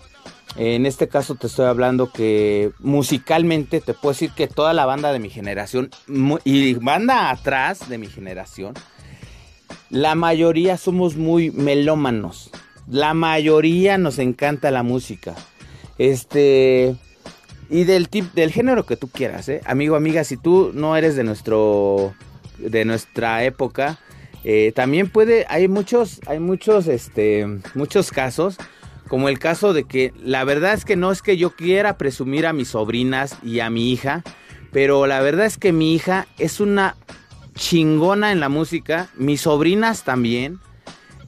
en 0.56 0.86
este 0.86 1.08
caso 1.08 1.36
te 1.36 1.48
estoy 1.48 1.66
hablando 1.66 2.12
que 2.12 2.72
musicalmente 2.80 3.82
te 3.82 3.94
puedo 3.94 4.14
decir 4.14 4.32
que 4.32 4.48
toda 4.48 4.74
la 4.74 4.86
banda 4.86 5.12
de 5.12 5.20
mi 5.20 5.30
generación 5.30 5.90
y 6.44 6.74
banda 6.76 7.32
atrás 7.32 7.90
de 7.90 7.98
mi 7.98 8.08
generación, 8.08 8.74
la 9.90 10.16
mayoría 10.16 10.78
somos 10.78 11.16
muy 11.16 11.52
melómanos. 11.52 12.52
La 12.88 13.14
mayoría 13.14 13.98
nos 13.98 14.20
encanta 14.20 14.70
la 14.70 14.84
música. 14.84 15.36
Este 15.98 16.96
y 17.70 17.86
del 17.86 18.10
tip, 18.10 18.34
del 18.34 18.52
género 18.52 18.86
que 18.86 18.98
tú 18.98 19.08
quieras, 19.08 19.50
¿eh? 19.50 19.62
amigo, 19.66 19.96
amiga, 19.96 20.24
si 20.24 20.38
tú 20.38 20.72
no 20.74 20.96
eres 20.96 21.16
de 21.16 21.24
nuestro 21.24 22.14
de 22.60 22.86
nuestra 22.86 23.44
época, 23.44 24.00
eh, 24.44 24.72
también 24.76 25.10
puede, 25.10 25.46
hay 25.50 25.68
muchos, 25.68 26.20
hay 26.28 26.40
muchos, 26.40 26.88
este, 26.88 27.48
muchos 27.74 28.12
casos 28.12 28.58
como 29.14 29.30
el 29.30 29.38
caso 29.38 29.74
de 29.74 29.84
que 29.84 30.12
la 30.24 30.44
verdad 30.44 30.74
es 30.74 30.86
que 30.86 30.96
no 30.96 31.12
es 31.12 31.22
que 31.22 31.38
yo 31.38 31.52
quiera 31.52 32.00
presumir 32.00 32.48
a 32.48 32.52
mis 32.52 32.70
sobrinas 32.70 33.38
y 33.44 33.60
a 33.60 33.70
mi 33.70 33.92
hija, 33.92 34.24
pero 34.72 35.06
la 35.06 35.22
verdad 35.22 35.46
es 35.46 35.60
que 35.60 35.72
mi 35.72 35.94
hija 35.94 36.26
es 36.40 36.60
una 36.60 36.96
chingona 37.54 38.32
en 38.32 38.40
la 38.40 38.50
música, 38.50 39.12
mis 39.16 39.42
sobrinas 39.42 40.04
también, 40.04 40.58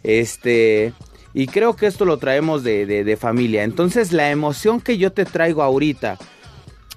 este, 0.02 0.94
y 1.36 1.46
creo 1.46 1.76
que 1.76 1.86
esto 1.86 2.06
lo 2.06 2.18
traemos 2.18 2.64
de, 2.64 2.88
de 2.88 3.18
familia. 3.18 3.64
Entonces 3.64 4.12
la 4.12 4.32
emoción 4.32 4.82
que 4.82 4.98
yo 4.98 5.14
te 5.14 5.24
traigo 5.24 5.62
ahorita 5.62 6.18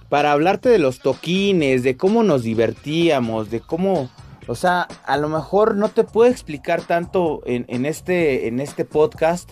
para 0.08 0.32
hablarte 0.32 0.70
de 0.70 0.78
los 0.78 1.00
toquines, 1.00 1.82
de 1.82 1.98
cómo 1.98 2.22
nos 2.22 2.44
divertíamos, 2.44 3.50
de 3.50 3.60
cómo... 3.60 4.08
O 4.46 4.54
sea, 4.54 4.88
a 5.04 5.18
lo 5.18 5.28
mejor 5.28 5.76
no 5.76 5.90
te 5.90 6.04
puedo 6.04 6.30
explicar 6.30 6.80
tanto 6.80 7.42
en, 7.44 7.66
en, 7.68 7.84
este, 7.84 8.48
en 8.48 8.58
este 8.58 8.86
podcast, 8.86 9.50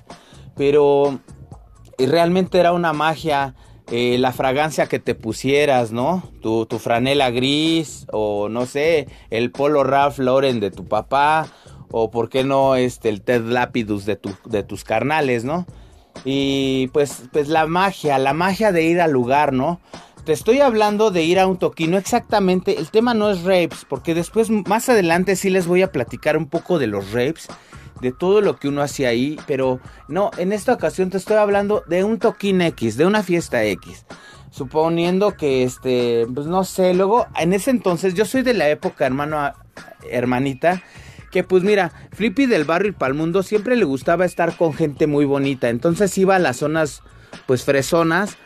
pero 0.57 1.21
realmente 1.99 2.59
era 2.59 2.73
una 2.73 2.93
magia. 2.93 3.55
Eh, 3.93 4.17
la 4.19 4.33
fragancia 4.33 4.89
que 4.89 4.99
te 4.99 5.15
pusieras, 5.15 5.93
¿no? 5.93 6.25
Tu, 6.43 6.67
franela 6.81 7.31
gris 7.31 8.05
o 8.11 8.49
no 8.49 8.67
sé, 8.67 9.07
el 9.31 9.53
polo 9.53 9.85
Ralph 9.85 10.19
Lauren 10.19 10.59
de 10.59 10.73
tu 10.73 10.89
papá 10.89 11.47
o 11.93 12.11
por 12.11 12.29
qué 12.29 12.43
no 12.43 12.75
este 12.75 13.09
el 13.09 13.23
Ted 13.23 13.43
Lapidus 13.43 14.05
de, 14.05 14.19
de 14.47 14.65
tus 14.65 14.83
carnales, 14.83 15.45
¿no? 15.45 15.67
Y 16.25 16.89
pues 16.89 17.29
pues 17.31 17.47
la 17.47 17.69
magia, 17.69 18.19
la 18.19 18.33
magia 18.33 18.73
de 18.73 18.83
ir 18.83 19.01
al 19.01 19.13
lugar, 19.13 19.53
¿no? 19.53 19.79
Te 20.25 20.33
estoy 20.33 20.59
hablando 20.59 21.13
de 21.13 21.23
ir 21.23 21.39
a 21.39 21.47
un 21.47 21.57
toquino 21.57 21.97
exactamente, 21.97 22.81
el 22.81 22.91
tema 22.91 23.15
no 23.15 23.31
es 23.31 23.45
rapes, 23.45 23.87
porque 23.89 24.15
después 24.15 24.51
más 24.51 24.89
adelante 24.89 25.37
sí 25.37 25.49
les 25.49 25.69
voy 25.69 25.83
a 25.83 25.93
platicar 25.93 26.37
un 26.37 26.47
poco 26.47 26.81
de 26.81 26.89
los 26.89 27.13
rapes 27.13 27.47
de 28.01 28.13
todo 28.13 28.41
lo 28.41 28.57
que 28.57 28.69
uno 28.69 28.83
hacía 28.83 29.09
ahí, 29.09 29.39
pero 29.47 29.81
no, 30.09 30.31
en 30.39 30.53
esta 30.53 30.73
ocasión 30.73 31.11
te 31.11 31.17
estoy 31.17 31.37
hablando 31.37 31.83
de 31.87 32.05
un 32.05 32.19
toquín 32.19 32.61
X, 32.61 32.97
de 32.97 33.07
una 33.07 33.23
fiesta 33.23 33.65
X. 33.65 34.07
Suponiendo 34.51 35.37
que 35.37 35.65
este, 35.65 36.27
pues 36.35 36.47
no 36.47 36.65
sé, 36.65 36.95
luego 36.95 37.27
en 37.39 37.53
ese 37.53 37.71
entonces 37.71 38.15
yo 38.15 38.25
soy 38.25 38.43
de 38.43 38.55
la 38.55 38.69
época, 38.69 39.05
hermano, 39.05 39.53
hermanita, 40.11 40.83
que 41.31 41.45
pues 41.45 41.63
mira, 41.63 41.93
Flippy 42.13 42.47
del 42.47 42.65
barrio 42.65 42.91
y 42.91 42.95
Palmundo 42.95 43.43
siempre 43.43 43.77
le 43.77 43.85
gustaba 43.85 44.25
estar 44.25 44.57
con 44.57 44.73
gente 44.73 45.07
muy 45.07 45.25
bonita, 45.25 45.69
entonces 45.69 46.17
iba 46.17 46.37
a 46.37 46.39
las 46.39 46.57
zonas 46.59 47.03
pues 47.47 47.65
fresonas 47.65 48.39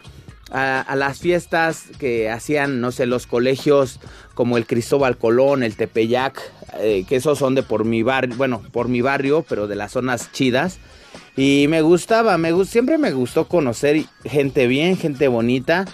a, 0.50 0.94
las 0.96 1.18
fiestas 1.18 1.84
que 1.98 2.28
hacían, 2.30 2.80
no 2.80 2.92
sé, 2.92 3.06
los 3.06 3.26
colegios 3.26 4.00
como 4.34 4.56
el 4.56 4.66
Cristóbal 4.66 5.16
Colón, 5.16 5.62
el 5.62 5.76
Tepeyac, 5.76 6.40
eh, 6.78 7.04
que 7.08 7.16
esos 7.16 7.38
son 7.38 7.54
de 7.54 7.62
por 7.62 7.84
mi 7.84 8.02
barrio, 8.02 8.36
bueno, 8.36 8.62
por 8.72 8.88
mi 8.88 9.00
barrio, 9.00 9.44
pero 9.48 9.66
de 9.66 9.76
las 9.76 9.92
zonas 9.92 10.32
chidas. 10.32 10.78
Y 11.36 11.66
me 11.68 11.82
gustaba, 11.82 12.36
me 12.38 12.64
siempre 12.64 12.98
me 12.98 13.12
gustó 13.12 13.46
conocer 13.46 14.04
gente 14.24 14.66
bien, 14.66 14.96
gente 14.96 15.28
bonita. 15.28 15.86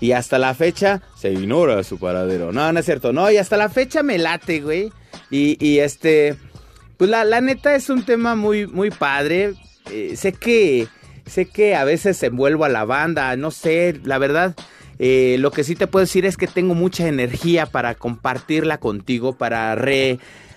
Y 0.00 0.12
hasta 0.12 0.38
la 0.38 0.54
fecha 0.54 1.02
se 1.14 1.30
ignora 1.30 1.84
su 1.84 1.98
paradero. 1.98 2.52
No, 2.52 2.72
no 2.72 2.80
es 2.80 2.86
cierto. 2.86 3.12
No, 3.12 3.30
y 3.30 3.36
hasta 3.36 3.58
la 3.58 3.68
fecha 3.68 4.02
me 4.02 4.16
late, 4.18 4.60
güey. 4.60 4.90
Y, 5.30 5.78
este, 5.78 6.36
pues 6.96 7.10
la, 7.10 7.24
la, 7.24 7.40
neta 7.40 7.74
es 7.74 7.90
un 7.90 8.02
tema 8.04 8.34
muy, 8.34 8.66
muy 8.66 8.90
padre. 8.90 9.54
Eh, 9.90 10.14
sé 10.16 10.32
que 10.32 10.88
Sé 11.30 11.44
que 11.44 11.76
a 11.76 11.84
veces 11.84 12.20
envuelvo 12.24 12.64
a 12.64 12.68
la 12.68 12.84
banda, 12.84 13.36
no 13.36 13.52
sé, 13.52 14.00
la 14.02 14.18
verdad. 14.18 14.56
Eh, 14.98 15.36
lo 15.38 15.52
que 15.52 15.62
sí 15.62 15.76
te 15.76 15.86
puedo 15.86 16.04
decir 16.04 16.26
es 16.26 16.36
que 16.36 16.48
tengo 16.48 16.74
mucha 16.74 17.06
energía 17.06 17.66
para 17.66 17.94
compartirla 17.94 18.78
contigo, 18.78 19.34
para 19.34 19.76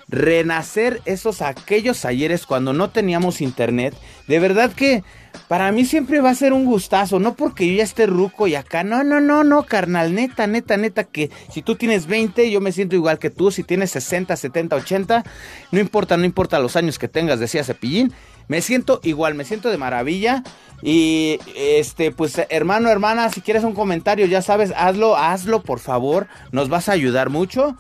renacer 0.10 1.00
esos 1.06 1.44
aquellos 1.44 2.06
ayeres 2.06 2.48
cuando 2.48 2.74
no 2.74 2.90
teníamos 2.90 3.40
internet. 3.40 3.94
De 4.28 4.40
verdad 4.40 4.74
que 4.74 5.04
para 5.48 5.72
mí 5.72 5.86
siempre 5.86 6.22
va 6.22 6.32
a 6.32 6.36
ser 6.36 6.54
un 6.54 6.66
gustazo, 6.66 7.20
no 7.20 7.36
porque 7.36 7.68
yo 7.68 7.76
ya 7.76 7.84
esté 7.84 8.08
ruco 8.08 8.48
y 8.48 8.56
acá, 8.56 8.84
no, 8.84 9.04
no, 9.04 9.22
no, 9.22 9.44
no, 9.44 9.64
carnal, 9.64 10.16
neta, 10.16 10.48
neta, 10.48 10.76
neta, 10.76 11.04
que 11.04 11.30
si 11.52 11.62
tú 11.62 11.76
tienes 11.76 12.08
20, 12.08 12.50
yo 12.50 12.62
me 12.62 12.72
siento 12.72 12.96
igual 12.96 13.20
que 13.20 13.30
tú, 13.30 13.52
si 13.52 13.64
tienes 13.64 13.92
60, 13.92 14.36
70, 14.36 14.76
80, 14.76 15.24
no 15.72 15.80
importa, 15.80 16.18
no 16.18 16.26
importa 16.26 16.60
los 16.60 16.76
años 16.76 16.98
que 16.98 17.08
tengas, 17.08 17.40
decía 17.40 17.64
Cepillín, 17.64 18.12
me 18.48 18.62
siento 18.62 19.00
igual, 19.04 19.36
me 19.36 19.46
siento 19.46 19.70
de 19.70 19.78
maravilla. 19.78 20.44
Y 20.82 21.40
este, 21.56 22.12
pues 22.12 22.40
hermano, 22.50 22.90
hermana, 22.90 23.30
si 23.30 23.42
quieres 23.42 23.64
un 23.64 23.74
comentario, 23.74 24.26
ya 24.26 24.42
sabes, 24.42 24.74
hazlo, 24.76 25.16
hazlo, 25.16 25.64
por 25.64 25.80
favor. 25.80 26.28
Nos 26.52 26.70
vas 26.70 26.90
a 26.90 26.94
ayudar 26.94 27.30
mucho. 27.30 27.78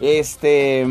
Este, 0.00 0.86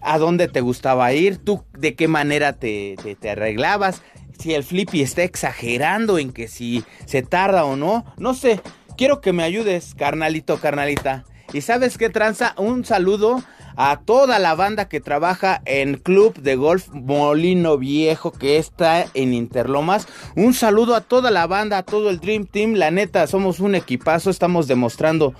¿a 0.00 0.18
dónde 0.18 0.48
te 0.48 0.60
gustaba 0.60 1.12
ir? 1.12 1.38
¿Tú 1.38 1.64
de 1.72 1.94
qué 1.94 2.08
manera 2.08 2.54
te, 2.54 2.96
te, 3.20 3.30
arreglabas? 3.30 4.02
Si 4.38 4.54
el 4.54 4.64
Flippy 4.64 5.02
está 5.02 5.22
exagerando 5.22 6.18
en 6.18 6.32
que 6.32 6.46
si 6.48 6.84
se 7.06 7.22
tarda 7.22 7.64
o 7.64 7.76
no. 7.76 8.04
No 8.18 8.34
sé. 8.34 8.60
Quiero 8.96 9.20
que 9.20 9.32
me 9.32 9.44
ayudes, 9.44 9.94
carnalito, 9.94 10.58
carnalita. 10.58 11.24
Y 11.52 11.62
sabes 11.62 11.96
qué 11.96 12.10
tranza, 12.10 12.54
un 12.58 12.84
saludo 12.84 13.42
a 13.80 14.00
toda 14.00 14.40
la 14.40 14.56
banda 14.56 14.88
que 14.88 15.00
trabaja 15.00 15.62
en 15.64 15.98
Club 15.98 16.34
de 16.34 16.56
Golf 16.56 16.88
Molino 16.92 17.78
Viejo 17.78 18.32
que 18.32 18.58
está 18.58 19.06
en 19.14 19.32
Interlomas. 19.32 20.08
Un 20.34 20.52
saludo 20.52 20.96
a 20.96 21.00
toda 21.00 21.30
la 21.30 21.46
banda, 21.46 21.78
a 21.78 21.82
todo 21.84 22.10
el 22.10 22.18
Dream 22.18 22.46
Team. 22.46 22.74
La 22.74 22.90
neta, 22.90 23.28
somos 23.28 23.60
un 23.60 23.76
equipazo, 23.76 24.30
estamos 24.30 24.66
demostrando 24.66 25.32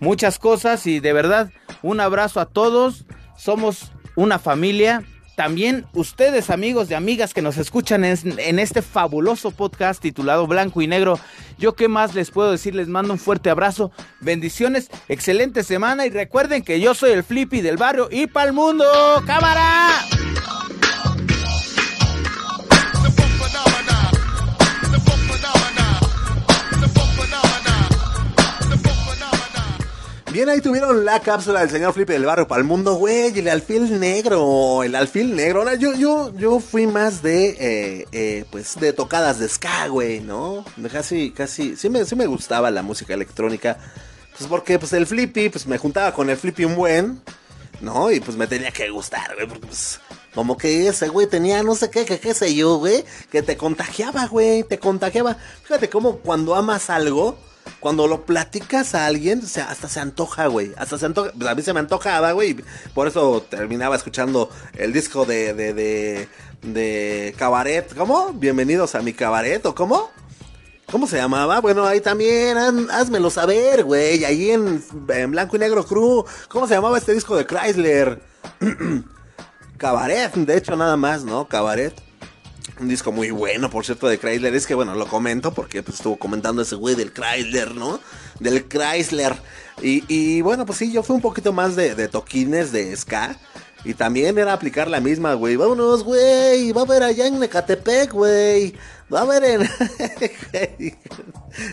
muchas 0.00 0.38
cosas 0.38 0.86
y 0.86 1.00
de 1.00 1.12
verdad, 1.12 1.50
un 1.82 2.00
abrazo 2.00 2.40
a 2.40 2.46
todos. 2.46 3.04
Somos 3.36 3.92
una 4.16 4.38
familia 4.38 5.04
también 5.34 5.86
ustedes 5.94 6.50
amigos 6.50 6.90
y 6.90 6.94
amigas 6.94 7.34
que 7.34 7.42
nos 7.42 7.56
escuchan 7.56 8.04
en, 8.04 8.58
este 8.58 8.82
fabuloso 8.82 9.50
podcast 9.50 10.00
titulado 10.00 10.46
Blanco 10.46 10.82
y 10.82 10.86
Negro, 10.86 11.18
yo 11.58 11.74
qué 11.74 11.88
más 11.88 12.14
les 12.14 12.30
puedo 12.30 12.50
decir, 12.50 12.74
les 12.74 12.88
mando 12.88 13.12
un 13.12 13.18
fuerte 13.18 13.50
abrazo, 13.50 13.90
bendiciones, 14.20 14.90
excelente 15.08 15.62
semana 15.62 16.06
y 16.06 16.10
recuerden 16.10 16.62
que 16.62 16.80
yo 16.80 16.94
soy 16.94 17.12
el 17.12 17.24
Flippy 17.24 17.60
del 17.60 17.76
barrio 17.76 18.08
y 18.10 18.26
para 18.26 18.46
el 18.46 18.52
mundo, 18.52 18.84
cámara. 19.26 20.04
Bien, 30.32 30.48
ahí 30.48 30.62
tuvieron 30.62 31.04
la 31.04 31.20
cápsula 31.20 31.60
del 31.60 31.68
señor 31.68 31.92
Flippy 31.92 32.14
del 32.14 32.24
barrio 32.24 32.48
para 32.48 32.58
el 32.58 32.66
mundo, 32.66 32.94
güey. 32.94 33.38
El 33.38 33.48
alfil 33.48 34.00
negro, 34.00 34.82
el 34.82 34.94
alfil 34.94 35.36
negro. 35.36 35.58
Ahora, 35.58 35.74
yo, 35.74 35.92
yo, 35.94 36.34
yo 36.38 36.58
fui 36.58 36.86
más 36.86 37.22
de, 37.22 37.50
eh, 37.60 38.06
eh, 38.12 38.46
pues, 38.50 38.80
de 38.80 38.94
tocadas 38.94 39.38
de 39.38 39.46
ska, 39.46 39.88
güey, 39.88 40.20
¿no? 40.20 40.64
Casi, 40.90 41.32
casi, 41.32 41.76
sí 41.76 41.90
me, 41.90 42.06
sí 42.06 42.16
me 42.16 42.24
gustaba 42.24 42.70
la 42.70 42.80
música 42.80 43.12
electrónica. 43.12 43.76
Pues 44.38 44.48
porque, 44.48 44.78
pues, 44.78 44.94
el 44.94 45.06
Flippy, 45.06 45.50
pues, 45.50 45.66
me 45.66 45.76
juntaba 45.76 46.14
con 46.14 46.30
el 46.30 46.38
Flippy 46.38 46.64
un 46.64 46.76
buen, 46.76 47.20
¿no? 47.82 48.10
Y, 48.10 48.20
pues, 48.20 48.34
me 48.34 48.46
tenía 48.46 48.70
que 48.70 48.88
gustar, 48.88 49.34
güey, 49.34 49.46
porque, 49.46 49.66
pues, 49.66 50.00
como 50.34 50.56
que 50.56 50.88
ese 50.88 51.08
güey 51.08 51.26
tenía 51.26 51.62
no 51.62 51.74
sé 51.74 51.90
qué, 51.90 52.06
que 52.06 52.18
qué 52.18 52.32
sé 52.32 52.54
yo, 52.54 52.76
güey, 52.76 53.04
que 53.30 53.42
te 53.42 53.58
contagiaba, 53.58 54.28
güey, 54.28 54.62
te 54.62 54.78
contagiaba. 54.78 55.36
Fíjate 55.64 55.90
cómo 55.90 56.16
cuando 56.20 56.54
amas 56.54 56.88
algo 56.88 57.36
cuando 57.80 58.06
lo 58.06 58.24
platicas 58.24 58.94
a 58.94 59.06
alguien, 59.06 59.40
o 59.40 59.60
hasta 59.60 59.88
se 59.88 60.00
antoja, 60.00 60.46
güey. 60.46 60.72
Hasta 60.76 60.98
se 60.98 61.06
antoja. 61.06 61.32
Pues 61.36 61.50
a 61.50 61.54
mí 61.54 61.62
se 61.62 61.72
me 61.72 61.80
antojaba, 61.80 62.32
güey. 62.32 62.56
Por 62.94 63.08
eso 63.08 63.44
terminaba 63.48 63.96
escuchando 63.96 64.50
el 64.76 64.92
disco 64.92 65.24
de, 65.24 65.52
de, 65.54 65.74
de, 65.74 66.28
de 66.62 67.34
Cabaret. 67.36 67.94
¿Cómo? 67.96 68.32
Bienvenidos 68.32 68.94
a 68.94 69.02
mi 69.02 69.12
cabaret, 69.12 69.64
¿o 69.66 69.74
cómo? 69.74 70.10
¿Cómo 70.90 71.06
se 71.06 71.16
llamaba? 71.16 71.60
Bueno, 71.60 71.86
ahí 71.86 72.00
también, 72.00 72.58
házmelo 72.90 73.30
saber, 73.30 73.82
güey. 73.82 74.24
Ahí 74.24 74.50
en, 74.50 74.84
en 75.08 75.30
Blanco 75.30 75.56
y 75.56 75.58
Negro 75.58 75.84
Crew. 75.84 76.24
¿Cómo 76.48 76.68
se 76.68 76.74
llamaba 76.74 76.98
este 76.98 77.14
disco 77.14 77.34
de 77.34 77.46
Chrysler? 77.46 78.22
Cabaret, 79.78 80.34
de 80.34 80.56
hecho, 80.56 80.76
nada 80.76 80.96
más, 80.96 81.24
¿no? 81.24 81.48
Cabaret. 81.48 81.94
Un 82.80 82.88
disco 82.88 83.12
muy 83.12 83.30
bueno, 83.30 83.70
por 83.70 83.84
cierto, 83.84 84.06
de 84.08 84.18
Chrysler. 84.18 84.54
Es 84.54 84.66
que, 84.66 84.74
bueno, 84.74 84.94
lo 84.94 85.06
comento 85.06 85.52
porque 85.52 85.82
pues, 85.82 85.96
estuvo 85.96 86.16
comentando 86.16 86.62
ese 86.62 86.76
güey 86.76 86.94
del 86.94 87.12
Chrysler, 87.12 87.74
¿no? 87.74 88.00
Del 88.40 88.68
Chrysler. 88.68 89.34
Y, 89.80 90.40
bueno, 90.42 90.64
pues 90.64 90.78
sí, 90.78 90.92
yo 90.92 91.02
fui 91.02 91.16
un 91.16 91.22
poquito 91.22 91.52
más 91.52 91.76
de, 91.76 92.08
toquines 92.08 92.72
de 92.72 92.96
ska. 92.96 93.36
Y 93.84 93.94
también 93.94 94.38
era 94.38 94.52
aplicar 94.52 94.88
la 94.88 95.00
misma, 95.00 95.34
güey. 95.34 95.56
Vámonos, 95.56 96.04
güey. 96.04 96.70
Va 96.70 96.82
a 96.82 96.84
haber 96.84 97.02
allá 97.02 97.26
en 97.26 97.40
Necatepec, 97.40 98.12
güey. 98.12 98.74
Va 99.12 99.20
a 99.20 99.22
haber 99.22 99.44
en... 99.44 99.62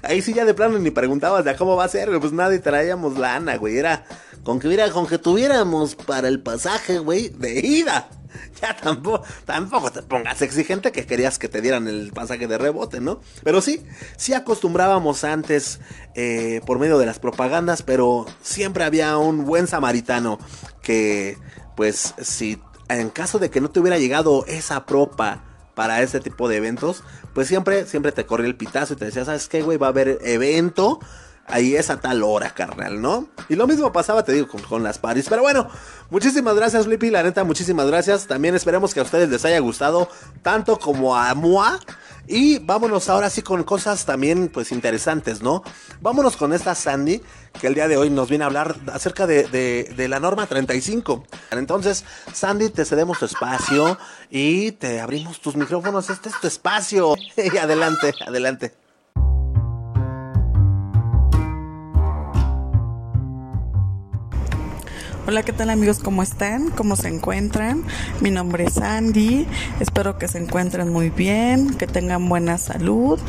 Ahí 0.01 0.21
sí 0.23 0.33
ya 0.33 0.43
de 0.43 0.55
plano 0.55 0.79
ni 0.79 0.89
preguntabas 0.89 1.45
ya 1.45 1.55
cómo 1.55 1.75
va 1.75 1.83
a 1.83 1.89
ser, 1.89 2.09
güey. 2.09 2.19
Pues 2.19 2.33
nadie 2.33 2.57
traíamos 2.57 3.19
lana, 3.19 3.57
güey. 3.57 3.77
Era 3.77 4.05
con 4.43 4.59
que, 4.59 4.67
hubiera, 4.67 4.89
con 4.89 5.05
que 5.05 5.19
tuviéramos 5.19 5.93
para 5.93 6.27
el 6.27 6.41
pasaje, 6.41 6.97
güey, 6.97 7.29
de 7.29 7.59
ida. 7.59 8.09
ya 8.61 8.75
tampoco, 8.75 9.23
tampoco 9.45 9.91
te 9.91 10.01
pongas 10.03 10.41
exigente 10.41 10.91
que 10.91 11.05
querías 11.05 11.39
que 11.39 11.49
te 11.49 11.61
dieran 11.61 11.87
el 11.87 12.11
pasaje 12.11 12.47
de 12.47 12.57
rebote, 12.57 12.99
¿no? 12.99 13.21
Pero 13.43 13.61
sí, 13.61 13.85
sí 14.17 14.33
acostumbrábamos 14.33 15.23
antes 15.23 15.79
eh, 16.15 16.61
por 16.65 16.79
medio 16.79 16.97
de 16.97 17.05
las 17.05 17.19
propagandas, 17.19 17.81
pero 17.83 18.25
siempre 18.41 18.83
había 18.83 19.17
un 19.17 19.45
buen 19.45 19.67
samaritano 19.67 20.39
que, 20.81 21.37
pues, 21.75 22.13
si 22.21 22.61
en 22.87 23.09
caso 23.09 23.39
de 23.39 23.49
que 23.49 23.61
no 23.61 23.69
te 23.69 23.79
hubiera 23.79 23.97
llegado 23.97 24.45
esa 24.47 24.85
propa 24.85 25.43
para 25.75 26.01
ese 26.01 26.19
tipo 26.19 26.49
de 26.49 26.57
eventos, 26.57 27.03
pues 27.33 27.47
siempre, 27.47 27.85
siempre 27.85 28.11
te 28.11 28.25
corría 28.25 28.47
el 28.47 28.57
pitazo 28.57 28.93
y 28.93 28.97
te 28.97 29.05
decía, 29.05 29.23
¿sabes 29.23 29.47
qué, 29.47 29.61
güey? 29.61 29.77
Va 29.77 29.87
a 29.87 29.91
haber 29.91 30.19
evento 30.23 30.99
ahí 31.49 31.75
es 31.75 31.89
a 31.89 31.99
tal 31.99 32.23
hora, 32.23 32.51
carnal, 32.51 33.01
¿no? 33.01 33.27
Y 33.47 33.55
lo 33.55 33.67
mismo 33.67 33.91
pasaba, 33.91 34.23
te 34.23 34.33
digo, 34.33 34.47
con, 34.67 34.83
las 34.83 34.99
paris. 34.99 35.27
Pero 35.29 35.41
bueno, 35.41 35.67
muchísimas 36.09 36.55
gracias, 36.55 36.85
Flippy. 36.85 37.09
La 37.09 37.23
neta, 37.23 37.43
muchísimas 37.43 37.87
gracias. 37.87 38.27
También 38.27 38.55
esperemos 38.55 38.93
que 38.93 38.99
a 38.99 39.03
ustedes 39.03 39.29
les 39.29 39.45
haya 39.45 39.59
gustado 39.59 40.09
tanto 40.41 40.77
como 40.79 41.15
a 41.15 41.33
Moa. 41.33 41.79
Y 42.27 42.59
vámonos 42.59 43.09
ahora 43.09 43.29
sí 43.31 43.41
con 43.41 43.63
cosas 43.63 44.05
también 44.05 44.49
pues 44.49 44.71
interesantes, 44.71 45.41
¿no? 45.41 45.63
Vámonos 45.99 46.37
con 46.37 46.53
esta 46.53 46.75
Sandy, 46.75 47.23
que 47.59 47.65
el 47.65 47.73
día 47.73 47.87
de 47.87 47.97
hoy 47.97 48.11
nos 48.11 48.29
viene 48.29 48.43
a 48.43 48.47
hablar 48.47 48.75
acerca 48.93 49.25
de, 49.25 49.45
de 49.45 50.07
la 50.07 50.19
norma 50.19 50.45
35. 50.45 51.25
Entonces, 51.49 52.05
Sandy, 52.31 52.69
te 52.69 52.85
cedemos 52.85 53.17
tu 53.17 53.25
espacio 53.25 53.97
y 54.29 54.73
te 54.73 55.01
abrimos 55.01 55.41
tus 55.41 55.55
micrófonos. 55.55 56.11
Este 56.11 56.29
es 56.29 56.39
tu 56.39 56.45
espacio. 56.45 57.15
Adelante, 57.59 58.13
adelante. 58.27 58.78
Hola, 65.27 65.43
¿qué 65.43 65.53
tal 65.53 65.69
amigos? 65.69 65.99
¿Cómo 65.99 66.23
están? 66.23 66.71
¿Cómo 66.71 66.95
se 66.95 67.07
encuentran? 67.07 67.83
Mi 68.19 68.31
nombre 68.31 68.63
es 68.63 68.77
Andy. 68.77 69.45
Espero 69.79 70.17
que 70.17 70.27
se 70.27 70.39
encuentren 70.39 70.91
muy 70.91 71.11
bien, 71.11 71.75
que 71.75 71.85
tengan 71.85 72.27
buena 72.29 72.57
salud. 72.57 73.19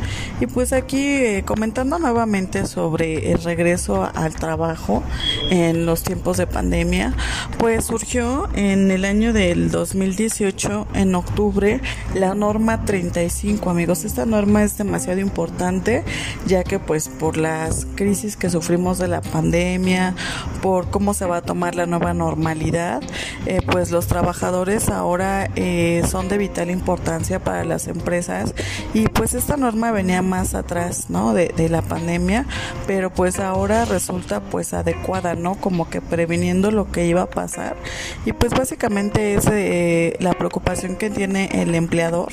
Y 0.40 0.46
pues 0.46 0.72
aquí 0.72 1.02
eh, 1.02 1.42
comentando 1.44 1.98
nuevamente 1.98 2.66
sobre 2.66 3.32
el 3.32 3.42
regreso 3.42 4.08
al 4.14 4.34
trabajo 4.34 5.02
en 5.50 5.84
los 5.84 6.02
tiempos 6.02 6.38
de 6.38 6.46
pandemia, 6.46 7.14
pues 7.58 7.86
surgió 7.86 8.48
en 8.54 8.90
el 8.90 9.04
año 9.04 9.34
del 9.34 9.70
2018, 9.70 10.86
en 10.94 11.14
octubre, 11.14 11.82
la 12.14 12.34
norma 12.34 12.84
35, 12.84 13.68
amigos. 13.68 14.04
Esta 14.04 14.24
norma 14.24 14.62
es 14.62 14.78
demasiado 14.78 15.20
importante, 15.20 16.04
ya 16.46 16.64
que 16.64 16.78
pues 16.78 17.08
por 17.08 17.36
las 17.36 17.86
crisis 17.96 18.36
que 18.36 18.48
sufrimos 18.48 18.98
de 18.98 19.08
la 19.08 19.20
pandemia, 19.20 20.14
por 20.62 20.88
cómo 20.90 21.12
se 21.12 21.26
va 21.26 21.38
a 21.38 21.42
tomar 21.42 21.74
la 21.74 21.79
nueva 21.86 22.14
normalidad, 22.14 23.02
eh, 23.46 23.60
pues 23.66 23.90
los 23.90 24.06
trabajadores 24.06 24.88
ahora 24.88 25.48
eh, 25.56 26.02
son 26.08 26.28
de 26.28 26.38
vital 26.38 26.70
importancia 26.70 27.38
para 27.38 27.64
las 27.64 27.88
empresas 27.88 28.54
y 28.94 29.08
pues 29.08 29.34
esta 29.34 29.56
norma 29.56 29.90
venía 29.92 30.22
más 30.22 30.54
atrás, 30.54 31.06
¿no? 31.08 31.34
De, 31.34 31.50
la 31.70 31.82
pandemia, 31.82 32.46
pero 32.86 33.10
pues 33.10 33.38
ahora 33.38 33.84
resulta 33.84 34.40
pues 34.40 34.72
adecuada, 34.72 35.36
¿no? 35.36 35.54
Como 35.54 35.88
que 35.88 36.00
previniendo 36.00 36.70
lo 36.70 36.90
que 36.90 37.06
iba 37.06 37.22
a 37.22 37.30
pasar 37.30 37.76
y 38.24 38.32
pues 38.32 38.52
básicamente 38.52 39.34
es 39.34 39.46
eh, 39.46 40.16
la 40.20 40.32
preocupación 40.32 40.96
que 40.96 41.10
tiene 41.10 41.48
el 41.52 41.74
empleador 41.74 42.32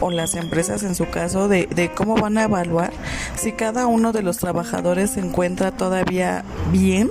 o 0.00 0.10
las 0.10 0.34
empresas 0.34 0.82
en 0.82 0.94
su 0.96 1.08
caso 1.10 1.48
de, 1.48 1.66
de 1.66 1.92
cómo 1.92 2.16
van 2.16 2.38
a 2.38 2.44
evaluar 2.44 2.92
si 3.36 3.52
cada 3.52 3.86
uno 3.86 4.12
de 4.12 4.22
los 4.22 4.38
trabajadores 4.38 5.12
se 5.12 5.20
encuentra 5.20 5.70
todavía 5.70 6.44
bien, 6.72 7.10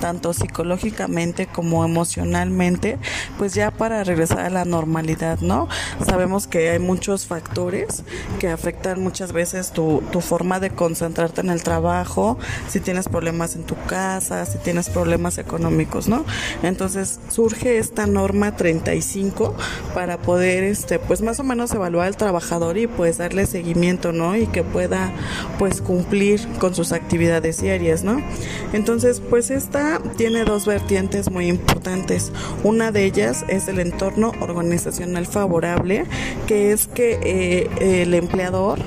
tanto 0.00 0.32
psicológicamente 0.32 1.21
como 1.52 1.84
emocionalmente, 1.84 2.98
pues 3.38 3.54
ya 3.54 3.70
para 3.70 4.02
regresar 4.04 4.40
a 4.40 4.50
la 4.50 4.64
normalidad, 4.64 5.38
¿no? 5.40 5.68
Sabemos 6.04 6.46
que 6.46 6.70
hay 6.70 6.78
muchos 6.78 7.26
factores 7.26 8.02
que 8.40 8.48
afectan 8.48 9.02
muchas 9.02 9.32
veces 9.32 9.70
tu, 9.72 10.02
tu 10.10 10.20
forma 10.20 10.58
de 10.58 10.70
concentrarte 10.70 11.40
en 11.40 11.50
el 11.50 11.62
trabajo, 11.62 12.38
si 12.68 12.80
tienes 12.80 13.08
problemas 13.08 13.54
en 13.54 13.64
tu 13.64 13.76
casa, 13.86 14.44
si 14.46 14.58
tienes 14.58 14.88
problemas 14.88 15.38
económicos, 15.38 16.08
¿no? 16.08 16.24
Entonces 16.62 17.20
surge 17.28 17.78
esta 17.78 18.06
norma 18.06 18.56
35 18.56 19.54
para 19.94 20.18
poder, 20.18 20.64
este, 20.64 20.98
pues 20.98 21.22
más 21.22 21.38
o 21.38 21.44
menos 21.44 21.72
evaluar 21.72 22.08
al 22.08 22.16
trabajador 22.16 22.78
y 22.78 22.86
pues 22.88 23.18
darle 23.18 23.46
seguimiento, 23.46 24.12
¿no? 24.12 24.36
Y 24.36 24.46
que 24.48 24.64
pueda 24.64 25.12
pues 25.58 25.80
cumplir 25.80 26.46
con 26.58 26.74
sus 26.74 26.92
actividades 26.92 27.60
diarias, 27.60 28.02
¿no? 28.02 28.20
Entonces, 28.72 29.20
pues 29.20 29.50
esta 29.50 30.00
tiene 30.16 30.44
dos 30.44 30.66
vertientes 30.66 31.11
muy 31.30 31.48
importantes. 31.48 32.32
Una 32.64 32.90
de 32.90 33.04
ellas 33.04 33.44
es 33.48 33.68
el 33.68 33.78
entorno 33.78 34.32
organizacional 34.40 35.26
favorable, 35.26 36.04
que 36.46 36.72
es 36.72 36.86
que 36.86 37.18
eh, 37.22 38.02
el 38.02 38.14
empleador 38.14 38.78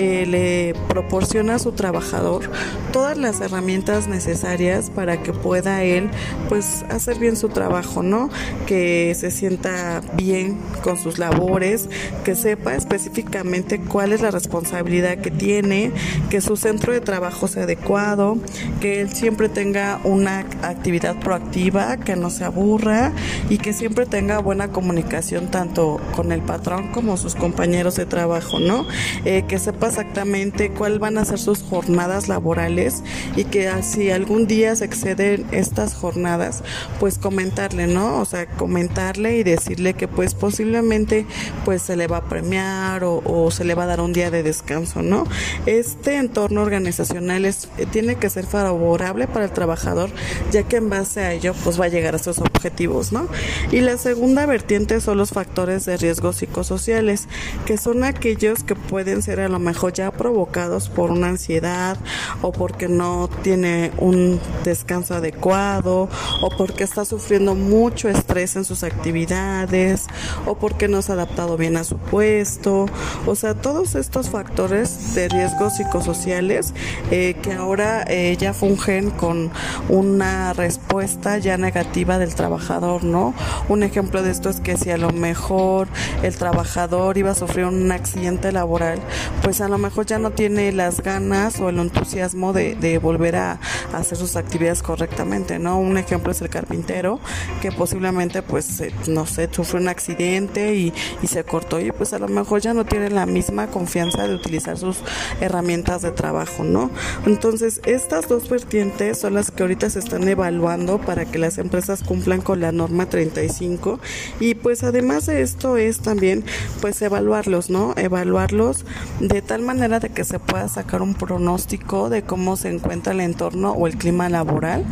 eh, 0.00 0.26
le 0.26 0.74
proporciona 0.86 1.56
a 1.56 1.58
su 1.58 1.72
trabajador 1.72 2.48
todas 2.92 3.18
las 3.18 3.40
herramientas 3.40 4.06
necesarias 4.06 4.90
para 4.90 5.24
que 5.24 5.32
pueda 5.32 5.82
él 5.82 6.08
pues 6.48 6.84
hacer 6.88 7.18
bien 7.18 7.34
su 7.34 7.48
trabajo, 7.48 8.04
¿no? 8.04 8.30
Que 8.68 9.12
se 9.18 9.32
sienta 9.32 10.00
bien 10.14 10.56
con 10.84 10.98
sus 10.98 11.18
labores, 11.18 11.88
que 12.24 12.36
sepa 12.36 12.76
específicamente 12.76 13.80
cuál 13.80 14.12
es 14.12 14.20
la 14.20 14.30
responsabilidad 14.30 15.18
que 15.18 15.32
tiene, 15.32 15.90
que 16.30 16.40
su 16.42 16.56
centro 16.56 16.92
de 16.92 17.00
trabajo 17.00 17.48
sea 17.48 17.64
adecuado, 17.64 18.38
que 18.80 19.00
él 19.00 19.12
siempre 19.12 19.48
tenga 19.48 20.00
una 20.04 20.46
actividad 20.62 21.18
proactiva, 21.18 21.96
que 21.96 22.14
no 22.14 22.30
se 22.30 22.44
aburra 22.44 23.10
y 23.50 23.58
que 23.58 23.72
siempre 23.72 24.06
tenga 24.06 24.38
buena 24.38 24.68
comunicación 24.68 25.50
tanto 25.50 26.00
con 26.14 26.30
el 26.30 26.42
patrón 26.42 26.92
como 26.92 27.16
sus 27.16 27.34
compañeros 27.34 27.96
de 27.96 28.06
trabajo, 28.06 28.60
¿no? 28.60 28.86
Eh, 29.24 29.42
que 29.48 29.58
sepa 29.58 29.87
exactamente 29.88 30.70
cuáles 30.70 30.98
van 30.98 31.18
a 31.18 31.24
ser 31.24 31.38
sus 31.38 31.62
jornadas 31.62 32.28
laborales 32.28 33.02
y 33.36 33.44
que 33.44 33.70
si 33.82 34.10
algún 34.10 34.46
día 34.46 34.74
se 34.76 34.84
exceden 34.84 35.46
estas 35.52 35.94
jornadas, 35.94 36.62
pues 37.00 37.18
comentarle, 37.18 37.86
¿no? 37.86 38.20
O 38.20 38.24
sea, 38.24 38.46
comentarle 38.46 39.38
y 39.38 39.42
decirle 39.42 39.94
que 39.94 40.08
pues 40.08 40.34
posiblemente 40.34 41.26
pues 41.64 41.82
se 41.82 41.96
le 41.96 42.06
va 42.06 42.18
a 42.18 42.28
premiar 42.28 43.02
o, 43.04 43.50
se 43.50 43.64
le 43.64 43.74
va 43.74 43.84
a 43.84 43.86
dar 43.86 44.00
un 44.00 44.12
día 44.12 44.30
de 44.30 44.42
descanso, 44.42 45.02
¿no? 45.02 45.24
Este 45.66 46.16
entorno 46.16 46.62
organizacional 46.62 47.44
es, 47.44 47.68
eh, 47.78 47.86
tiene 47.86 48.16
que 48.16 48.30
ser 48.30 48.46
favorable 48.46 49.26
para 49.26 49.46
el 49.46 49.52
trabajador, 49.52 50.10
ya 50.50 50.62
que 50.62 50.76
en 50.76 50.90
base 50.90 51.20
a 51.20 51.32
ello 51.32 51.54
pues 51.64 51.80
va 51.80 51.86
a 51.86 51.88
llegar 51.88 52.14
a 52.14 52.18
sus 52.18 52.38
objetivos, 52.38 53.12
¿no? 53.12 53.28
Y 53.72 53.80
la 53.80 53.96
segunda 53.96 54.46
vertiente 54.46 55.00
son 55.00 55.18
los 55.18 55.30
factores 55.30 55.84
de 55.84 55.96
riesgo 55.96 56.32
psicosociales, 56.32 57.28
que 57.66 57.78
son 57.78 58.04
aquellos 58.04 58.64
que 58.64 58.74
pueden 58.74 59.22
ser 59.22 59.40
a 59.40 59.48
lo 59.48 59.58
mejor 59.58 59.77
ya 59.86 60.10
provocados 60.10 60.88
por 60.88 61.12
una 61.12 61.28
ansiedad 61.28 61.96
o 62.42 62.50
porque 62.50 62.88
no 62.88 63.30
tiene 63.42 63.92
un 63.98 64.40
descanso 64.64 65.14
adecuado 65.14 66.08
o 66.42 66.48
porque 66.58 66.82
está 66.82 67.04
sufriendo 67.04 67.54
mucho 67.54 68.08
estrés 68.08 68.56
en 68.56 68.64
sus 68.64 68.82
actividades 68.82 70.06
o 70.46 70.56
porque 70.56 70.88
no 70.88 71.02
se 71.02 71.12
ha 71.12 71.14
adaptado 71.14 71.56
bien 71.56 71.76
a 71.76 71.84
su 71.84 71.98
puesto. 71.98 72.86
O 73.26 73.34
sea, 73.36 73.54
todos 73.54 73.94
estos 73.94 74.30
factores 74.30 75.14
de 75.14 75.28
riesgo 75.28 75.70
psicosociales 75.70 76.74
eh, 77.10 77.36
que 77.42 77.52
ahora 77.52 78.04
eh, 78.08 78.36
ya 78.38 78.54
fungen 78.54 79.10
con 79.10 79.50
una 79.88 80.52
respuesta 80.52 81.38
ya 81.38 81.56
negativa 81.56 82.18
del 82.18 82.34
trabajador, 82.34 83.04
¿no? 83.04 83.34
Un 83.68 83.82
ejemplo 83.82 84.22
de 84.22 84.30
esto 84.30 84.48
es 84.48 84.60
que 84.60 84.76
si 84.76 84.90
a 84.90 84.96
lo 84.96 85.10
mejor 85.10 85.88
el 86.22 86.36
trabajador 86.36 87.18
iba 87.18 87.30
a 87.30 87.34
sufrir 87.34 87.66
un 87.66 87.92
accidente 87.92 88.52
laboral, 88.52 88.98
pues 89.42 89.57
a 89.60 89.68
lo 89.68 89.78
mejor 89.78 90.06
ya 90.06 90.18
no 90.18 90.30
tiene 90.30 90.72
las 90.72 91.00
ganas 91.02 91.60
o 91.60 91.68
el 91.68 91.78
entusiasmo 91.78 92.52
de, 92.52 92.98
volver 93.02 93.36
a, 93.36 93.60
hacer 93.92 94.18
sus 94.18 94.36
actividades 94.36 94.82
correctamente, 94.82 95.58
¿no? 95.58 95.78
Un 95.78 95.98
ejemplo 95.98 96.32
es 96.32 96.40
el 96.40 96.48
carpintero, 96.48 97.20
que 97.60 97.72
posiblemente, 97.72 98.42
pues, 98.42 98.80
eh, 98.80 98.92
no 99.06 99.26
sé, 99.26 99.48
sufre 99.50 99.80
un 99.80 99.88
accidente 99.88 100.74
y, 100.74 100.92
y 101.22 101.26
se 101.26 101.44
cortó 101.44 101.80
y 101.80 101.92
pues 101.92 102.12
a 102.12 102.18
lo 102.18 102.28
mejor 102.28 102.60
ya 102.60 102.74
no 102.74 102.84
tiene 102.84 103.10
la 103.10 103.26
misma 103.26 103.68
confianza 103.68 104.26
de 104.26 104.34
utilizar 104.34 104.76
sus 104.76 104.98
herramientas 105.40 106.02
de 106.02 106.10
trabajo, 106.10 106.64
¿no? 106.64 106.90
Entonces, 107.26 107.80
estas 107.86 108.28
dos 108.28 108.48
vertientes 108.48 109.18
son 109.18 109.34
las 109.34 109.50
que 109.50 109.62
ahorita 109.62 109.90
se 109.90 109.98
están 109.98 110.26
evaluando 110.28 110.98
para 110.98 111.24
que 111.24 111.38
las 111.38 111.58
empresas 111.58 112.02
cumplan 112.02 112.40
con 112.40 112.60
la 112.60 112.72
norma 112.72 113.06
35 113.06 114.00
y 114.40 114.54
pues 114.54 114.82
además 114.82 115.26
de 115.26 115.42
esto 115.42 115.76
es 115.76 116.00
también 116.00 116.44
pues 116.80 117.00
evaluarlos, 117.02 117.70
¿no? 117.70 117.94
Evaluarlos 117.96 118.84
de 119.20 119.42
tal 119.48 119.62
manera 119.62 119.98
de 119.98 120.10
que 120.10 120.24
se 120.24 120.38
pueda 120.38 120.68
sacar 120.68 121.00
un 121.00 121.14
pronóstico 121.14 122.10
de 122.10 122.22
cómo 122.22 122.56
se 122.56 122.68
encuentra 122.68 123.14
el 123.14 123.20
entorno 123.20 123.72
o 123.72 123.86
el 123.86 123.96
clima 123.96 124.28
laboral 124.28 124.84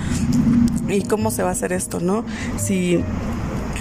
y 0.88 1.02
cómo 1.02 1.30
se 1.30 1.42
va 1.42 1.50
a 1.50 1.52
hacer 1.52 1.74
esto, 1.74 2.00
¿no? 2.00 2.24
Si 2.56 3.04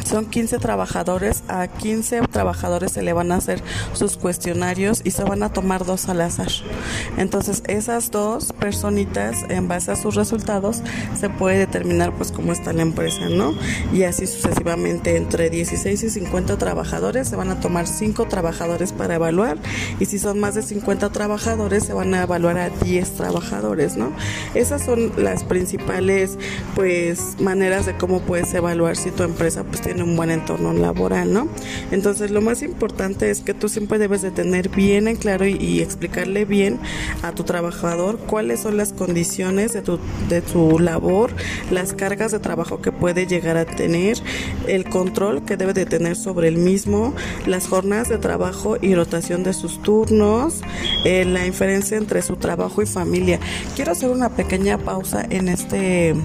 son 0.05 0.25
15 0.25 0.59
trabajadores, 0.59 1.43
a 1.47 1.67
15 1.67 2.21
trabajadores 2.31 2.91
se 2.91 3.01
le 3.01 3.13
van 3.13 3.31
a 3.31 3.35
hacer 3.35 3.61
sus 3.93 4.17
cuestionarios 4.17 5.01
y 5.03 5.11
se 5.11 5.23
van 5.23 5.43
a 5.43 5.51
tomar 5.51 5.85
dos 5.85 6.09
al 6.09 6.21
azar. 6.21 6.49
Entonces 7.17 7.63
esas 7.67 8.11
dos 8.11 8.53
personitas, 8.53 9.43
en 9.49 9.67
base 9.67 9.91
a 9.91 9.95
sus 9.95 10.15
resultados, 10.15 10.81
se 11.19 11.29
puede 11.29 11.59
determinar 11.59 12.13
pues 12.13 12.31
cómo 12.31 12.51
está 12.51 12.73
la 12.73 12.83
empresa, 12.83 13.29
¿no? 13.29 13.53
Y 13.93 14.03
así 14.03 14.27
sucesivamente 14.27 15.17
entre 15.17 15.49
16 15.49 16.03
y 16.03 16.09
50 16.09 16.57
trabajadores 16.57 17.27
se 17.27 17.35
van 17.35 17.49
a 17.49 17.59
tomar 17.59 17.87
5 17.87 18.27
trabajadores 18.27 18.91
para 18.91 19.15
evaluar 19.15 19.57
y 19.99 20.05
si 20.05 20.19
son 20.19 20.39
más 20.39 20.55
de 20.55 20.61
50 20.61 21.11
trabajadores 21.11 21.83
se 21.83 21.93
van 21.93 22.13
a 22.13 22.23
evaluar 22.23 22.57
a 22.57 22.69
10 22.69 23.11
trabajadores, 23.11 23.97
¿no? 23.97 24.11
Esas 24.53 24.83
son 24.83 25.11
las 25.17 25.43
principales 25.43 26.37
pues 26.75 27.39
maneras 27.39 27.85
de 27.85 27.95
cómo 27.97 28.21
puedes 28.21 28.53
evaluar 28.53 28.95
si 28.95 29.11
tu 29.11 29.23
empresa 29.23 29.63
pues 29.63 29.81
tiene 29.81 29.94
un 30.01 30.15
buen 30.15 30.31
entorno 30.31 30.73
laboral, 30.73 31.33
¿no? 31.33 31.47
Entonces 31.91 32.31
lo 32.31 32.41
más 32.41 32.61
importante 32.61 33.29
es 33.29 33.41
que 33.41 33.53
tú 33.53 33.69
siempre 33.69 33.97
debes 33.97 34.21
de 34.21 34.31
tener 34.31 34.69
bien 34.69 35.07
en 35.07 35.15
claro 35.15 35.45
y, 35.45 35.75
explicarle 35.85 36.45
bien 36.45 36.79
a 37.21 37.31
tu 37.33 37.43
trabajador 37.43 38.17
cuáles 38.17 38.61
son 38.61 38.77
las 38.77 38.93
condiciones 38.93 39.73
de 39.73 39.81
tu, 39.81 39.99
de 40.29 40.41
tu 40.41 40.79
labor, 40.79 41.31
las 41.69 41.93
cargas 41.93 42.31
de 42.31 42.39
trabajo 42.39 42.81
que 42.81 42.91
puede 42.91 43.27
llegar 43.27 43.57
a 43.57 43.65
tener, 43.65 44.17
el 44.67 44.85
control 44.85 45.43
que 45.43 45.57
debe 45.57 45.73
de 45.73 45.85
tener 45.85 46.15
sobre 46.15 46.47
el 46.47 46.57
mismo, 46.57 47.13
las 47.45 47.67
jornadas 47.67 48.09
de 48.09 48.17
trabajo 48.17 48.77
y 48.81 48.95
rotación 48.95 49.43
de 49.43 49.53
sus 49.53 49.81
turnos, 49.81 50.61
eh, 51.03 51.25
la 51.25 51.45
inferencia 51.45 51.97
entre 51.97 52.21
su 52.21 52.37
trabajo 52.37 52.81
y 52.81 52.85
familia. 52.85 53.39
Quiero 53.75 53.91
hacer 53.91 54.09
una 54.09 54.29
pequeña 54.29 54.77
pausa 54.77 55.25
en 55.29 55.49
este 55.49 56.15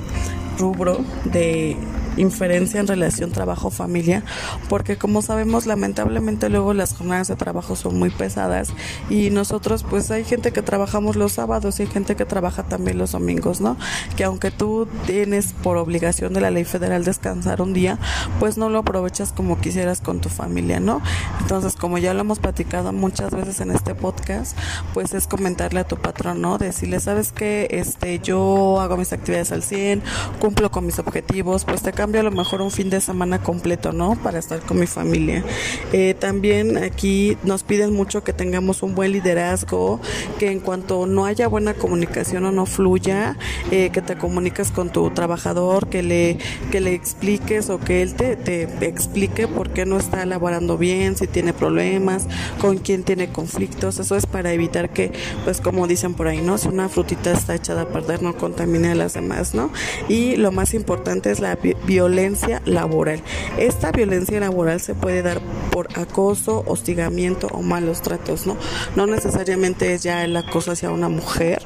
rubro 0.58 1.04
de 1.24 1.76
inferencia 2.20 2.80
en 2.80 2.86
relación 2.86 3.32
trabajo-familia, 3.32 4.22
porque 4.68 4.96
como 4.96 5.22
sabemos, 5.22 5.66
lamentablemente 5.66 6.48
luego 6.48 6.74
las 6.74 6.94
jornadas 6.94 7.28
de 7.28 7.36
trabajo 7.36 7.76
son 7.76 7.98
muy 7.98 8.10
pesadas 8.10 8.72
y 9.08 9.30
nosotros 9.30 9.84
pues 9.88 10.10
hay 10.10 10.24
gente 10.24 10.52
que 10.52 10.62
trabajamos 10.62 11.16
los 11.16 11.32
sábados 11.32 11.78
y 11.78 11.82
hay 11.82 11.88
gente 11.88 12.16
que 12.16 12.24
trabaja 12.24 12.64
también 12.64 12.98
los 12.98 13.12
domingos, 13.12 13.60
¿no? 13.60 13.76
Que 14.16 14.24
aunque 14.24 14.50
tú 14.50 14.88
tienes 15.06 15.52
por 15.52 15.76
obligación 15.76 16.34
de 16.34 16.40
la 16.40 16.50
ley 16.50 16.64
federal 16.64 17.04
descansar 17.04 17.62
un 17.62 17.72
día, 17.72 17.98
pues 18.38 18.58
no 18.58 18.68
lo 18.68 18.78
aprovechas 18.78 19.32
como 19.32 19.60
quisieras 19.60 20.00
con 20.00 20.20
tu 20.20 20.28
familia, 20.28 20.80
¿no? 20.80 21.00
Entonces, 21.40 21.76
como 21.76 21.98
ya 21.98 22.14
lo 22.14 22.20
hemos 22.20 22.38
platicado 22.38 22.92
muchas 22.92 23.32
veces 23.32 23.60
en 23.60 23.70
este 23.70 23.94
podcast, 23.94 24.56
pues 24.94 25.14
es 25.14 25.26
comentarle 25.26 25.80
a 25.80 25.84
tu 25.84 25.96
patrón, 25.96 26.40
¿no? 26.40 26.58
Decirle, 26.58 27.00
¿sabes 27.00 27.32
que 27.32 27.68
Este, 27.70 28.18
yo 28.18 28.80
hago 28.80 28.96
mis 28.96 29.12
actividades 29.12 29.52
al 29.52 29.62
100, 29.62 30.02
cumplo 30.40 30.70
con 30.70 30.86
mis 30.86 30.98
objetivos, 30.98 31.64
pues 31.64 31.82
te 31.82 31.92
cambio 31.92 32.09
a 32.18 32.22
lo 32.22 32.30
mejor 32.30 32.62
un 32.62 32.70
fin 32.70 32.90
de 32.90 33.00
semana 33.00 33.42
completo, 33.42 33.92
¿no? 33.92 34.16
Para 34.22 34.38
estar 34.38 34.60
con 34.60 34.78
mi 34.78 34.86
familia. 34.86 35.44
Eh, 35.92 36.14
también 36.18 36.76
aquí 36.76 37.36
nos 37.44 37.62
piden 37.62 37.92
mucho 37.92 38.24
que 38.24 38.32
tengamos 38.32 38.82
un 38.82 38.94
buen 38.94 39.12
liderazgo, 39.12 40.00
que 40.38 40.50
en 40.50 40.60
cuanto 40.60 41.06
no 41.06 41.24
haya 41.24 41.48
buena 41.48 41.74
comunicación 41.74 42.44
o 42.44 42.52
no 42.52 42.66
fluya, 42.66 43.36
eh, 43.70 43.90
que 43.90 44.02
te 44.02 44.16
comuniques 44.16 44.70
con 44.70 44.90
tu 44.90 45.10
trabajador, 45.10 45.88
que 45.88 46.02
le, 46.02 46.38
que 46.70 46.80
le 46.80 46.94
expliques 46.94 47.70
o 47.70 47.78
que 47.78 48.02
él 48.02 48.14
te, 48.14 48.36
te 48.36 48.62
explique 48.86 49.46
por 49.46 49.70
qué 49.70 49.86
no 49.86 49.98
está 49.98 50.22
elaborando 50.22 50.78
bien, 50.78 51.16
si 51.16 51.26
tiene 51.26 51.52
problemas, 51.52 52.26
con 52.60 52.78
quién 52.78 53.04
tiene 53.04 53.30
conflictos. 53.30 53.98
Eso 53.98 54.16
es 54.16 54.26
para 54.26 54.52
evitar 54.52 54.90
que, 54.90 55.12
pues 55.44 55.60
como 55.60 55.86
dicen 55.86 56.14
por 56.14 56.28
ahí, 56.28 56.40
¿no? 56.40 56.58
Si 56.58 56.68
una 56.68 56.88
frutita 56.88 57.32
está 57.32 57.54
echada 57.54 57.82
a 57.82 57.88
perder, 57.88 58.22
no 58.22 58.36
contamine 58.36 58.92
a 58.92 58.94
las 58.94 59.14
demás, 59.14 59.54
¿no? 59.54 59.70
Y 60.08 60.36
lo 60.36 60.52
más 60.52 60.74
importante 60.74 61.30
es 61.30 61.40
la 61.40 61.56
violencia 62.00 62.62
laboral. 62.64 63.22
Esta 63.58 63.92
violencia 63.92 64.40
laboral 64.40 64.80
se 64.80 64.94
puede 64.94 65.20
dar 65.20 65.38
por 65.70 65.88
acoso, 65.98 66.64
hostigamiento 66.66 67.46
o 67.48 67.60
malos 67.60 68.00
tratos, 68.00 68.46
¿no? 68.46 68.56
No 68.96 69.06
necesariamente 69.06 69.92
es 69.92 70.02
ya 70.02 70.24
el 70.24 70.34
acoso 70.34 70.72
hacia 70.72 70.90
una 70.90 71.10
mujer, 71.10 71.62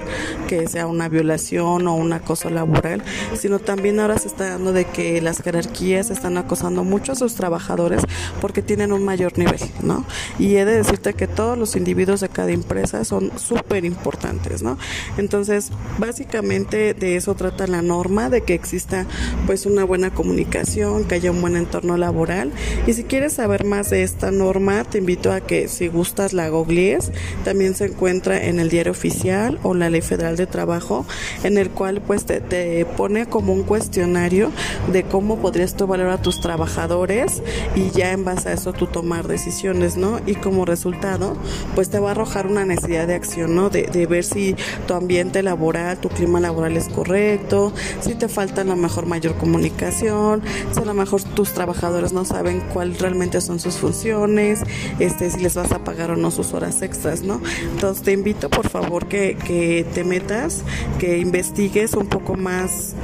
que 0.48 0.66
sea 0.66 0.88
una 0.88 1.08
violación 1.08 1.86
o 1.86 1.94
un 1.94 2.12
acoso 2.12 2.50
laboral, 2.50 3.04
sino 3.38 3.60
también 3.60 4.00
ahora 4.00 4.18
se 4.18 4.26
está 4.26 4.48
dando 4.48 4.72
de 4.72 4.86
que 4.86 5.20
las 5.22 5.40
jerarquías 5.40 6.10
están 6.10 6.36
acosando 6.36 6.82
mucho 6.82 7.12
a 7.12 7.14
sus 7.14 7.36
trabajadores 7.36 8.02
porque 8.40 8.60
tienen 8.60 8.90
un 8.90 9.04
mayor 9.04 9.38
nivel, 9.38 9.60
¿no? 9.82 10.04
Y 10.40 10.56
he 10.56 10.64
de 10.64 10.78
decirte 10.78 11.14
que 11.14 11.28
todos 11.28 11.56
los 11.56 11.76
individuos 11.76 12.20
de 12.20 12.28
cada 12.28 12.50
empresa 12.50 13.04
son 13.04 13.30
súper 13.38 13.84
importantes, 13.84 14.64
¿no? 14.64 14.78
Entonces, 15.16 15.70
básicamente 15.98 16.92
de 16.92 17.14
eso 17.14 17.36
trata 17.36 17.68
la 17.68 17.82
norma, 17.82 18.30
de 18.30 18.40
que 18.40 18.54
exista 18.54 19.06
pues 19.46 19.66
una 19.66 19.84
buena 19.84 20.10
comunicación, 20.14 21.04
que 21.04 21.16
haya 21.16 21.30
un 21.30 21.40
buen 21.40 21.56
entorno 21.56 21.96
laboral. 21.96 22.52
Y 22.86 22.92
si 22.94 23.04
quieres 23.04 23.34
saber 23.34 23.64
más 23.64 23.90
de 23.90 24.02
esta 24.02 24.30
norma, 24.30 24.84
te 24.84 24.98
invito 24.98 25.32
a 25.32 25.40
que 25.40 25.68
si 25.68 25.88
gustas 25.88 26.32
la 26.32 26.48
googlees, 26.48 27.12
también 27.44 27.74
se 27.74 27.86
encuentra 27.86 28.44
en 28.44 28.60
el 28.60 28.70
diario 28.70 28.92
oficial 28.92 29.58
o 29.62 29.74
la 29.74 29.90
ley 29.90 30.00
federal 30.00 30.36
de 30.36 30.46
trabajo, 30.46 31.04
en 31.42 31.58
el 31.58 31.70
cual 31.70 32.00
pues 32.00 32.24
te, 32.24 32.40
te 32.40 32.84
pone 32.84 33.26
como 33.26 33.52
un 33.52 33.62
cuestionario 33.64 34.50
de 34.92 35.02
cómo 35.02 35.38
podrías 35.38 35.76
tú 35.76 35.86
valorar 35.86 36.14
a 36.14 36.22
tus 36.22 36.40
trabajadores 36.40 37.42
y 37.74 37.90
ya 37.90 38.12
en 38.12 38.24
base 38.24 38.48
a 38.48 38.52
eso 38.52 38.72
tú 38.72 38.86
tomar 38.86 39.28
decisiones, 39.28 39.96
¿no? 39.96 40.20
Y 40.26 40.34
como 40.36 40.64
resultado, 40.64 41.36
pues 41.74 41.90
te 41.90 41.98
va 41.98 42.08
a 42.08 42.10
arrojar 42.12 42.46
una 42.46 42.64
necesidad 42.64 43.06
de 43.06 43.14
acción, 43.14 43.54
¿no? 43.54 43.70
De, 43.70 43.84
de 43.84 44.06
ver 44.06 44.24
si 44.24 44.56
tu 44.86 44.94
ambiente 44.94 45.42
laboral, 45.42 45.98
tu 45.98 46.08
clima 46.08 46.40
laboral 46.40 46.76
es 46.76 46.88
correcto, 46.88 47.72
si 48.00 48.14
te 48.14 48.28
falta 48.28 48.62
a 48.62 48.64
lo 48.64 48.76
mejor 48.76 49.06
mayor 49.06 49.34
comunicación, 49.36 50.03
si 50.72 50.80
a 50.80 50.84
lo 50.84 50.94
mejor 50.94 51.22
tus 51.22 51.52
trabajadores 51.52 52.12
no 52.12 52.24
saben 52.24 52.60
cuál 52.72 52.94
realmente 52.98 53.40
son 53.40 53.60
sus 53.60 53.76
funciones, 53.76 54.60
este, 54.98 55.30
si 55.30 55.40
les 55.40 55.54
vas 55.54 55.72
a 55.72 55.78
pagar 55.78 56.10
o 56.10 56.16
no 56.16 56.30
sus 56.30 56.52
horas 56.52 56.82
extras, 56.82 57.22
¿no? 57.22 57.40
Entonces 57.72 58.02
te 58.02 58.12
invito 58.12 58.50
por 58.50 58.68
favor 58.68 59.06
que, 59.06 59.36
que 59.36 59.86
te 59.94 60.04
metas, 60.04 60.62
que 60.98 61.18
investigues 61.18 61.94
un 61.94 62.06
poco 62.06 62.34
más 62.34 62.94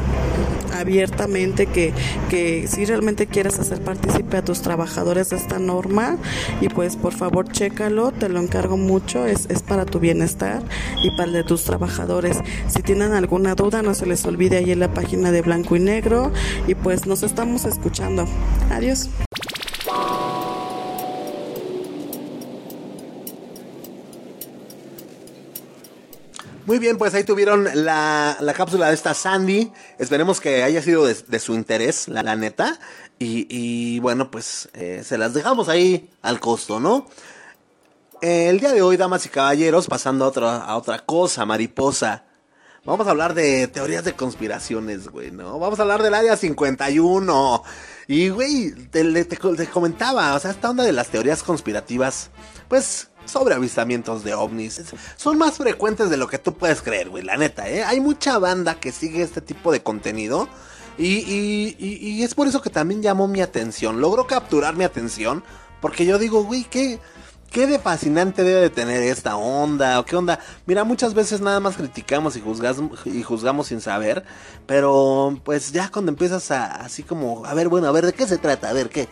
abiertamente 0.73 1.67
que, 1.67 1.93
que 2.29 2.67
si 2.69 2.85
realmente 2.85 3.27
quieres 3.27 3.59
hacer 3.59 3.81
partícipe 3.83 4.37
a 4.37 4.45
tus 4.45 4.63
trabajadores 4.63 5.31
de 5.31 5.37
esta 5.37 5.59
norma 5.59 6.17
y 6.61 6.69
pues 6.69 6.97
por 6.97 7.13
favor 7.13 7.51
chécalo, 7.51 8.13
te 8.13 8.29
lo 8.29 8.41
encargo 8.41 8.77
mucho, 8.77 9.27
es, 9.27 9.47
es 9.51 9.63
para 9.63 9.87
tu 9.87 10.01
bienestar 10.01 10.63
y 11.03 11.11
para 11.11 11.25
el 11.25 11.33
de 11.33 11.45
tus 11.45 11.65
trabajadores. 11.65 12.39
Si 12.69 12.83
tienen 12.83 13.13
alguna 13.13 13.55
duda 13.55 13.83
no 13.83 13.95
se 13.95 14.07
les 14.07 14.25
olvide 14.25 14.59
ahí 14.59 14.73
en 14.73 14.81
la 14.81 14.93
página 14.93 15.31
de 15.33 15.43
Blanco 15.43 15.77
y 15.77 15.81
Negro 15.81 16.33
y 16.67 16.75
pues 16.75 17.07
nos 17.07 17.23
estamos 17.23 17.65
escuchando. 17.65 18.27
Adiós. 18.71 19.09
Muy 26.71 26.79
bien, 26.79 26.99
pues 26.99 27.15
ahí 27.15 27.25
tuvieron 27.25 27.69
la, 27.75 28.37
la 28.39 28.55
cápsula 28.55 28.87
de 28.87 28.95
esta 28.95 29.13
Sandy. 29.13 29.73
Esperemos 29.99 30.41
que 30.41 30.63
haya 30.63 30.81
sido 30.81 31.05
de, 31.05 31.39
su 31.41 31.55
interés, 31.55 32.07
la, 32.07 32.37
neta. 32.37 32.79
Y, 33.19 33.49
y, 33.51 33.99
bueno, 33.99 34.31
pues 34.31 34.69
eh, 34.75 35.03
se 35.05 35.19
las 35.19 35.35
dejamos 35.35 35.69
ahí 35.69 36.09
al 36.23 36.39
costo, 36.39 36.79
¿no? 36.79 37.09
El 38.23 38.61
día 38.61 38.73
de 38.73 38.83
hoy, 38.83 38.97
damas 38.97 39.27
y 39.27 39.31
caballeros, 39.31 39.89
pasando 39.89 40.25
a 40.25 40.29
otra, 40.29 40.59
a 40.59 40.77
otra 40.77 41.01
cosa, 41.01 41.45
mariposa. 41.45 42.27
Vamos 42.85 43.05
a 43.09 43.11
hablar 43.11 43.35
de 43.35 43.67
teorías 43.67 44.05
de 44.05 44.13
conspiraciones, 44.13 45.09
güey, 45.09 45.33
¿no? 45.33 45.59
Vamos 45.59 45.81
a 45.81 45.83
hablar 45.83 46.05
del 46.05 46.15
área 46.15 46.37
51. 46.37 47.65
Y, 48.07 48.29
güey, 48.29 48.71
te, 48.71 49.25
te 49.25 49.67
comentaba, 49.67 50.37
o 50.37 50.39
sea, 50.39 50.53
esta 50.53 50.71
onda 50.71 50.85
de 50.85 50.93
las 50.93 51.09
teorías 51.09 51.43
conspirativas, 51.43 52.31
pues 52.69 53.11
sobre 53.31 53.55
avistamientos 53.55 54.25
de 54.25 54.35
ovnis. 54.35 54.83
Son 55.17 55.39
más 55.39 55.57
frecuentes 55.57 56.11
de 56.11 56.17
lo 56.17 56.29
que 56.29 56.39
tú 56.39 56.55
puedes 56.55 56.83
creer, 56.83 57.09
güey, 57.09 57.23
la 57.23 57.37
neta, 57.37 57.69
¿eh? 57.69 57.85
Hay 57.85 58.01
mucha 58.01 58.39
banda 58.39 58.75
que 58.75 58.93
sigue 58.93 59.23
este 59.23 59.41
tipo 59.41 59.73
de 59.73 59.83
contenido. 59.83 60.49
Y, 60.99 61.77
y, 61.79 62.23
es 62.23 62.35
por 62.35 62.47
eso 62.47 62.61
que 62.61 62.69
también 62.69 63.01
llamó 63.03 63.27
mi 63.27 63.41
atención. 63.41 64.01
Logró 64.03 64.27
capturar 64.27 64.77
mi 64.77 64.85
atención. 64.85 65.43
Porque 65.81 66.05
yo 66.05 66.19
digo, 66.19 66.45
güey, 66.45 66.65
¿qué, 66.65 66.99
¿qué 67.51 67.67
de 67.67 67.79
fascinante 67.79 68.45
debe 68.45 68.61
de 68.61 68.71
tener 68.71 69.03
esta 69.03 69.37
onda? 69.37 69.99
¿O 69.99 70.05
qué 70.05 70.17
onda? 70.17 70.41
Mira, 70.67 70.85
muchas 70.85 71.15
veces 71.15 71.41
nada 71.41 71.59
más 71.59 71.77
criticamos 71.77 72.37
y, 72.37 72.43
y 73.07 73.23
juzgamos 73.23 73.69
sin 73.69 73.81
saber. 73.81 74.25
Pero 74.67 75.41
pues 75.43 75.73
ya 75.73 75.91
cuando 75.91 76.11
empiezas 76.11 76.51
a 76.51 76.67
así 76.67 77.03
como, 77.03 77.47
a 77.47 77.55
ver, 77.55 77.69
bueno, 77.69 77.89
a 77.89 77.93
ver, 77.93 78.05
¿de 78.05 78.13
qué 78.13 78.27
se 78.27 78.37
trata? 78.37 78.69
A 78.69 78.75
ver, 78.75 78.91
¿qué? 78.91 79.09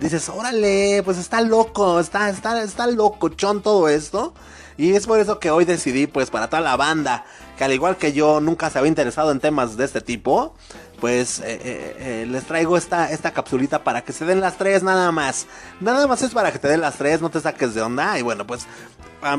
Dices, 0.00 0.28
órale, 0.28 1.02
pues 1.04 1.18
está 1.18 1.40
loco, 1.40 2.00
está, 2.00 2.30
está, 2.30 2.62
está 2.62 2.86
locochón 2.86 3.62
todo 3.62 3.88
esto. 3.88 4.34
Y 4.76 4.94
es 4.94 5.06
por 5.06 5.18
eso 5.18 5.40
que 5.40 5.50
hoy 5.50 5.64
decidí, 5.64 6.06
pues 6.06 6.30
para 6.30 6.48
toda 6.48 6.62
la 6.62 6.76
banda, 6.76 7.24
que 7.56 7.64
al 7.64 7.72
igual 7.72 7.96
que 7.96 8.12
yo 8.12 8.40
nunca 8.40 8.70
se 8.70 8.78
había 8.78 8.88
interesado 8.88 9.32
en 9.32 9.40
temas 9.40 9.76
de 9.76 9.84
este 9.84 10.00
tipo, 10.00 10.54
pues 11.00 11.40
eh, 11.40 11.60
eh, 11.64 11.96
eh, 11.98 12.26
les 12.28 12.44
traigo 12.44 12.76
esta, 12.76 13.10
esta 13.10 13.32
capsulita 13.32 13.82
para 13.82 14.02
que 14.02 14.12
se 14.12 14.24
den 14.24 14.40
las 14.40 14.56
tres 14.56 14.84
nada 14.84 15.10
más. 15.10 15.46
Nada 15.80 16.06
más 16.06 16.22
es 16.22 16.30
para 16.30 16.52
que 16.52 16.60
te 16.60 16.68
den 16.68 16.80
las 16.80 16.96
tres, 16.96 17.20
no 17.20 17.28
te 17.28 17.40
saques 17.40 17.74
de 17.74 17.82
onda. 17.82 18.18
Y 18.20 18.22
bueno, 18.22 18.46
pues 18.46 18.66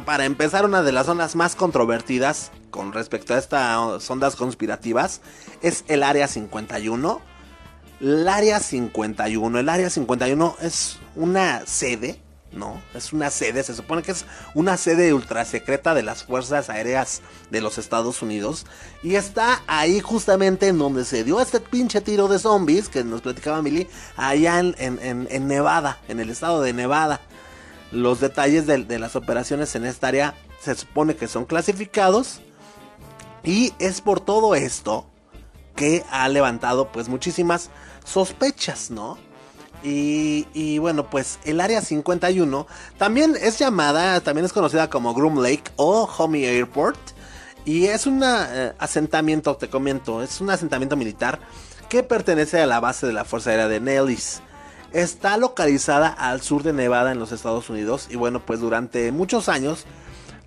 para 0.05 0.26
empezar, 0.26 0.66
una 0.66 0.82
de 0.84 0.91
las 0.91 1.05
zonas 1.05 1.38
más 1.38 1.55
controvertidas 1.55 2.51
con 2.70 2.91
respecto 2.91 3.34
a 3.34 3.38
estas 3.38 4.10
ondas 4.10 4.36
conspirativas 4.36 5.22
es 5.62 5.86
el 5.88 6.03
Área 6.03 6.28
51 6.28 7.22
el 8.00 8.28
Área 8.28 8.60
51. 8.60 9.60
El 9.60 9.70
Área 9.70 9.89
51 9.89 10.56
es 10.62 10.97
una 11.16 11.66
sede, 11.66 12.22
¿no? 12.52 12.82
Es 12.93 13.14
una 13.14 13.30
sede, 13.30 13.64
se 13.64 13.76
supone 13.76 14.02
que 14.02 14.12
es 14.12 14.26
una 14.56 14.78
sede 14.78 15.14
ultra 15.14 15.45
secreta 15.45 15.93
de 15.93 16.04
las 16.04 16.24
Fuerzas 16.24 16.70
Aéreas 16.70 17.22
de 17.52 17.62
los 17.62 17.78
Estados 17.78 18.22
Unidos. 18.22 18.66
Y 19.04 19.16
está 19.16 19.62
ahí 19.68 20.00
justamente 20.00 20.68
en 20.68 20.78
donde 20.78 21.06
se 21.06 21.24
dio 21.24 21.41
este 21.41 21.60
pinche 21.60 22.02
tiro 22.02 22.28
de 22.28 22.39
zombies 22.39 22.89
que 22.89 23.04
nos 23.04 23.22
platicaba 23.22 23.62
Milly, 23.62 23.88
allá 24.16 24.60
en, 24.60 24.76
en, 24.80 25.28
en, 25.30 25.47
Nevada, 25.47 26.00
en 26.08 26.20
el 26.20 26.30
estado 26.30 26.62
de 26.62 26.74
Nevada. 26.74 27.22
Los 27.91 28.20
detalles 28.20 28.68
de, 28.68 28.84
de 28.84 29.00
las 29.00 29.16
operaciones 29.16 29.76
en 29.76 29.86
esta 29.86 30.08
área 30.08 30.36
se 30.62 30.76
supone 30.76 31.16
que 31.16 31.28
son 31.28 31.45
clasificados. 31.45 32.39
Y 33.43 33.74
es 33.80 34.02
por 34.02 34.20
todo 34.20 34.54
esto 34.54 35.10
que 35.76 36.04
ha 36.12 36.28
levantado 36.28 36.91
pues 36.91 37.08
muchísimas 37.08 37.70
sospechas, 38.10 38.91
¿no? 38.91 39.18
Y, 39.84 40.45
y, 40.53 40.78
bueno, 40.78 41.10
pues 41.10 41.39
el 41.45 41.62
área 41.62 41.82
51 41.82 42.68
también 42.97 43.36
es 43.39 43.60
llamada, 43.60 44.20
también 44.20 44.45
es 44.45 44.51
conocida 44.51 44.89
como 44.89 45.14
Groom 45.14 45.41
Lake 45.41 45.64
o 45.78 46.03
Homey 46.18 46.45
Airport. 46.45 46.99
Y 47.66 47.86
es 47.86 48.05
un 48.07 48.22
eh, 48.24 48.74
asentamiento, 48.78 49.55
te 49.55 49.70
comento, 49.70 50.22
es 50.22 50.41
un 50.41 50.49
asentamiento 50.49 50.97
militar 50.97 51.39
que 51.88 52.03
pertenece 52.03 52.62
a 52.62 52.66
la 52.66 52.80
base 52.80 53.07
de 53.07 53.14
la 53.14 53.26
Fuerza 53.26 53.51
Aérea 53.51 53.68
de 53.68 53.80
Nellis. 53.80 54.41
Está 54.91 55.38
localizada 55.38 56.07
al 56.07 56.41
sur 56.41 56.64
de 56.64 56.74
Nevada 56.74 57.12
en 57.12 57.20
los 57.20 57.32
Estados 57.32 57.70
Unidos 57.70 58.07
y 58.10 58.16
bueno, 58.16 58.43
pues 58.45 58.60
durante 58.60 59.12
muchos 59.12 59.49
años 59.49 59.86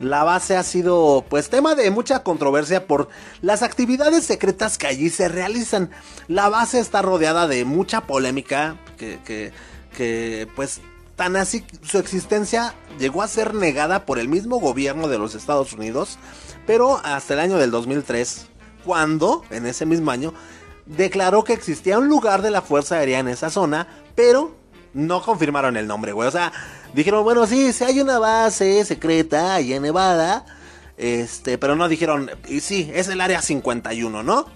la 0.03 0.25
base 0.25 0.57
ha 0.57 0.63
sido 0.63 1.25
pues 1.29 1.49
tema 1.49 1.75
de 1.75 1.91
mucha 1.91 2.23
controversia 2.23 2.87
por 2.87 3.09
las 3.41 3.63
actividades 3.63 4.25
secretas 4.25 4.79
que 4.79 4.87
allí 4.87 5.11
se 5.11 5.29
realizan. 5.29 5.91
La 6.29 6.49
base 6.49 6.81
está 6.81 7.03
rodeada 7.03 7.47
de 7.47 7.65
mucha 7.65 8.03
polémica 8.03 8.77
que, 8.99 9.21
que, 9.25 9.53
que 9.97 10.49
pues 10.57 10.81
tan 11.17 11.37
así 11.37 11.65
su 11.83 11.99
existencia 11.99 12.75
llegó 12.99 13.23
a 13.23 13.29
ser 13.29 13.55
negada 13.55 14.07
por 14.07 14.19
el 14.19 14.29
mismo 14.29 14.59
gobierno 14.59 15.09
de 15.09 15.19
los 15.19 15.35
Estados 15.35 15.73
Unidos, 15.73 16.19
pero 16.67 17.01
hasta 17.05 17.35
el 17.35 17.41
año 17.41 17.59
del 17.59 17.71
2003, 17.71 18.47
cuando 18.85 19.45
en 19.51 19.67
ese 19.67 19.87
mismo 19.87 20.11
año 20.11 20.35
declaró 20.87 21.45
que 21.45 21.53
existía 21.53 21.99
un 21.99 22.09
lugar 22.09 22.43
de 22.43 22.51
la 22.51 22.63
Fuerza 22.63 22.97
Aérea 22.97 23.21
en 23.21 23.29
esa 23.29 23.51
zona, 23.51 23.87
pero 24.15 24.62
no 24.95 25.23
confirmaron 25.23 25.77
el 25.77 25.87
nombre, 25.87 26.13
güey. 26.13 26.29
O 26.29 26.31
sea, 26.31 26.53
dijeron, 26.95 27.25
bueno, 27.25 27.47
sí, 27.47 27.73
sí 27.73 27.85
hay 27.85 28.01
una 28.01 28.19
base 28.19 28.85
secreta 28.85 29.55
allá 29.55 29.77
en 29.77 29.83
Nevada. 29.83 30.45
Este, 30.97 31.59
pero 31.59 31.75
no 31.75 31.89
dijeron, 31.89 32.31
y 32.47 32.61
sí, 32.61 32.91
es 32.95 33.09
el 33.09 33.21
área 33.21 33.43
51, 33.43 34.23
¿no? 34.23 34.47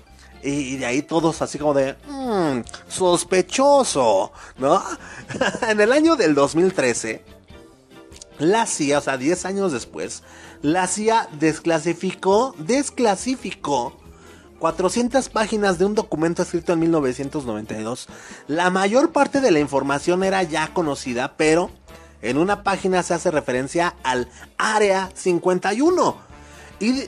Y, 0.43 0.51
y 0.51 0.77
de 0.77 0.87
ahí 0.87 1.03
todos 1.03 1.43
así 1.43 1.59
como 1.59 1.75
de, 1.75 1.97
mmm, 2.09 2.61
sospechoso, 2.89 4.33
¿no? 4.59 4.83
en 5.69 5.81
el 5.81 5.93
año 5.93 6.15
del 6.15 6.35
2013, 6.35 7.25
la 8.39 8.67
CIA, 8.67 8.99
o 8.99 9.01
sea, 9.01 9.17
10 9.17 9.45
años 9.47 9.73
después, 9.73 10.23
la 10.63 10.87
CIA 10.87 11.29
desclasificó, 11.33 12.55
desclasificó 12.59 13.97
400 14.59 15.29
páginas 15.29 15.79
de 15.79 15.85
un 15.85 15.95
documento 15.95 16.43
escrito 16.43 16.73
en 16.73 16.81
1992. 16.81 18.09
La 18.49 18.71
mayor 18.71 19.13
parte 19.13 19.41
de 19.41 19.51
la 19.51 19.61
información 19.61 20.25
era 20.25 20.43
ya 20.43 20.73
conocida, 20.73 21.35
pero 21.37 21.71
en 22.23 22.39
una 22.39 22.63
página 22.63 23.03
se 23.03 23.15
hace 23.15 23.31
referencia 23.31 23.95
al 24.03 24.29
Área 24.59 25.11
51. 25.15 26.27
Y 26.79 27.05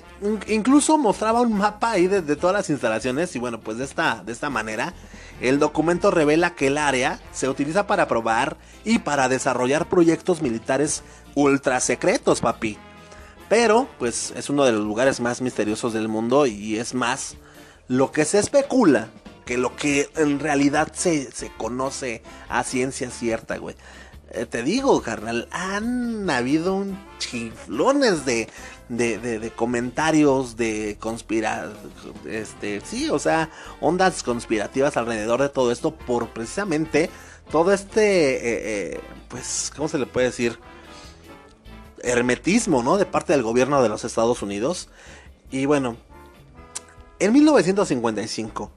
incluso 0.46 0.96
mostraba 0.96 1.42
un 1.42 1.52
mapa 1.52 1.90
ahí 1.90 2.06
de, 2.06 2.22
todas 2.36 2.56
las 2.56 2.70
instalaciones 2.70 3.36
y 3.36 3.38
bueno, 3.38 3.60
pues 3.60 3.76
de 3.76 3.84
esta, 3.84 4.22
de 4.24 4.32
esta 4.32 4.48
manera 4.48 4.94
el 5.42 5.58
documento 5.58 6.10
revela 6.10 6.54
que 6.54 6.68
el 6.68 6.78
área 6.78 7.20
se 7.32 7.48
utiliza 7.48 7.86
para 7.86 8.08
probar 8.08 8.56
y 8.84 9.00
para 9.00 9.28
desarrollar 9.28 9.88
proyectos 9.88 10.40
militares 10.40 11.02
ultra 11.34 11.80
secretos, 11.80 12.40
papi. 12.40 12.78
Pero, 13.48 13.88
pues 13.98 14.32
es 14.36 14.50
uno 14.50 14.64
de 14.64 14.72
los 14.72 14.84
lugares 14.84 15.20
más 15.20 15.40
misteriosos 15.40 15.92
del 15.92 16.08
mundo 16.08 16.46
y 16.46 16.76
es 16.76 16.94
más 16.94 17.36
lo 17.88 18.12
que 18.12 18.24
se 18.24 18.38
especula 18.38 19.08
que 19.46 19.56
lo 19.56 19.74
que 19.74 20.10
en 20.16 20.40
realidad 20.40 20.92
se, 20.92 21.32
se 21.32 21.50
conoce 21.56 22.22
a 22.50 22.62
ciencia 22.64 23.10
cierta, 23.10 23.56
güey. 23.56 23.76
Eh, 24.30 24.44
te 24.44 24.62
digo, 24.62 25.00
carnal, 25.00 25.48
han 25.50 26.28
habido 26.28 26.74
un 26.74 26.98
chiflones 27.18 28.26
de, 28.26 28.46
de, 28.90 29.18
de, 29.18 29.50
comentarios 29.50 30.58
de 30.58 30.98
conspira... 31.00 31.72
Este, 32.26 32.82
sí, 32.82 33.08
o 33.08 33.18
sea, 33.18 33.48
ondas 33.80 34.22
conspirativas 34.22 34.98
alrededor 34.98 35.40
de 35.40 35.48
todo 35.48 35.72
esto 35.72 35.96
por 35.96 36.28
precisamente 36.28 37.08
todo 37.50 37.72
este, 37.72 38.34
eh, 38.34 38.40
eh, 38.96 39.00
pues, 39.28 39.72
¿cómo 39.74 39.88
se 39.88 39.96
le 39.96 40.04
puede 40.04 40.26
decir? 40.26 40.58
Hermetismo, 42.02 42.82
¿no? 42.82 42.96
De 42.96 43.06
parte 43.06 43.32
del 43.32 43.42
gobierno 43.42 43.82
de 43.82 43.88
los 43.88 44.04
Estados 44.04 44.42
Unidos. 44.42 44.88
Y 45.50 45.66
bueno, 45.66 45.96
en 47.18 47.32
1955, 47.32 48.70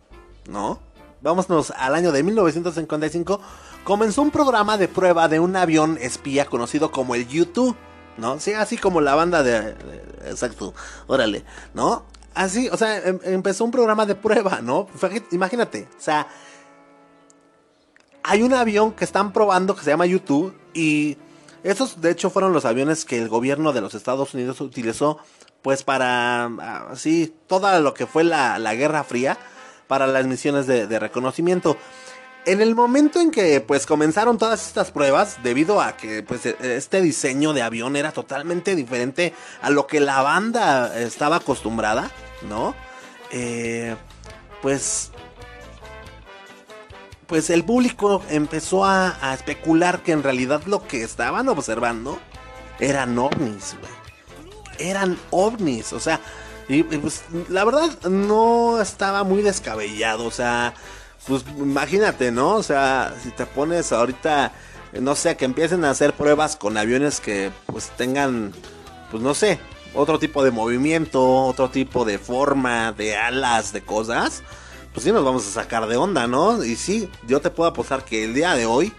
¿no? 0.49 0.79
Vámonos 1.21 1.71
al 1.71 1.93
año 1.93 2.11
de 2.11 2.23
1955 2.23 3.39
comenzó 3.83 4.21
un 4.21 4.31
programa 4.31 4.77
de 4.77 4.87
prueba 4.87 5.27
de 5.27 5.39
un 5.39 5.55
avión 5.55 5.97
espía 6.01 6.45
conocido 6.45 6.91
como 6.91 7.15
el 7.15 7.23
U-2, 7.23 7.75
¿no? 8.17 8.39
Sí, 8.39 8.53
así 8.53 8.77
como 8.77 9.01
la 9.01 9.15
banda 9.15 9.43
de, 9.43 9.75
Exacto, 10.25 10.73
órale, 11.07 11.43
¿no? 11.73 12.05
Así, 12.33 12.69
o 12.69 12.77
sea, 12.77 12.97
em, 12.99 13.19
empezó 13.23 13.65
un 13.65 13.71
programa 13.71 14.05
de 14.05 14.15
prueba, 14.15 14.61
¿no? 14.61 14.87
Imagínate, 15.31 15.87
o 15.97 16.01
sea, 16.01 16.27
hay 18.23 18.41
un 18.41 18.53
avión 18.53 18.91
que 18.91 19.03
están 19.03 19.33
probando 19.33 19.75
que 19.75 19.83
se 19.83 19.91
llama 19.91 20.05
U-2 20.05 20.53
y 20.73 21.17
esos 21.63 22.01
de 22.01 22.11
hecho 22.11 22.29
fueron 22.29 22.53
los 22.53 22.65
aviones 22.65 23.05
que 23.05 23.17
el 23.17 23.29
gobierno 23.29 23.73
de 23.73 23.81
los 23.81 23.93
Estados 23.93 24.33
Unidos 24.33 24.61
utilizó 24.61 25.19
pues 25.61 25.83
para, 25.83 26.45
así, 26.89 27.35
toda 27.47 27.79
lo 27.79 27.93
que 27.93 28.07
fue 28.07 28.23
la, 28.23 28.57
Guerra 28.73 29.03
Fría 29.03 29.37
para 29.87 30.07
las 30.07 30.25
misiones 30.25 30.65
de, 30.65 30.87
de 30.87 30.99
reconocimiento 30.99 31.77
en 32.45 32.61
el 32.61 32.75
momento 32.75 33.19
en 33.19 33.31
que 33.31 33.61
pues 33.61 33.85
comenzaron 33.85 34.37
todas 34.37 34.65
estas 34.67 34.91
pruebas, 34.91 35.37
debido 35.43 35.81
a 35.81 35.95
que 35.95 36.23
pues 36.23 36.45
e, 36.45 36.55
este 36.75 37.01
diseño 37.01 37.53
de 37.53 37.61
avión 37.61 37.95
era 37.95 38.11
totalmente 38.11 38.75
diferente 38.75 39.33
a 39.61 39.69
lo 39.69 39.87
que 39.87 39.99
la 39.99 40.21
banda 40.21 40.99
estaba 40.99 41.37
acostumbrada, 41.37 42.09
¿no? 42.49 42.75
Eh, 43.31 43.95
pues 44.61 45.11
pues 47.31 47.49
el 47.49 47.63
público 47.63 48.21
empezó 48.29 48.83
a, 48.83 49.33
especular 49.33 50.03
que 50.03 50.11
en 50.11 50.21
realidad 50.21 50.63
lo 50.65 50.85
que 50.85 51.01
estaban 51.01 51.47
observando 51.47 52.19
eran 52.77 53.17
ovnis, 53.17 53.77
güey. 53.79 54.89
Eran 54.89 55.17
ovnis, 55.29 55.93
o 55.93 56.01
sea, 56.01 56.19
y, 56.67 56.83
pues 56.83 57.23
la 57.47 57.63
verdad 57.63 57.89
no 58.09 58.81
estaba 58.81 59.23
muy 59.23 59.43
descabellado, 59.43 60.25
o 60.25 60.31
sea, 60.31 60.73
pues 61.25 61.45
imagínate, 61.57 62.33
¿no? 62.33 62.55
O 62.55 62.63
sea, 62.63 63.15
si 63.23 63.31
te 63.31 63.45
pones 63.45 63.93
ahorita, 63.93 64.51
no 64.99 65.15
sé, 65.15 65.37
que 65.37 65.45
empiecen 65.45 65.85
a 65.85 65.91
hacer 65.91 66.11
pruebas 66.11 66.57
con 66.57 66.77
aviones 66.77 67.21
que 67.21 67.49
pues 67.65 67.91
tengan, 67.91 68.51
pues 69.09 69.23
no 69.23 69.33
sé, 69.33 69.57
otro 69.93 70.19
tipo 70.19 70.43
de 70.43 70.51
movimiento, 70.51 71.45
otro 71.45 71.69
tipo 71.69 72.03
de 72.03 72.19
forma, 72.19 72.91
de 72.91 73.15
alas, 73.15 73.71
de 73.71 73.83
cosas, 73.83 74.43
pues 74.93 75.03
sí 75.03 75.11
nos 75.11 75.23
vamos 75.23 75.47
a 75.47 75.51
sacar 75.51 75.87
de 75.87 75.97
onda, 75.97 76.27
¿no? 76.27 76.63
Y 76.63 76.75
sí, 76.75 77.09
yo 77.27 77.41
te 77.41 77.49
puedo 77.49 77.69
apostar 77.69 78.03
que 78.03 78.23
el 78.25 78.33
día 78.33 78.55
de 78.55 78.65
hoy, 78.65 78.93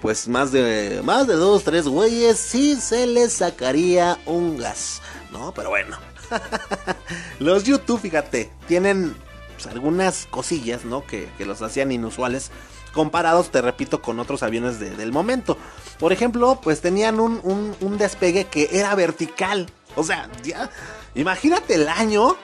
pues 0.00 0.28
más 0.28 0.52
de, 0.52 1.00
más 1.04 1.26
de 1.26 1.34
dos, 1.34 1.64
tres 1.64 1.86
güeyes, 1.88 2.38
sí 2.38 2.76
se 2.76 3.06
les 3.06 3.32
sacaría 3.32 4.18
un 4.26 4.58
gas, 4.58 5.00
¿no? 5.30 5.52
Pero 5.54 5.70
bueno. 5.70 5.96
Los 7.38 7.64
YouTube, 7.64 8.00
fíjate, 8.00 8.50
tienen 8.66 9.14
pues, 9.62 9.66
algunas 9.72 10.26
cosillas, 10.26 10.84
¿no? 10.84 11.06
Que, 11.06 11.28
los 11.40 11.62
hacían 11.62 11.92
inusuales 11.92 12.50
comparados, 12.92 13.50
te 13.50 13.62
repito, 13.62 14.02
con 14.02 14.18
otros 14.20 14.42
aviones 14.42 14.78
del 14.78 15.12
momento. 15.12 15.56
Por 15.98 16.12
ejemplo, 16.12 16.60
pues 16.62 16.80
tenían 16.80 17.20
un, 17.20 17.96
despegue 17.96 18.46
que 18.46 18.68
era 18.72 18.94
vertical. 18.94 19.70
O 19.94 20.04
sea, 20.04 20.28
ya, 20.42 20.70
imagínate 21.14 21.74
el 21.74 21.88
año 21.88 22.36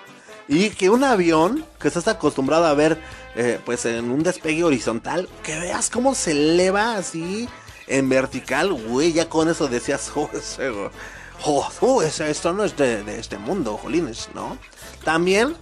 y 0.49 0.71
que 0.71 0.91
un 0.91 1.05
avión 1.05 1.65
que 1.79 1.89
estás 1.89 2.09
acostumbrado 2.09 2.67
a 2.67 2.75
ver, 2.75 3.01
eh, 3.37 3.61
pues 3.65 3.85
en 3.85 4.11
un 4.11 4.23
despegue 4.23 4.65
horizontal, 4.65 5.29
que 5.43 5.59
veas 5.59 5.91
cómo 5.91 6.15
se 6.15 6.33
eleva 6.33 6.97
así 6.97 7.49
en 7.87 8.09
vertical, 8.09 8.73
güey, 8.73 9.13
ya 9.13 9.29
con 9.29 9.49
eso 9.49 9.69
decías, 9.69 10.11
oh, 11.45 11.69
oh, 11.81 12.03
esto 12.03 12.53
no 12.53 12.65
es 12.65 12.77
de 12.77 13.19
este 13.19 13.39
mundo, 13.39 13.77
jolines, 13.77 14.31
¿no? 14.35 14.59
También 15.05 15.55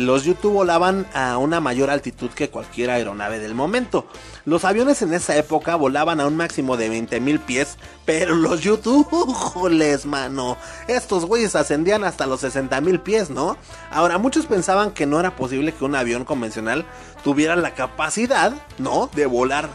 los 0.00 0.24
YouTube 0.24 0.52
volaban 0.52 1.06
a 1.14 1.38
una 1.38 1.60
mayor 1.60 1.90
altitud 1.90 2.30
que 2.30 2.50
cualquier 2.50 2.90
aeronave 2.90 3.38
del 3.38 3.54
momento. 3.54 4.06
Los 4.44 4.64
aviones 4.64 5.02
en 5.02 5.14
esa 5.14 5.36
época 5.36 5.76
volaban 5.76 6.20
a 6.20 6.26
un 6.26 6.36
máximo 6.36 6.76
de 6.76 6.90
20.000 6.90 7.40
pies, 7.40 7.76
pero 8.04 8.34
los 8.34 8.60
YouTube, 8.60 9.08
joles, 9.34 10.06
mano, 10.06 10.56
estos 10.88 11.24
güeyes 11.24 11.56
ascendían 11.56 12.04
hasta 12.04 12.26
los 12.26 12.42
60.000 12.42 13.02
pies, 13.02 13.30
¿no? 13.30 13.56
Ahora, 13.90 14.18
muchos 14.18 14.46
pensaban 14.46 14.90
que 14.90 15.06
no 15.06 15.20
era 15.20 15.36
posible 15.36 15.72
que 15.72 15.84
un 15.84 15.94
avión 15.94 16.24
convencional 16.24 16.84
tuviera 17.22 17.56
la 17.56 17.74
capacidad, 17.74 18.52
¿no? 18.78 19.08
De 19.14 19.26
volar 19.26 19.68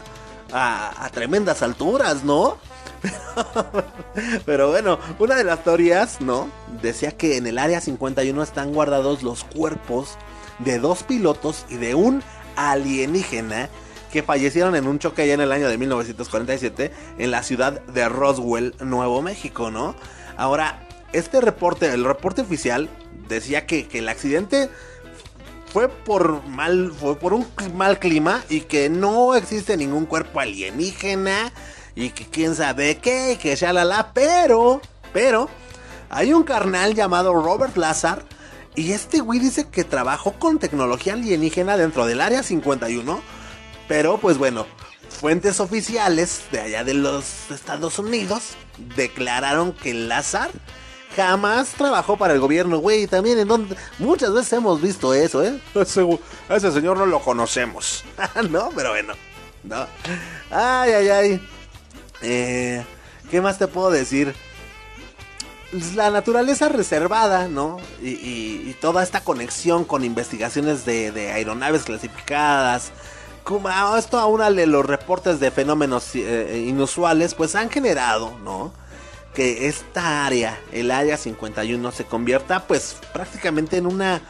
a, 0.52 1.04
a 1.04 1.08
tremendas 1.10 1.62
alturas, 1.62 2.24
¿no? 2.24 2.58
Pero, 4.46 4.70
bueno, 4.70 4.98
una 5.18 5.34
de 5.34 5.44
las 5.44 5.64
teorías, 5.64 6.20
¿no? 6.20 6.50
Decía 6.82 7.12
que 7.12 7.36
en 7.36 7.46
el 7.46 7.58
área 7.58 7.80
51 7.80 8.42
están 8.42 8.72
guardados 8.72 9.22
los 9.22 9.44
cuerpos 9.44 10.16
de 10.58 10.78
dos 10.78 11.02
pilotos 11.02 11.64
y 11.68 11.76
de 11.76 11.94
un 11.94 12.22
alienígena 12.56 13.68
que 14.12 14.22
fallecieron 14.22 14.74
en 14.74 14.86
un 14.86 14.98
choque 14.98 15.22
allá 15.22 15.34
en 15.34 15.40
el 15.40 15.52
año 15.52 15.68
de 15.68 15.78
1947 15.78 16.90
en 17.18 17.30
la 17.30 17.42
ciudad 17.42 17.80
de 17.80 18.08
Roswell, 18.08 18.74
Nuevo 18.80 19.22
México, 19.22 19.70
¿no? 19.70 19.94
Ahora, 20.36 20.86
este 21.12 21.40
reporte, 21.40 21.92
el 21.92 22.04
reporte 22.04 22.42
oficial, 22.42 22.88
decía 23.28 23.66
que, 23.66 23.86
que 23.86 23.98
el 24.00 24.08
accidente 24.08 24.68
fue 25.72 25.88
por 25.88 26.44
mal, 26.46 26.92
fue 26.92 27.16
por 27.16 27.32
un 27.32 27.46
mal 27.74 27.98
clima 27.98 28.42
y 28.48 28.62
que 28.62 28.88
no 28.88 29.34
existe 29.34 29.76
ningún 29.76 30.06
cuerpo 30.06 30.40
alienígena 30.40 31.52
y 31.94 32.10
que 32.10 32.26
quién 32.26 32.54
sabe 32.54 32.98
qué, 32.98 33.38
que 33.40 33.56
la 33.72 34.12
pero, 34.12 34.80
pero, 35.12 35.48
hay 36.08 36.32
un 36.32 36.42
carnal 36.42 36.94
llamado 36.94 37.34
Robert 37.34 37.76
Lazar 37.76 38.24
y 38.74 38.92
este 38.92 39.20
güey 39.20 39.38
dice 39.38 39.68
que 39.68 39.84
trabajó 39.84 40.32
con 40.32 40.58
tecnología 40.58 41.14
alienígena 41.14 41.76
dentro 41.76 42.06
del 42.06 42.20
área 42.20 42.42
51, 42.42 43.20
pero 43.88 44.18
pues 44.18 44.38
bueno, 44.38 44.66
fuentes 45.08 45.60
oficiales 45.60 46.42
de 46.52 46.60
allá 46.60 46.84
de 46.84 46.94
los 46.94 47.50
Estados 47.50 47.98
Unidos 47.98 48.54
declararon 48.96 49.72
que 49.72 49.92
Lazar 49.92 50.50
jamás 51.16 51.70
trabajó 51.70 52.16
para 52.16 52.34
el 52.34 52.40
gobierno, 52.40 52.78
güey. 52.78 53.06
También 53.06 53.38
en 53.38 53.48
donde 53.48 53.76
muchas 53.98 54.32
veces 54.32 54.52
hemos 54.54 54.80
visto 54.80 55.12
eso, 55.14 55.44
¿eh? 55.44 55.60
A 56.48 56.56
ese 56.56 56.72
señor 56.72 56.96
no 56.96 57.06
lo 57.06 57.20
conocemos. 57.20 58.04
no, 58.50 58.70
pero 58.74 58.90
bueno. 58.90 59.14
No. 59.62 59.86
Ay, 60.50 60.92
ay, 60.92 61.08
ay. 61.08 61.48
Eh, 62.22 62.84
¿Qué 63.30 63.40
más 63.40 63.58
te 63.58 63.68
puedo 63.68 63.90
decir? 63.90 64.34
La 65.94 66.10
naturaleza 66.10 66.68
reservada, 66.68 67.46
¿no? 67.46 67.78
Y, 68.02 68.74
toda 68.80 69.02
esta 69.02 69.22
conexión 69.22 69.84
con 69.84 70.04
investigaciones 70.04 70.84
de, 70.84 71.30
aeronaves 71.32 71.84
clasificadas. 71.84 72.92
Como 73.44 73.68
esto 73.96 74.18
aúnale 74.18 74.66
los 74.66 74.84
reportes 74.84 75.38
de 75.38 75.50
fenómenos 75.50 76.14
eh, 76.14 76.64
inusuales, 76.66 77.34
pues 77.34 77.54
han 77.54 77.70
generado, 77.70 78.36
¿no? 78.42 78.72
Que 79.34 79.68
esta 79.68 80.26
área, 80.26 80.58
el 80.72 80.90
área 80.90 81.16
51, 81.16 81.92
se 81.92 82.04
convierta 82.04 82.66
pues 82.66 82.96
prácticamente 83.12 83.76
en 83.76 83.86
una 83.86 84.20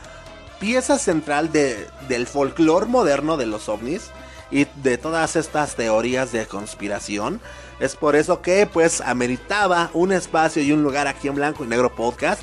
pieza 0.59 0.99
central 0.99 1.51
de, 1.53 1.89
del 2.09 2.27
folclore 2.27 2.87
moderno 2.87 3.37
de 3.37 3.47
los 3.47 3.69
ovnis 3.69 4.11
y 4.51 4.67
de 4.83 4.99
todas 4.99 5.37
estas 5.37 5.75
teorías 5.75 6.33
de 6.33 6.47
conspiración. 6.47 7.41
Es 7.81 7.97
por 7.97 8.15
eso 8.15 8.43
que 8.43 8.67
pues 8.67 9.01
ameritaba 9.01 9.91
un 9.95 10.13
espacio 10.13 10.63
y 10.63 10.71
un 10.71 10.83
lugar 10.83 11.09
aquí 11.09 11.29
en 11.29 11.35
Blanco 11.35 11.65
y 11.65 11.67
Negro 11.67 11.95
Podcast. 11.95 12.43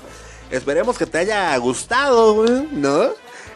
Esperemos 0.50 0.98
que 0.98 1.06
te 1.06 1.20
haya 1.20 1.56
gustado, 1.58 2.44
¿no? 2.72 3.10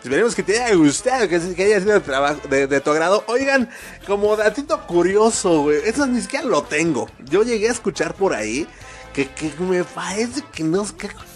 Esperemos 0.03 0.35
que 0.35 0.43
te 0.43 0.61
haya 0.61 0.75
gustado, 0.75 1.27
que, 1.27 1.35
haya 1.35 1.79
sido 1.79 2.01
trabajo, 2.01 2.47
de, 2.47 2.81
tu 2.81 2.91
agrado. 2.91 3.23
Oigan, 3.27 3.69
como 4.05 4.35
datito 4.35 4.85
curioso, 4.85 5.61
güey, 5.61 5.79
eso 5.83 6.05
ni 6.05 6.21
siquiera 6.21 6.45
lo 6.45 6.61
tengo. 6.63 7.09
Yo 7.25 7.41
llegué 7.41 7.67
a 7.67 7.71
escuchar 7.71 8.13
por 8.13 8.33
ahí 8.33 8.67
que, 9.13 9.29
me 9.59 9.83
parece 9.83 10.43
que 10.51 10.63
no, 10.63 10.85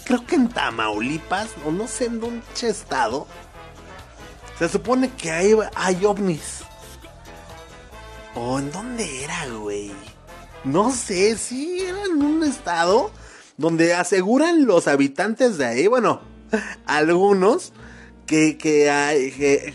creo 0.04 0.26
que 0.26 0.36
en 0.36 0.48
Tamaulipas, 0.48 1.48
o 1.64 1.72
no 1.72 1.88
sé 1.88 2.06
en 2.06 2.20
dónde 2.20 2.44
estado, 2.62 3.26
se 4.58 4.68
supone 4.68 5.10
que 5.12 5.30
hay, 5.30 5.56
hay 5.74 6.04
ovnis. 6.04 6.62
¿O 8.34 8.58
en 8.58 8.70
dónde 8.70 9.24
era, 9.24 9.46
güey? 9.46 9.92
No 10.66 10.90
sé, 10.90 11.38
si 11.38 11.78
era 11.78 12.06
en 12.06 12.20
un 12.20 12.42
estado 12.42 13.12
donde 13.56 13.94
aseguran 13.94 14.66
los 14.66 14.88
habitantes 14.88 15.58
de 15.58 15.64
ahí, 15.64 15.86
bueno, 15.86 16.22
algunos, 16.86 17.72
que, 18.26 18.58
que, 18.58 18.90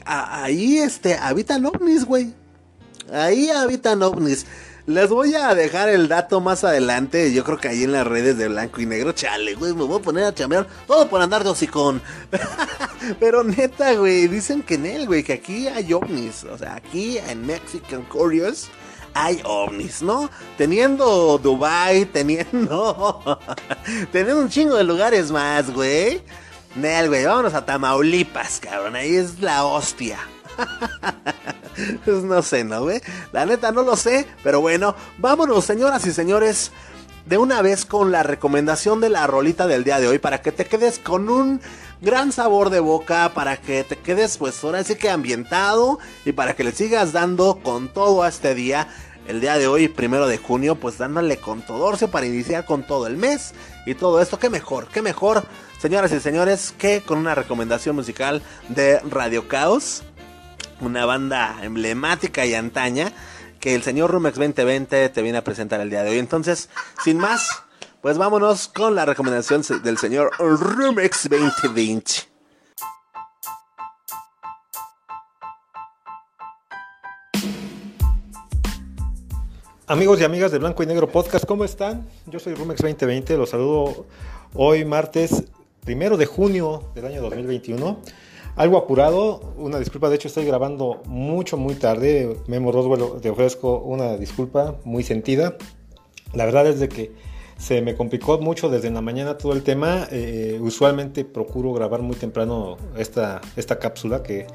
ahí 0.06 0.80
este, 0.80 1.16
habitan 1.16 1.66
ovnis, 1.66 2.04
güey. 2.04 2.34
Ahí 3.10 3.50
habitan 3.50 4.04
ovnis. 4.04 4.46
Les 4.86 5.08
voy 5.08 5.34
a 5.34 5.56
dejar 5.56 5.88
el 5.88 6.10
dato 6.10 6.42
más 6.42 6.66
adelante. 6.66 7.32
Yo 7.32 7.46
creo 7.46 7.58
que 7.58 7.70
ahí 7.70 7.84
en 7.84 7.94
las 7.94 8.06
redes 8.06 8.38
de 8.38 8.50
blanco 8.50 8.82
y 8.82 8.86
negro. 8.86 9.14
Chale, 9.14 9.56
güey, 9.56 9.74
me 9.74 9.84
voy 9.84 9.98
a 9.98 10.02
poner 10.02 10.26
a 10.26 10.36
chambear. 10.36 10.68
Todo 10.88 11.08
por 11.08 11.22
andar 11.22 11.46
de 11.46 11.52
hocicón. 11.52 12.02
Pero 13.20 13.46
neta, 13.46 13.94
güey, 13.94 14.28
dicen 14.28 14.62
que 14.62 14.74
en 14.74 14.86
él, 14.88 15.08
güey, 15.08 15.24
que 15.24 15.34
aquí 15.34 15.70
hay 15.70 15.94
ovnis. 15.94 16.44
O 16.44 16.58
sea, 16.58 16.76
aquí 16.76 17.18
en 17.18 17.46
Mexican 17.46 18.04
Curious 18.04 18.70
hay 19.14 19.42
ovnis, 19.44 20.02
¿no? 20.02 20.30
Teniendo 20.58 21.38
Dubai, 21.38 22.06
teniendo. 22.06 23.40
teniendo 24.12 24.42
un 24.42 24.50
chingo 24.50 24.76
de 24.76 24.84
lugares 24.84 25.32
más, 25.32 25.72
güey. 25.72 26.22
Nel, 26.76 27.10
güey, 27.10 27.26
vámonos 27.26 27.54
a 27.54 27.66
Tamaulipas, 27.66 28.60
cabrón. 28.60 28.96
Ahí 28.96 29.16
es 29.16 29.40
la 29.42 29.66
hostia. 29.66 30.20
pues 32.06 32.24
no 32.24 32.42
sé, 32.42 32.64
¿no, 32.64 32.84
güey? 32.84 33.02
La 33.32 33.46
neta 33.46 33.72
no 33.72 33.84
lo 33.84 33.96
sé, 33.96 34.28
pero 34.44 34.62
bueno, 34.62 34.96
vámonos, 35.18 35.66
señoras 35.66 36.06
y 36.06 36.14
señores, 36.14 36.72
de 37.26 37.38
una 37.38 37.62
vez 37.62 37.86
con 37.86 38.12
la 38.12 38.24
recomendación 38.24 39.00
de 39.02 39.10
la 39.10 39.28
rolita 39.28 39.68
del 39.68 39.84
día 39.84 40.00
de 40.00 40.08
hoy 40.08 40.20
para 40.20 40.42
que 40.42 40.52
te 40.52 40.66
quedes 40.66 41.00
con 41.00 41.30
un 41.30 41.62
gran 42.02 42.32
sabor 42.32 42.70
de 42.70 42.80
boca, 42.80 43.32
para 43.34 43.58
que 43.58 43.84
te 43.84 43.96
quedes, 43.96 44.38
pues 44.38 44.64
ahora 44.64 44.84
sí 44.84 44.96
que 44.96 45.10
ambientado 45.10 46.00
y 46.26 46.32
para 46.32 46.56
que 46.56 46.64
le 46.64 46.72
sigas 46.72 47.14
dando 47.14 47.60
con 47.64 47.88
todo 47.88 48.24
a 48.24 48.28
este 48.28 48.56
día. 48.56 48.88
El 49.28 49.40
día 49.40 49.58
de 49.58 49.68
hoy, 49.68 49.88
primero 49.88 50.28
de 50.28 50.38
junio, 50.38 50.76
pues 50.76 50.98
dándole 50.98 51.38
con 51.38 51.62
todorcio 51.62 52.10
para 52.10 52.26
iniciar 52.26 52.66
con 52.66 52.84
todo 52.86 53.06
el 53.06 53.18
mes 53.18 53.54
y 53.86 53.94
todo 53.94 54.20
esto. 54.20 54.40
Qué 54.40 54.50
mejor, 54.50 54.88
qué 54.88 55.02
mejor, 55.04 55.46
señoras 55.80 56.12
y 56.12 56.20
señores, 56.20 56.74
que 56.78 57.02
con 57.02 57.20
una 57.20 57.36
recomendación 57.36 57.96
musical 57.96 58.42
de 58.68 59.00
Radio 59.02 59.48
Caos 59.48 60.04
una 60.82 61.06
banda 61.06 61.58
emblemática 61.62 62.46
y 62.46 62.56
antaña 62.56 63.12
que 63.60 63.76
el 63.76 63.84
señor 63.84 64.12
Rumex 64.12 64.36
2020 64.38 65.10
te 65.10 65.22
viene 65.22 65.38
a 65.38 65.44
presentar 65.44 65.80
el 65.80 65.90
día 65.90 66.04
de 66.04 66.10
hoy. 66.10 66.18
Entonces, 66.18 66.70
sin 67.04 67.18
más, 67.18 67.64
pues 68.02 68.18
vámonos 68.18 68.68
con 68.68 68.96
la 68.96 69.06
recomendación 69.06 69.62
del 69.84 69.98
señor 69.98 70.32
Rumex 70.40 71.30
2020. 71.30 72.12
Amigos 79.88 80.20
y 80.22 80.24
amigas 80.24 80.52
de 80.52 80.58
Blanco 80.58 80.82
y 80.84 80.86
Negro 80.88 81.12
Podcast, 81.12 81.46
¿cómo 81.46 81.64
están? 81.64 82.08
Yo 82.26 82.40
soy 82.40 82.56
Rumex 82.56 82.82
2020, 82.82 83.38
los 83.38 83.50
saludo 83.50 84.08
hoy 84.56 84.84
martes 84.84 85.44
primero 85.84 86.18
de 86.18 86.26
junio 86.26 86.92
del 86.96 87.06
año 87.06 87.22
2021 87.22 88.00
algo 88.56 88.78
apurado, 88.78 89.54
una 89.58 89.80
disculpa, 89.80 90.10
de 90.10 90.16
hecho 90.16 90.28
estoy 90.28 90.46
grabando 90.46 91.02
mucho, 91.06 91.56
muy 91.56 91.76
tarde. 91.76 92.36
Memo 92.48 92.72
Roswell, 92.74 93.22
te 93.22 93.30
ofrezco 93.30 93.80
una 93.80 94.18
disculpa 94.18 94.76
muy 94.84 95.04
sentida. 95.04 95.56
La 96.34 96.44
verdad 96.44 96.68
es 96.68 96.80
de 96.82 96.90
que 96.90 97.12
se 97.62 97.80
me 97.82 97.96
complicó 97.96 98.40
mucho 98.40 98.70
desde 98.70 98.90
la 98.90 99.02
mañana 99.02 99.38
todo 99.38 99.54
el 99.54 99.62
tema. 99.62 100.08
Eh, 100.12 100.58
usualmente 100.60 101.24
procuro 101.26 101.72
grabar 101.74 102.02
muy 102.02 102.16
temprano 102.16 102.78
esta, 102.98 103.40
esta 103.56 103.78
cápsula 103.78 104.24
que, 104.24 104.48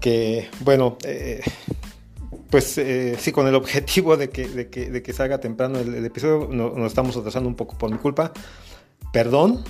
que 0.00 0.48
bueno, 0.60 0.98
eh, 1.04 1.40
pues 2.50 2.76
eh, 2.78 3.16
sí, 3.16 3.30
con 3.30 3.46
el 3.46 3.54
objetivo 3.54 4.16
de 4.16 4.28
que, 4.28 4.48
de 4.48 4.68
que, 4.68 4.90
de 4.90 5.02
que 5.04 5.12
salga 5.12 5.38
temprano 5.38 5.78
el, 5.78 6.04
episodio, 6.04 6.48
nos 6.48 6.86
estamos 6.86 7.16
atrasando 7.16 7.48
un 7.48 7.54
poco 7.54 7.78
por 7.78 7.92
mi 7.92 7.98
culpa. 7.98 8.32
Perdón, 9.12 9.62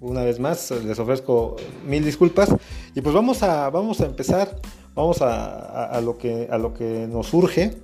una 0.00 0.24
vez 0.24 0.40
más 0.40 0.72
les 0.72 0.98
ofrezco 0.98 1.54
mil 1.86 2.04
disculpas 2.04 2.48
y 2.96 3.00
pues 3.00 3.14
vamos 3.14 3.44
a, 3.44 3.70
vamos 3.70 4.00
a 4.00 4.06
empezar, 4.06 4.60
vamos 4.96 5.18
a, 5.22 6.00
lo 6.02 6.18
que, 6.18 6.48
a 6.50 6.58
lo 6.58 6.74
que 6.74 7.06
nos 7.08 7.28
surge 7.28 7.76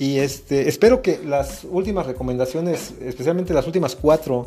y 0.00 0.18
este, 0.18 0.68
espero 0.68 1.02
que 1.02 1.20
las 1.24 1.64
últimas 1.70 2.06
recomendaciones, 2.06 2.94
especialmente 3.00 3.54
las 3.54 3.66
últimas 3.66 3.94
cuatro, 3.94 4.46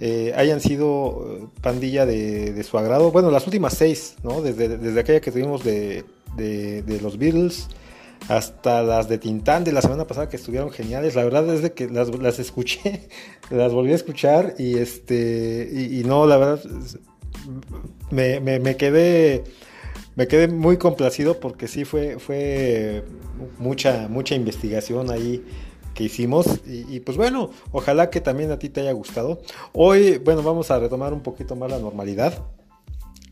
eh, 0.00 0.34
hayan 0.36 0.60
sido 0.60 1.38
eh, 1.40 1.46
pandilla 1.62 2.04
de, 2.04 2.62
su 2.64 2.76
agrado. 2.76 3.10
Bueno, 3.10 3.30
las 3.30 3.46
últimas 3.46 3.72
seis, 3.72 4.16
¿no? 4.22 4.42
Desde, 4.42 4.76
desde 4.76 5.00
aquella 5.00 5.20
que 5.20 5.32
tuvimos 5.32 5.64
de, 5.64 6.04
de 6.36 7.00
los 7.00 7.16
Beatles, 7.16 7.68
hasta 8.28 8.82
las 8.82 9.08
de 9.08 9.18
Tintán 9.18 9.64
de 9.64 9.72
la 9.72 9.80
semana 9.82 10.06
pasada 10.06 10.28
que 10.28 10.36
estuvieron 10.36 10.70
geniales. 10.70 11.14
La 11.14 11.24
verdad 11.24 11.48
es 11.54 11.62
de 11.62 11.72
que 11.72 11.88
las, 11.88 12.14
las 12.18 12.38
escuché, 12.38 13.08
las 13.50 13.72
volví 13.72 13.92
a 13.92 13.96
escuchar 13.96 14.54
y 14.58 14.78
este 14.78 15.68
y, 15.72 16.02
no, 16.04 16.26
la 16.26 16.36
verdad 16.36 16.60
me, 18.10 18.40
me, 18.40 18.76
quedé 18.76 19.44
me 20.18 20.26
quedé 20.26 20.48
muy 20.48 20.78
complacido 20.78 21.38
porque 21.38 21.68
sí 21.68 21.84
fue 21.84 22.18
fue 22.18 23.04
mucha 23.60 24.08
mucha 24.08 24.34
investigación 24.34 25.12
ahí 25.12 25.44
que 25.94 26.04
hicimos 26.04 26.60
y, 26.66 27.00
pues 27.00 27.16
bueno, 27.16 27.50
ojalá 27.72 28.10
que 28.10 28.20
también 28.20 28.52
a 28.52 28.58
ti 28.58 28.68
te 28.68 28.80
haya 28.80 28.92
gustado. 28.92 29.40
Hoy, 29.72 30.18
bueno, 30.18 30.42
vamos 30.44 30.70
a 30.70 30.78
retomar 30.78 31.12
un 31.12 31.22
poquito 31.22 31.56
más 31.56 31.70
la 31.70 31.78
normalidad 31.78 32.44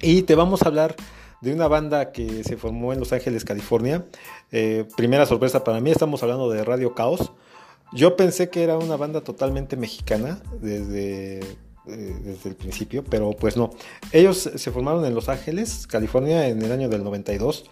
y 0.00 0.22
te 0.22 0.34
vamos 0.34 0.62
a 0.62 0.66
hablar 0.66 0.96
de 1.40 1.52
una 1.52 1.68
banda 1.68 2.10
que 2.10 2.42
se 2.42 2.56
formó 2.56 2.92
en 2.92 2.98
Los 2.98 3.12
Ángeles, 3.12 3.44
California. 3.44 4.06
Eh, 4.50 4.84
primera 4.96 5.26
sorpresa 5.26 5.62
para 5.62 5.80
mí, 5.80 5.90
estamos 5.90 6.22
hablando 6.22 6.50
de 6.50 6.64
Radio 6.64 6.94
Caos. 6.94 7.32
Yo 7.92 8.16
pensé 8.16 8.50
que 8.50 8.64
era 8.64 8.78
una 8.78 8.96
banda 8.96 9.20
totalmente 9.20 9.76
mexicana 9.76 10.40
desde, 10.60 11.40
eh, 11.88 12.16
desde 12.24 12.50
el 12.50 12.56
principio, 12.56 13.04
pero 13.04 13.32
pues 13.32 13.56
no. 13.56 13.70
Ellos 14.12 14.50
se 14.54 14.70
formaron 14.70 15.04
en 15.04 15.14
Los 15.14 15.28
Ángeles, 15.28 15.86
California, 15.86 16.48
en 16.48 16.62
el 16.62 16.72
año 16.72 16.88
del 16.88 17.04
92 17.04 17.64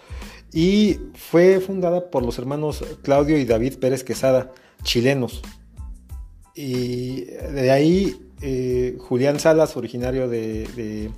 y 0.53 0.99
fue 1.15 1.61
fundada 1.61 2.11
por 2.11 2.25
los 2.25 2.39
hermanos 2.39 2.85
Claudio 3.03 3.39
y 3.39 3.45
David 3.45 3.79
Pérez 3.79 4.05
Quesada, 4.05 4.53
chilenos. 4.83 5.43
Y 6.55 7.23
de 7.23 7.71
ahí 7.71 8.31
eh, 8.41 8.97
Julián 9.01 9.41
Salas, 9.41 9.77
originario 9.77 10.29
de 10.29 11.11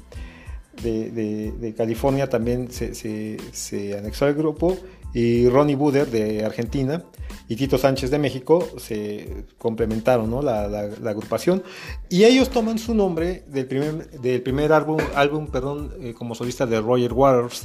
de, 0.82 1.74
California 1.76 2.28
también 2.28 2.70
se, 2.70 3.96
anexó 3.98 4.26
al 4.26 4.34
grupo 4.34 4.76
y 5.16 5.48
Ronnie 5.48 5.76
Buder 5.76 6.10
de 6.10 6.44
Argentina 6.44 7.02
y 7.48 7.56
Tito 7.56 7.78
Sánchez 7.78 8.10
de 8.10 8.18
México 8.18 8.68
se 8.76 9.46
complementaron 9.56 10.44
la, 10.44 10.64
agrupación. 11.06 11.62
Y 12.10 12.24
ellos 12.24 12.50
toman 12.50 12.78
su 12.78 12.94
nombre 12.94 13.42
del 13.48 13.64
primer, 13.64 14.10
del 14.10 14.42
primer 14.42 14.74
álbum, 14.74 14.98
álbum 15.14 15.46
perdón, 15.46 15.90
eh, 16.02 16.12
como 16.12 16.34
solista 16.34 16.66
de 16.66 16.82
Roger 16.82 17.14
Waters 17.14 17.62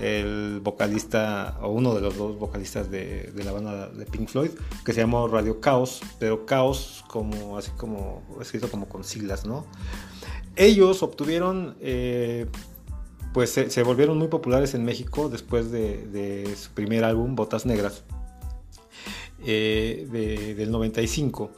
el 0.00 0.60
vocalista 0.62 1.58
o 1.62 1.70
uno 1.70 1.94
de 1.94 2.00
los 2.00 2.16
dos 2.16 2.38
vocalistas 2.38 2.90
de, 2.90 3.30
la 3.36 3.52
banda 3.52 3.88
de 3.88 4.04
Pink 4.06 4.28
Floyd 4.28 4.50
que 4.84 4.92
se 4.94 5.02
llamó 5.02 5.28
Radio 5.28 5.60
Chaos 5.62 6.00
pero 6.18 6.46
Chaos 6.46 7.04
como 7.08 7.58
así 7.58 7.70
como 7.76 8.22
escrito 8.40 8.70
como 8.70 8.88
con 8.88 9.04
siglas 9.04 9.44
no 9.44 9.66
ellos 10.56 11.02
obtuvieron, 11.02 11.76
eh, 11.80 12.46
pues 13.32 13.50
se, 13.50 13.82
volvieron 13.82 14.18
muy 14.18 14.28
populares 14.28 14.74
en 14.74 14.84
México 14.84 15.28
después 15.28 15.70
de, 15.70 16.54
su 16.56 16.70
primer 16.70 17.04
álbum, 17.04 17.34
Botas 17.34 17.66
Negras, 17.66 18.04
eh, 19.44 20.54
del 20.56 20.70
95. 20.70 21.50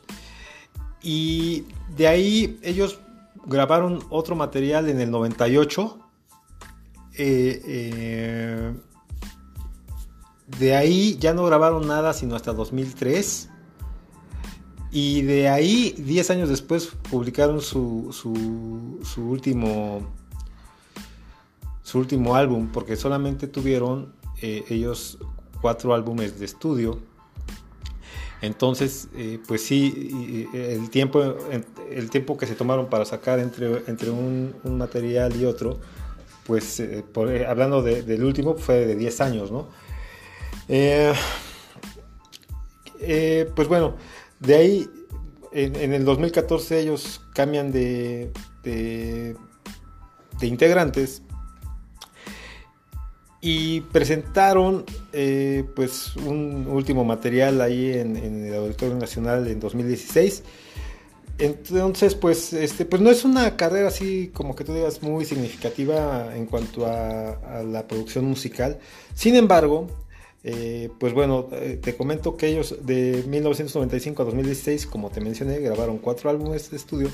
Y 1.03 1.65
de 1.97 2.09
ahí 2.09 2.59
ellos 2.63 2.99
grabaron 3.47 4.01
otro 4.11 4.37
material 4.37 4.89
en 4.89 5.01
el 5.01 5.11
98. 5.11 5.99
Eh, 7.17 8.73
de 10.59 10.77
ahí 10.77 11.17
ya 11.19 11.33
no 11.33 11.45
grabaron 11.45 11.87
nada 11.87 12.13
sino 12.13 12.37
hasta 12.37 12.53
2003. 12.53 13.51
Y 14.95 15.23
de 15.23 15.49
ahí, 15.49 15.93
10 15.99 16.31
años 16.31 16.49
después, 16.49 16.87
publicaron 17.11 17.61
su, 17.61 18.11
su, 18.13 19.21
último 19.21 20.03
su 21.95 22.01
último 22.01 22.35
álbum, 22.35 22.71
porque 22.73 22.97
solamente 22.97 23.47
tuvieron 23.47 24.13
eh, 24.43 24.65
ellos 24.69 25.17
cuatro 25.61 25.95
álbumes 25.95 26.41
de 26.41 26.45
estudio. 26.45 26.99
Entonces, 28.43 29.07
eh, 29.15 29.39
pues 29.47 29.65
sí, 29.65 30.49
el 30.53 30.91
tiempo, 30.91 31.23
el 31.89 32.11
tiempo 32.11 32.37
que 32.37 32.47
se 32.47 32.57
tomaron 32.57 32.91
para 32.91 33.05
sacar 33.05 33.39
entre, 33.39 33.85
entre 33.87 34.11
un, 34.11 34.57
material 34.65 35.37
y 35.37 35.45
otro, 35.45 35.79
pues 36.45 36.81
eh, 36.81 37.05
hablando 37.47 37.81
del 37.81 38.25
último, 38.25 38.57
fue 38.57 38.87
de 38.87 38.97
10 38.97 39.21
años, 39.21 39.53
¿no? 39.53 39.69
pues 43.55 43.69
bueno, 43.69 43.95
de 44.41 44.55
ahí 44.57 44.91
en, 45.53 45.93
el 45.93 46.05
2014 46.05 46.81
ellos 46.81 47.21
cambian 47.35 47.71
de, 47.71 48.33
de, 48.65 49.37
integrantes 50.43 51.23
y 53.47 53.83
presentaron 53.83 54.87
eh, 55.13 55.67
pues 55.77 56.17
un 56.17 56.67
último 56.67 57.05
material 57.05 57.61
ahí 57.61 57.93
en, 57.93 58.17
el 58.17 58.55
Auditorio 58.55 58.97
Nacional 58.97 59.47
en 59.47 59.61
2016 59.61 60.43
entonces, 61.37 62.15
pues, 62.15 62.55
este, 62.55 62.87
pues 62.87 63.03
no 63.03 63.11
es 63.11 63.25
una 63.25 63.57
carrera 63.57 63.89
así 63.89 64.31
como 64.33 64.55
que 64.55 64.65
tú 64.65 64.73
digas 64.73 65.03
muy 65.03 65.27
significativa 65.27 66.35
en 66.35 66.47
cuanto 66.47 66.87
a, 66.87 67.63
la 67.65 67.87
producción 67.87 68.25
musical. 68.25 68.79
Sin 69.15 69.35
embargo, 69.35 69.89
eh, 70.45 70.91
pues 70.99 71.13
bueno, 71.13 71.49
eh, 71.53 71.79
te 71.83 71.97
comento 71.97 72.37
que 72.37 72.47
ellos 72.47 72.77
de 72.83 73.25
1995 73.27 74.23
a 74.23 74.25
2016, 74.27 74.87
como 74.87 75.11
te 75.11 75.21
mencioné, 75.21 75.59
grabaron 75.59 75.99
cuatro 75.99 76.31
álbumes 76.31 76.71
de 76.71 76.77
estudio 76.77 77.11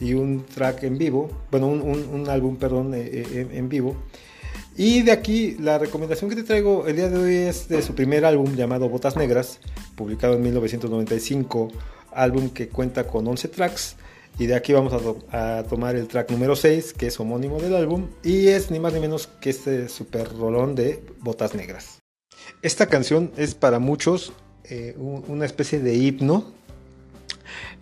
y 0.00 0.14
un 0.14 0.44
track 0.44 0.82
en 0.82 0.98
vivo, 0.98 1.30
bueno, 1.50 1.68
un, 1.68 2.28
álbum, 2.28 2.56
perdón, 2.56 2.92
en 2.94 3.68
vivo. 3.68 3.96
Y 4.76 5.02
de 5.02 5.12
aquí 5.12 5.56
la 5.58 5.78
recomendación 5.78 6.30
que 6.30 6.36
te 6.36 6.44
traigo 6.44 6.86
el 6.86 6.96
día 6.96 7.08
de 7.10 7.18
hoy 7.18 7.34
es 7.34 7.68
de 7.68 7.82
su 7.82 7.94
primer 7.94 8.24
álbum 8.24 8.54
llamado 8.54 8.88
Botas 8.88 9.16
Negras, 9.16 9.58
publicado 9.96 10.34
en 10.34 10.42
1995 10.42 11.68
álbum 12.14 12.50
que 12.50 12.68
cuenta 12.68 13.06
con 13.06 13.26
11 13.26 13.48
tracks. 13.48 13.96
Y 14.38 14.46
de 14.46 14.54
aquí 14.54 14.72
vamos 14.72 14.94
a, 15.30 15.62
tomar 15.64 15.94
el 15.94 16.08
track 16.08 16.30
número 16.30 16.56
6, 16.56 16.94
que 16.94 17.08
es 17.08 17.20
homónimo 17.20 17.60
del 17.60 17.76
álbum, 17.76 18.08
y 18.22 18.48
es 18.48 18.70
ni 18.70 18.80
más 18.80 18.94
ni 18.94 19.00
menos 19.00 19.26
que 19.26 19.50
este 19.50 19.90
super 19.90 20.26
rolón 20.32 20.74
de 20.74 21.04
Botas 21.20 21.54
Negras. 21.54 21.98
Esta 22.62 22.86
canción 22.86 23.30
es 23.36 23.54
para 23.54 23.78
muchos 23.78 24.32
eh, 24.64 24.96
una 24.96 25.44
especie 25.44 25.80
de 25.80 25.94
himno 25.94 26.50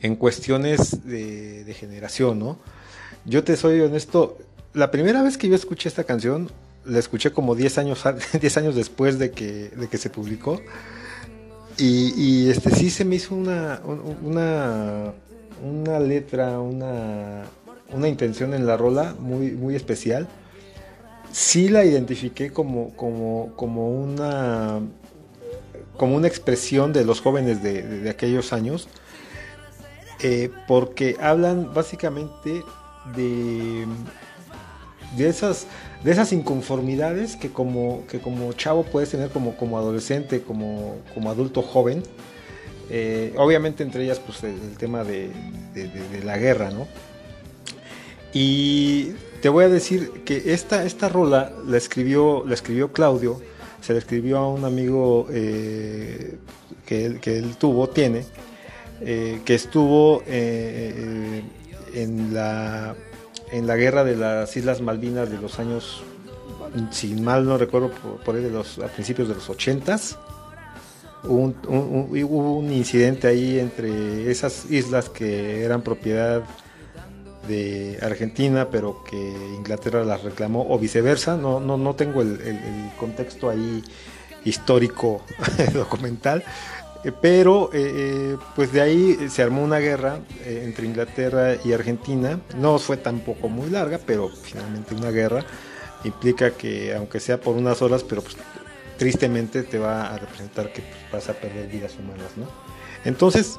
en 0.02 0.16
cuestiones 0.16 1.06
de, 1.06 1.72
generación, 1.78 2.40
¿no? 2.40 2.58
Yo 3.24 3.44
te 3.44 3.56
soy 3.56 3.80
honesto, 3.80 4.38
la 4.72 4.90
primera 4.90 5.22
vez 5.22 5.38
que 5.38 5.48
yo 5.48 5.54
escuché 5.54 5.88
esta 5.88 6.04
canción, 6.04 6.50
la 6.84 6.98
escuché 6.98 7.32
como 7.32 7.54
10 7.54 7.78
años, 7.78 8.04
10 8.40 8.56
años 8.58 8.74
después 8.74 9.18
de 9.18 9.30
que, 9.30 9.70
de 9.70 9.88
que 9.88 9.98
se 9.98 10.10
publicó. 10.10 10.60
Y, 11.78 12.50
este 12.50 12.70
sí 12.70 12.90
se 12.90 13.06
me 13.06 13.16
hizo 13.16 13.34
una, 13.34 13.80
una, 14.22 15.14
una 15.62 15.98
letra, 15.98 16.60
una, 16.60 17.44
una 17.90 18.08
intención 18.08 18.52
en 18.52 18.66
la 18.66 18.76
rola 18.76 19.14
muy, 19.18 19.52
muy 19.52 19.74
especial. 19.76 20.28
Sí 21.32 21.68
la 21.70 21.84
identifiqué 21.84 22.52
como, 22.52 22.94
como, 22.96 23.54
como, 23.56 23.88
una, 23.88 24.80
como 25.96 26.16
una 26.16 26.28
expresión 26.28 26.92
de 26.92 27.06
los 27.06 27.22
jóvenes 27.22 27.62
de, 27.62 28.10
aquellos 28.10 28.52
años, 28.52 28.88
eh, 30.22 30.50
porque 30.68 31.16
hablan 31.18 31.72
básicamente 31.72 32.62
de, 33.16 33.86
de 35.16 35.28
esas 35.28 35.66
de 36.04 36.10
esas 36.10 36.32
inconformidades 36.32 37.36
que 37.36 37.50
como, 37.50 38.04
que 38.08 38.20
como 38.20 38.52
chavo 38.54 38.84
puedes 38.84 39.10
tener 39.10 39.30
como, 39.30 39.56
como 39.56 39.78
adolescente, 39.78 40.42
como, 40.42 40.96
como 41.14 41.30
adulto 41.30 41.62
joven. 41.62 42.02
Eh, 42.92 43.34
obviamente 43.36 43.84
entre 43.84 44.02
ellas 44.04 44.18
pues 44.18 44.42
el, 44.42 44.76
tema 44.76 45.04
de, 45.04 45.30
la 46.24 46.38
guerra, 46.38 46.70
¿no? 46.70 46.88
Y 48.32 49.12
te 49.42 49.48
voy 49.48 49.64
a 49.64 49.68
decir 49.68 50.10
que 50.24 50.52
esta, 50.52 50.84
esta 50.84 51.08
rola 51.08 51.52
la 51.66 51.76
escribió, 51.76 52.44
la 52.46 52.54
escribió 52.54 52.92
Claudio, 52.92 53.40
se 53.80 53.92
la 53.92 53.98
escribió 53.98 54.38
a 54.38 54.48
un 54.48 54.64
amigo 54.64 55.26
eh, 55.30 56.36
que, 56.86 57.04
él, 57.04 57.20
que, 57.20 57.38
él, 57.38 57.56
tuvo, 57.56 57.88
tiene, 57.88 58.24
eh, 59.00 59.40
que 59.44 59.54
estuvo 59.54 60.22
en 60.26 61.44
la 62.32 62.94
en 63.52 63.66
la 63.66 63.76
guerra 63.76 64.04
de 64.04 64.16
las 64.16 64.56
Islas 64.56 64.80
Malvinas 64.80 65.30
de 65.30 65.38
los 65.38 65.58
años, 65.58 66.02
si 66.90 67.14
mal 67.14 67.44
no 67.44 67.58
recuerdo, 67.58 67.90
por, 68.24 68.36
ahí 68.36 68.42
de 68.42 68.50
los, 68.50 68.78
a 68.78 68.86
principios 68.88 69.28
de 69.28 69.34
los 69.34 69.48
80 69.48 69.98
Hubo 71.22 72.56
un, 72.56 72.72
incidente 72.72 73.28
ahí 73.28 73.58
entre 73.58 74.30
esas 74.30 74.70
islas 74.70 75.10
que 75.10 75.64
eran 75.64 75.82
propiedad 75.82 76.42
de 77.46 77.98
Argentina, 78.00 78.68
pero 78.70 79.04
que 79.04 79.16
Inglaterra 79.54 80.02
las 80.04 80.22
reclamó, 80.22 80.66
o 80.70 80.78
viceversa. 80.78 81.36
No, 81.36 81.60
no, 81.60 81.76
no 81.76 81.94
tengo 81.94 82.22
el, 82.22 82.90
contexto 82.98 83.50
ahí 83.50 83.82
histórico 84.44 85.22
documental, 85.74 86.42
pero 87.22 87.70
eh, 87.72 87.92
eh, 87.94 88.36
pues 88.54 88.72
de 88.72 88.82
ahí 88.82 89.30
se 89.30 89.42
armó 89.42 89.62
una 89.62 89.78
guerra 89.78 90.20
entre 90.44 90.86
Inglaterra 90.86 91.56
y 91.64 91.72
Argentina. 91.72 92.40
No 92.58 92.78
fue 92.78 92.98
tampoco 92.98 93.48
muy 93.48 93.70
larga, 93.70 93.98
pero 94.04 94.28
finalmente 94.28 94.94
una 94.94 95.10
guerra 95.10 95.44
implica 96.04 96.50
que 96.50 96.94
aunque 96.94 97.18
sea 97.20 97.40
por 97.40 97.56
unas 97.56 97.80
horas, 97.80 98.04
pero 98.04 98.20
pues, 98.22 98.36
tristemente 98.98 99.62
te 99.62 99.78
va 99.78 100.12
a 100.12 100.18
representar 100.18 100.72
que 100.72 100.82
pues, 100.82 100.98
vas 101.10 101.28
a 101.30 101.32
perder 101.40 101.68
vidas 101.68 101.96
humanas, 101.98 102.32
¿no? 102.36 102.46
Entonces, 103.02 103.58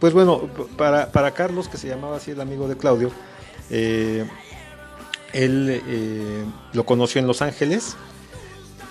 pues 0.00 0.12
bueno, 0.12 0.50
para, 0.76 1.30
Carlos, 1.34 1.68
que 1.68 1.76
se 1.76 1.86
llamaba 1.86 2.16
así 2.16 2.32
el 2.32 2.40
amigo 2.40 2.66
de 2.66 2.76
Claudio, 2.76 3.12
él 3.70 4.42
lo 6.72 6.84
conoció 6.84 7.20
en 7.20 7.28
Los 7.28 7.42
Ángeles. 7.42 7.94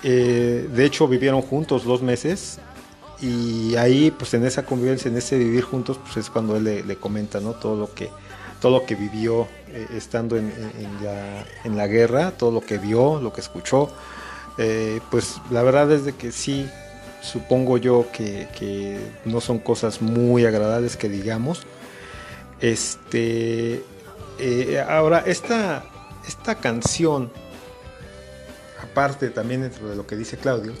de 0.02 0.82
hecho, 0.82 1.06
vivieron 1.08 1.42
juntos 1.42 1.84
dos 1.84 2.00
meses 2.00 2.58
y 3.20 3.74
ahí 3.76 4.10
pues 4.10 4.34
en 4.34 4.44
esa 4.44 4.64
convivencia, 4.64 5.10
en 5.10 5.16
ese 5.16 5.38
vivir 5.38 5.64
juntos, 5.64 5.98
pues 6.02 6.16
es 6.18 6.30
cuando 6.30 6.56
él 6.56 6.64
le, 6.86 6.96
comenta 6.96 7.40
¿no? 7.40 7.52
todo 7.52 7.76
lo 7.76 7.94
que 7.94 8.10
todo 8.60 8.72
lo 8.72 8.86
que 8.86 8.96
vivió 8.96 9.46
eh, 9.68 9.86
estando 9.94 10.36
en, 10.36 10.52
la, 11.02 11.44
en, 11.64 11.76
la, 11.76 11.86
guerra, 11.86 12.32
todo 12.32 12.50
lo 12.50 12.60
que 12.60 12.78
vio, 12.78 13.20
lo 13.20 13.32
que 13.32 13.40
escuchó, 13.40 13.88
eh, 14.58 15.00
pues 15.12 15.40
la 15.50 15.62
verdad 15.62 15.92
es 15.92 16.04
de 16.04 16.14
que 16.14 16.32
sí, 16.32 16.68
supongo 17.22 17.78
yo 17.78 18.06
que, 18.12 18.98
no 19.24 19.40
son 19.40 19.60
cosas 19.60 20.02
muy 20.02 20.44
agradables 20.44 20.96
que 20.96 21.08
digamos. 21.08 21.62
Este, 22.60 23.84
eh, 24.40 24.84
ahora, 24.88 25.22
esta, 25.24 25.84
esta 26.26 26.56
canción, 26.56 27.30
aparte 28.82 29.30
también 29.30 29.62
dentro 29.62 29.88
de 29.88 29.94
lo 29.94 30.04
que 30.04 30.16
dice 30.16 30.36
Claudio, 30.36 30.72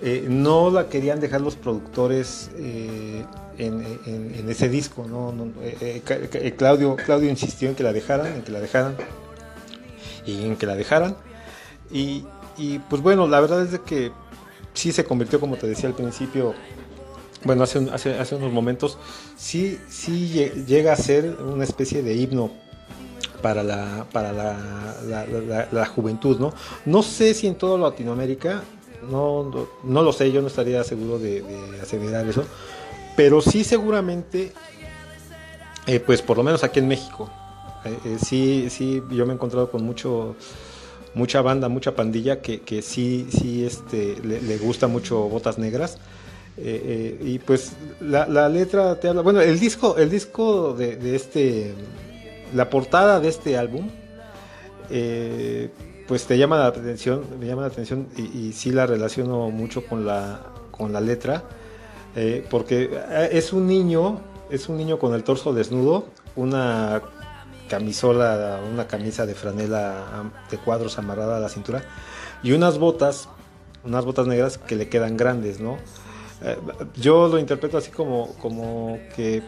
eh, 0.00 0.26
no 0.28 0.70
la 0.70 0.88
querían 0.88 1.18
dejar 1.18 1.40
los 1.40 1.56
productores 1.56 2.50
eh, 2.56 3.24
en, 3.58 4.48
ese 4.48 4.68
disco. 4.68 5.06
¿no? 5.08 5.34
Eh, 5.62 6.54
Claudio, 6.56 6.96
Claudio 6.96 7.28
insistió 7.28 7.68
en 7.68 7.74
que 7.74 7.82
la 7.82 7.92
dejaran, 7.92 8.26
en 8.26 8.42
que 8.42 8.52
la 8.52 8.60
dejaran 8.60 8.96
y 10.24 10.44
en 10.44 10.56
que 10.56 10.66
la 10.66 10.76
dejaran. 10.76 11.16
Y, 11.90 12.24
pues 12.90 13.02
bueno, 13.02 13.26
la 13.26 13.40
verdad 13.40 13.62
es 13.62 13.72
de 13.72 13.80
que 13.80 14.12
sí 14.74 14.92
se 14.92 15.04
convirtió, 15.04 15.40
como 15.40 15.56
te 15.56 15.66
decía 15.66 15.88
al 15.88 15.94
principio, 15.94 16.54
bueno, 17.44 17.62
hace, 17.62 17.88
hace, 17.90 18.34
unos 18.34 18.52
momentos, 18.52 18.98
sí, 19.36 19.78
sí 19.88 20.28
llega 20.66 20.92
a 20.92 20.96
ser 20.96 21.36
una 21.40 21.64
especie 21.64 22.02
de 22.02 22.14
himno 22.14 22.50
para 23.42 23.62
la, 23.62 24.06
para 24.12 24.32
la, 24.32 25.86
juventud, 25.86 26.38
¿no? 26.38 26.52
No 26.84 27.02
sé 27.02 27.34
si 27.34 27.46
en 27.46 27.54
toda 27.54 27.78
Latinoamérica, 27.78 28.62
no, 29.02 29.68
no, 29.84 30.02
lo 30.02 30.12
sé, 30.12 30.32
yo 30.32 30.40
no 30.40 30.48
estaría 30.48 30.82
seguro 30.84 31.18
de, 31.18 31.44
asegurar 31.82 32.26
eso, 32.28 32.44
pero 33.16 33.40
sí 33.40 33.64
seguramente, 33.64 34.52
eh, 35.86 36.00
pues 36.00 36.22
por 36.22 36.36
lo 36.36 36.42
menos 36.42 36.64
aquí 36.64 36.80
en 36.80 36.88
México, 36.88 37.30
eh, 37.84 37.96
eh, 38.04 38.16
sí, 38.24 38.68
sí, 38.70 39.02
yo 39.10 39.26
me 39.26 39.32
he 39.32 39.34
encontrado 39.34 39.70
con 39.70 39.84
mucho 39.84 40.36
mucha 41.14 41.40
banda, 41.40 41.68
mucha 41.68 41.96
pandilla 41.96 42.42
que, 42.42 42.60
que 42.60 42.82
sí, 42.82 43.26
sí 43.30 43.64
este, 43.64 44.16
le, 44.22 44.58
gusta 44.58 44.86
mucho 44.86 45.20
Botas 45.22 45.58
Negras. 45.58 45.98
y 46.56 47.38
pues 47.40 47.72
la, 48.00 48.48
letra 48.48 49.00
te 49.00 49.08
habla, 49.08 49.22
bueno, 49.22 49.40
el 49.40 49.58
disco, 49.58 49.96
el 49.96 50.10
disco 50.10 50.74
de, 50.74 51.16
este, 51.16 51.72
la 52.54 52.68
portada 52.70 53.20
de 53.20 53.28
este 53.28 53.56
álbum, 53.56 53.88
pues 56.08 56.26
te 56.26 56.38
llama 56.38 56.56
la 56.56 56.66
atención, 56.66 57.22
me 57.38 57.46
llama 57.46 57.62
la 57.62 57.68
atención 57.68 58.08
y, 58.16 58.52
sí 58.54 58.70
la 58.72 58.86
relaciono 58.86 59.50
mucho 59.50 59.84
con 59.86 60.06
la, 60.06 60.40
con 60.70 60.90
la 60.90 61.02
letra, 61.02 61.44
eh, 62.16 62.44
porque 62.50 62.90
eh, 62.90 63.28
es 63.32 63.52
un 63.52 63.66
niño, 63.66 64.20
es 64.50 64.70
un 64.70 64.78
niño 64.78 64.98
con 64.98 65.14
el 65.14 65.22
torso 65.22 65.52
desnudo, 65.52 66.06
una 66.34 67.02
camisola, 67.68 68.58
una 68.72 68.86
camisa 68.86 69.26
de 69.26 69.34
franela 69.34 70.32
de 70.50 70.56
cuadros 70.56 70.98
amarrada 70.98 71.36
a 71.36 71.40
la 71.40 71.50
cintura 71.50 71.84
y 72.42 72.52
unas 72.52 72.78
botas, 72.78 73.28
unas 73.84 74.06
botas 74.06 74.26
negras 74.26 74.56
que 74.56 74.76
le 74.76 74.88
quedan 74.88 75.18
grandes, 75.18 75.60
¿no? 75.60 75.76
Eh, 76.42 76.56
yo 76.96 77.28
lo 77.28 77.38
interpreto 77.38 77.76
así 77.76 77.90
como, 77.90 78.34
como 78.36 78.98
que 79.14 79.42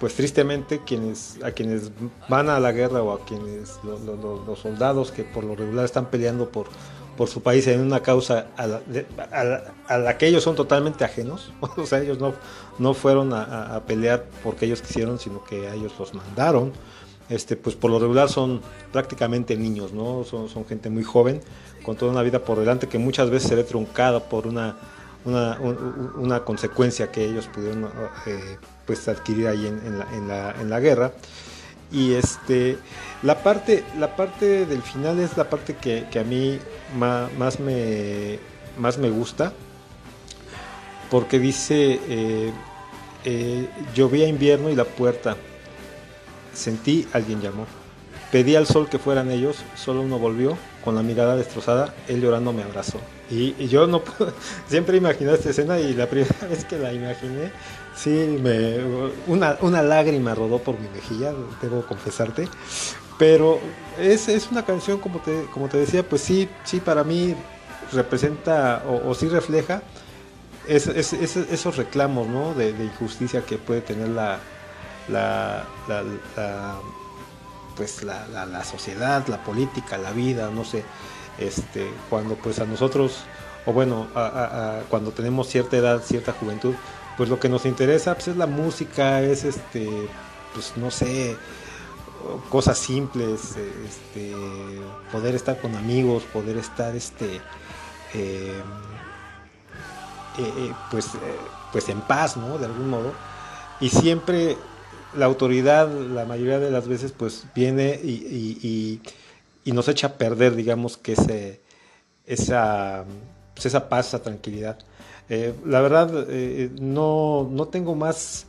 pues 0.00 0.14
tristemente 0.14 0.80
quienes 0.84 1.38
a 1.42 1.50
quienes 1.50 1.90
van 2.28 2.48
a 2.48 2.60
la 2.60 2.72
guerra 2.72 3.02
o 3.02 3.12
a 3.12 3.24
quienes 3.24 3.78
los, 3.82 4.58
soldados 4.58 5.10
que 5.12 5.24
por 5.24 5.44
lo 5.44 5.56
regular 5.56 5.84
están 5.84 6.06
peleando 6.06 6.48
por 6.50 6.68
por 7.16 7.28
su 7.28 7.42
país 7.42 7.66
en 7.66 7.80
una 7.80 8.00
causa 8.00 8.46
a 8.56 8.66
la, 8.68 8.80
a 9.88 9.98
la- 9.98 10.18
que 10.18 10.28
ellos 10.28 10.44
son 10.44 10.54
totalmente 10.54 11.04
ajenos. 11.04 11.52
O 11.76 11.84
sea, 11.84 12.00
ellos 12.00 12.20
no, 12.20 12.32
no 12.78 12.94
fueron 12.94 13.32
a 13.32 13.82
pelear 13.88 14.26
porque 14.44 14.66
ellos 14.66 14.80
quisieron, 14.82 15.18
sino 15.18 15.42
que 15.42 15.66
a 15.66 15.74
ellos 15.74 15.92
los 15.98 16.14
mandaron. 16.14 16.72
Este, 17.28 17.56
pues 17.56 17.74
por 17.74 17.90
lo 17.90 17.98
regular 17.98 18.28
son 18.28 18.60
prácticamente 18.92 19.56
niños, 19.56 19.92
¿no? 19.92 20.22
Son, 20.24 20.48
son 20.48 20.64
gente 20.64 20.88
muy 20.90 21.02
joven, 21.02 21.40
con 21.84 21.96
toda 21.96 22.12
una 22.12 22.22
vida 22.22 22.38
por 22.38 22.58
delante 22.58 22.88
que 22.88 22.98
muchas 22.98 23.28
veces 23.30 23.48
se 23.48 23.54
ve 23.56 23.64
truncada 23.64 24.20
por 24.20 24.46
una, 24.46 24.76
una, 25.24 25.58
un- 25.60 26.12
una 26.16 26.44
consecuencia 26.44 27.10
que 27.10 27.24
ellos 27.24 27.46
pudieron 27.48 27.90
eh, 28.26 28.58
pues 28.86 29.06
adquirir 29.08 29.48
ahí 29.48 29.66
en, 29.66 29.80
en 29.86 29.98
la, 29.98 30.06
en 30.14 30.28
la- 30.28 30.50
en 30.60 30.70
la 30.70 30.80
guerra. 30.80 31.12
Y 31.90 32.14
este, 32.14 32.76
la 33.22 33.42
parte, 33.42 33.82
la 33.98 34.14
parte 34.14 34.66
del 34.66 34.82
final 34.82 35.18
es 35.20 35.36
la 35.36 35.48
parte 35.48 35.74
que, 35.74 36.06
que 36.10 36.18
a 36.18 36.24
mí 36.24 36.58
ma- 36.98 37.30
más, 37.38 37.60
me, 37.60 38.38
más 38.78 38.98
me 38.98 39.08
gusta, 39.10 39.52
porque 41.10 41.38
dice, 41.38 41.98
eh, 42.08 42.52
eh, 43.24 43.68
llovía 43.94 44.28
invierno 44.28 44.68
y 44.68 44.76
la 44.76 44.84
puerta, 44.84 45.36
sentí, 46.52 47.08
alguien 47.14 47.40
llamó. 47.40 47.66
Pedí 48.32 48.56
al 48.56 48.66
sol 48.66 48.88
que 48.88 48.98
fueran 48.98 49.30
ellos, 49.30 49.56
solo 49.74 50.02
uno 50.02 50.18
volvió, 50.18 50.56
con 50.84 50.94
la 50.94 51.02
mirada 51.02 51.34
destrozada, 51.36 51.94
él 52.08 52.20
llorando 52.20 52.52
me 52.52 52.62
abrazó. 52.62 53.00
Y, 53.30 53.54
yo 53.68 53.86
no 53.86 54.02
siempre 54.68 54.96
imaginé 54.98 55.32
esta 55.34 55.50
escena 55.50 55.78
y 55.78 55.94
la 55.94 56.06
primera 56.08 56.34
vez 56.50 56.64
que 56.64 56.78
la 56.78 56.92
imaginé, 56.92 57.50
sí, 57.96 58.38
me, 58.42 58.78
una, 59.26 59.56
una 59.62 59.82
lágrima 59.82 60.34
rodó 60.34 60.58
por 60.58 60.78
mi 60.78 60.88
mejilla, 60.88 61.32
debo 61.62 61.82
confesarte. 61.86 62.48
Pero 63.18 63.58
es, 63.98 64.28
es 64.28 64.50
una 64.50 64.64
canción, 64.64 64.98
como 65.00 65.18
te, 65.20 65.44
como 65.52 65.68
te 65.68 65.78
decía, 65.78 66.02
pues 66.08 66.22
sí, 66.22 66.48
sí, 66.64 66.80
para 66.80 67.02
mí 67.04 67.34
representa 67.92 68.82
o, 68.86 69.14
sí 69.14 69.28
refleja 69.28 69.82
es- 70.68 70.86
es- 70.86 71.14
es- 71.14 71.36
esos 71.36 71.76
reclamos 71.76 72.28
¿no? 72.28 72.52
de, 72.54 72.72
injusticia 72.84 73.40
que 73.40 73.56
puede 73.56 73.80
tener 73.80 74.08
la- 74.08 74.38
pues 77.78 78.02
la, 78.02 78.26
la- 78.28 78.44
la 78.46 78.64
sociedad, 78.64 79.26
la 79.28 79.42
política, 79.44 79.96
la 79.96 80.10
vida, 80.12 80.50
no 80.50 80.64
sé, 80.66 80.84
este, 81.38 81.90
cuando 82.10 82.34
pues 82.34 82.58
a 82.58 82.66
nosotros, 82.66 83.20
o 83.64 83.72
bueno, 83.72 84.08
cuando 84.90 85.12
tenemos 85.12 85.48
cierta 85.48 85.78
edad, 85.78 86.02
cierta 86.02 86.32
juventud, 86.32 86.74
pues 87.16 87.30
lo 87.30 87.38
que 87.40 87.48
nos 87.48 87.64
interesa 87.64 88.14
pues, 88.14 88.28
es 88.28 88.36
la 88.36 88.46
música, 88.46 89.22
es 89.22 89.44
este, 89.44 89.88
pues 90.54 90.74
no 90.76 90.90
sé, 90.90 91.36
cosas 92.50 92.78
simples, 92.78 93.54
este, 93.88 94.34
poder 95.12 95.34
estar 95.34 95.60
con 95.60 95.74
amigos, 95.76 96.24
poder 96.32 96.56
estar 96.58 96.94
este, 96.96 97.40
eh, 98.14 98.62
eh, 100.38 100.72
pues, 100.90 101.06
eh, 101.06 101.18
pues 101.72 101.88
en 101.88 102.00
paz, 102.02 102.36
¿no? 102.36 102.58
De 102.58 102.66
algún 102.66 102.88
modo. 102.90 103.12
Y 103.80 103.88
siempre 103.90 104.56
la 105.16 105.26
autoridad, 105.26 105.88
la 105.90 106.24
mayoría 106.24 106.58
de 106.58 106.70
las 106.70 106.86
veces, 106.88 107.12
pues 107.12 107.44
viene 107.54 107.98
y, 108.02 108.10
y- 109.64 109.72
nos 109.72 109.86
echa 109.88 110.06
a 110.06 110.12
perder, 110.14 110.54
digamos, 110.56 110.96
que 110.96 111.12
ese, 111.12 111.60
esa, 112.26 113.04
pues, 113.54 113.66
esa 113.66 113.88
paz, 113.90 114.08
esa 114.08 114.22
tranquilidad. 114.22 114.78
Eh, 115.28 115.52
la 115.66 115.82
verdad, 115.82 116.10
eh, 116.30 116.70
no, 116.80 117.46
no 117.52 117.68
tengo 117.68 117.94
más 117.94 118.46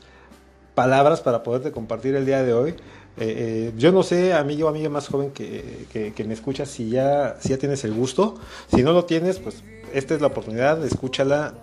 palabras 0.75 1.19
para 1.19 1.43
poderte 1.43 1.71
compartir 1.73 2.15
el 2.15 2.25
día 2.25 2.41
de 2.43 2.53
hoy. 2.53 2.73
Eh, 3.17 3.73
yo 3.77 3.91
no 3.91 4.01
sé, 4.01 4.31
amigo 4.33 4.67
o 4.67 4.69
amiga 4.69 4.87
más 4.89 5.09
joven 5.09 5.31
que, 5.31 5.87
que- 5.91 6.13
que 6.13 6.23
me 6.23 6.33
escuchas, 6.33 6.69
si 6.69 6.89
ya, 6.89 7.35
si 7.41 7.49
ya 7.49 7.57
tienes 7.57 7.83
el 7.83 7.93
gusto. 7.93 8.35
Si 8.73 8.81
no 8.81 8.93
lo 8.93 9.03
tienes, 9.03 9.39
pues 9.39 9.61
esta 9.93 10.15
es 10.15 10.21
la 10.21 10.27
oportunidad, 10.27 10.81
escúchala, 10.85 11.53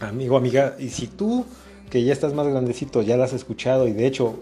amigo, 0.00 0.36
amiga. 0.36 0.76
Y 0.78 0.90
si 0.90 1.06
tú, 1.06 1.46
que 1.92 2.02
ya 2.02 2.14
estás 2.14 2.32
más 2.32 2.46
grandecito, 2.48 3.02
ya 3.02 3.18
la 3.18 3.24
has 3.26 3.34
escuchado 3.34 3.86
y 3.86 3.92
de 3.92 4.06
hecho 4.06 4.36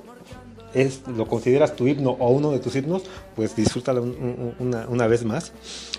es, 0.72 1.00
lo 1.08 1.26
consideras 1.26 1.74
tu 1.74 1.88
himno 1.88 2.10
o 2.20 2.30
uno 2.30 2.52
de 2.52 2.60
tus 2.60 2.76
himnos, 2.76 3.02
pues 3.34 3.56
disfrútala 3.56 4.00
un- 4.00 4.10
un- 4.10 4.54
una, 4.68 4.86
una 4.88 5.08
vez 5.08 5.24
más. 5.24 5.50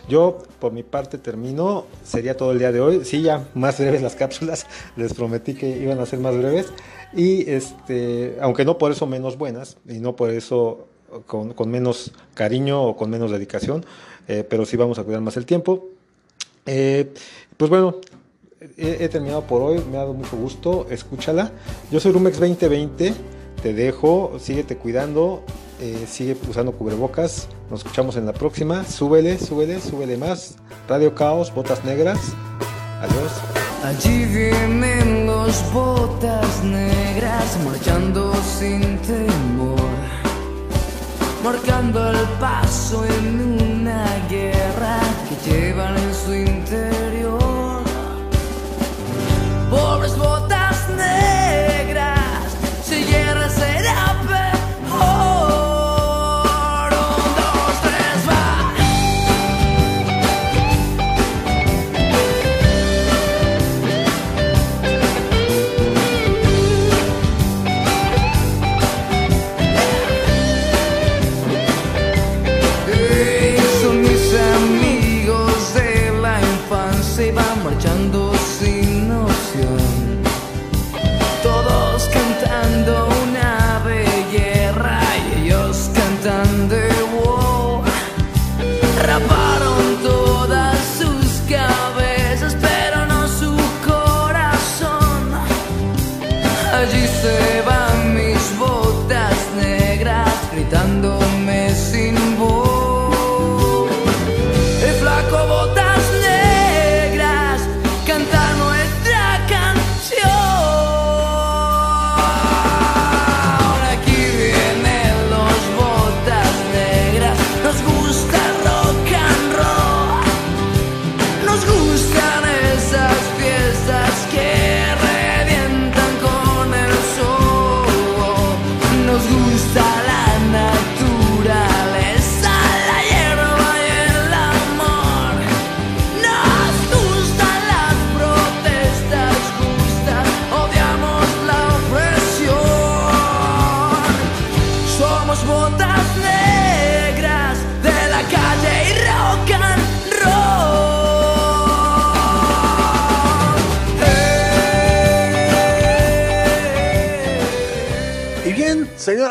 Yo, 0.07 0.38
por 0.60 0.72
mi 0.72 0.82
parte, 0.84 1.18
termino. 1.18 1.86
Sería 2.06 2.38
todo 2.38 2.53
el 2.53 2.60
día 2.60 2.72
de 2.72 2.80
hoy. 2.80 3.03
Sí, 3.03 3.22
ya 3.22 3.49
más 3.53 3.78
breves 3.80 4.02
las 4.02 4.15
cápsulas. 4.15 4.65
Les 4.95 5.14
prometí 5.14 5.56
que 5.56 5.68
iban 5.78 5.99
a 5.99 6.06
ser 6.06 6.19
más 6.19 6.38
breves. 6.38 6.68
Y 7.14 7.49
este, 7.49 8.38
aunque 8.40 8.64
no 8.64 8.78
por 8.78 8.94
eso 8.94 9.06
menos 9.06 9.38
buenas, 9.38 9.76
y 9.86 9.95
no 9.99 10.15
por 10.15 10.30
eso 10.30 10.88
con, 11.28 11.52
con 11.53 11.69
menos 11.69 12.14
cariño 12.34 12.82
o 12.82 12.95
con 12.95 13.10
menos 13.10 13.30
dedicación, 13.32 13.86
eh, 14.30 14.45
pero 14.49 14.65
sí 14.65 14.78
vamos 14.78 14.98
a 14.99 15.03
cuidar 15.03 15.19
más 15.19 15.36
el 15.36 15.45
tiempo. 15.45 15.90
Eh, 16.65 17.11
pues 17.57 17.69
bueno, 17.69 17.98
he, 18.78 19.10
terminado 19.10 19.42
por 19.44 19.62
hoy, 19.62 19.84
me 19.90 19.98
ha 19.98 20.02
dado 20.02 20.14
mucho 20.14 20.38
gusto, 20.38 20.88
escúchala. 20.90 21.52
Yo 21.92 22.00
soy 22.00 22.12
Rumex 22.12 22.40
2020, 22.40 23.14
te 23.62 23.74
dejo, 23.74 24.38
síguete 24.40 24.78
cuidando, 24.78 25.44
eh, 25.80 26.06
sigue 26.08 26.38
usando 26.50 26.72
cubrebocas, 26.74 27.48
nos 27.70 27.82
escuchamos 27.82 28.16
en 28.18 28.26
la 28.26 28.34
próxima, 28.34 28.86
súbele, 28.86 29.40
súbele, 29.40 29.82
súbele 29.82 30.18
más. 30.18 30.56
Radio 30.88 31.16
Caos, 31.16 31.54
Botas 31.54 31.84
Negras, 31.84 32.20
adiós. 33.02 33.32
Allí 33.84 34.26
vienen 34.26 35.26
los 35.26 35.74
botas 35.74 36.64
negras 36.64 37.58
marchando 37.66 38.32
sin 38.60 39.00
temor, 39.00 39.80
marcando 41.44 42.12
el 42.12 42.28
paso 42.40 43.04
en 43.06 43.72
una 43.80 44.28
guerra 44.30 45.00
que 45.28 45.50
llevan 45.50 45.98
en 45.98 46.14
su 46.14 46.34
interior. 46.36 47.01
Pobres 49.72 50.18
botas 50.18 50.51
negras, 50.51 50.51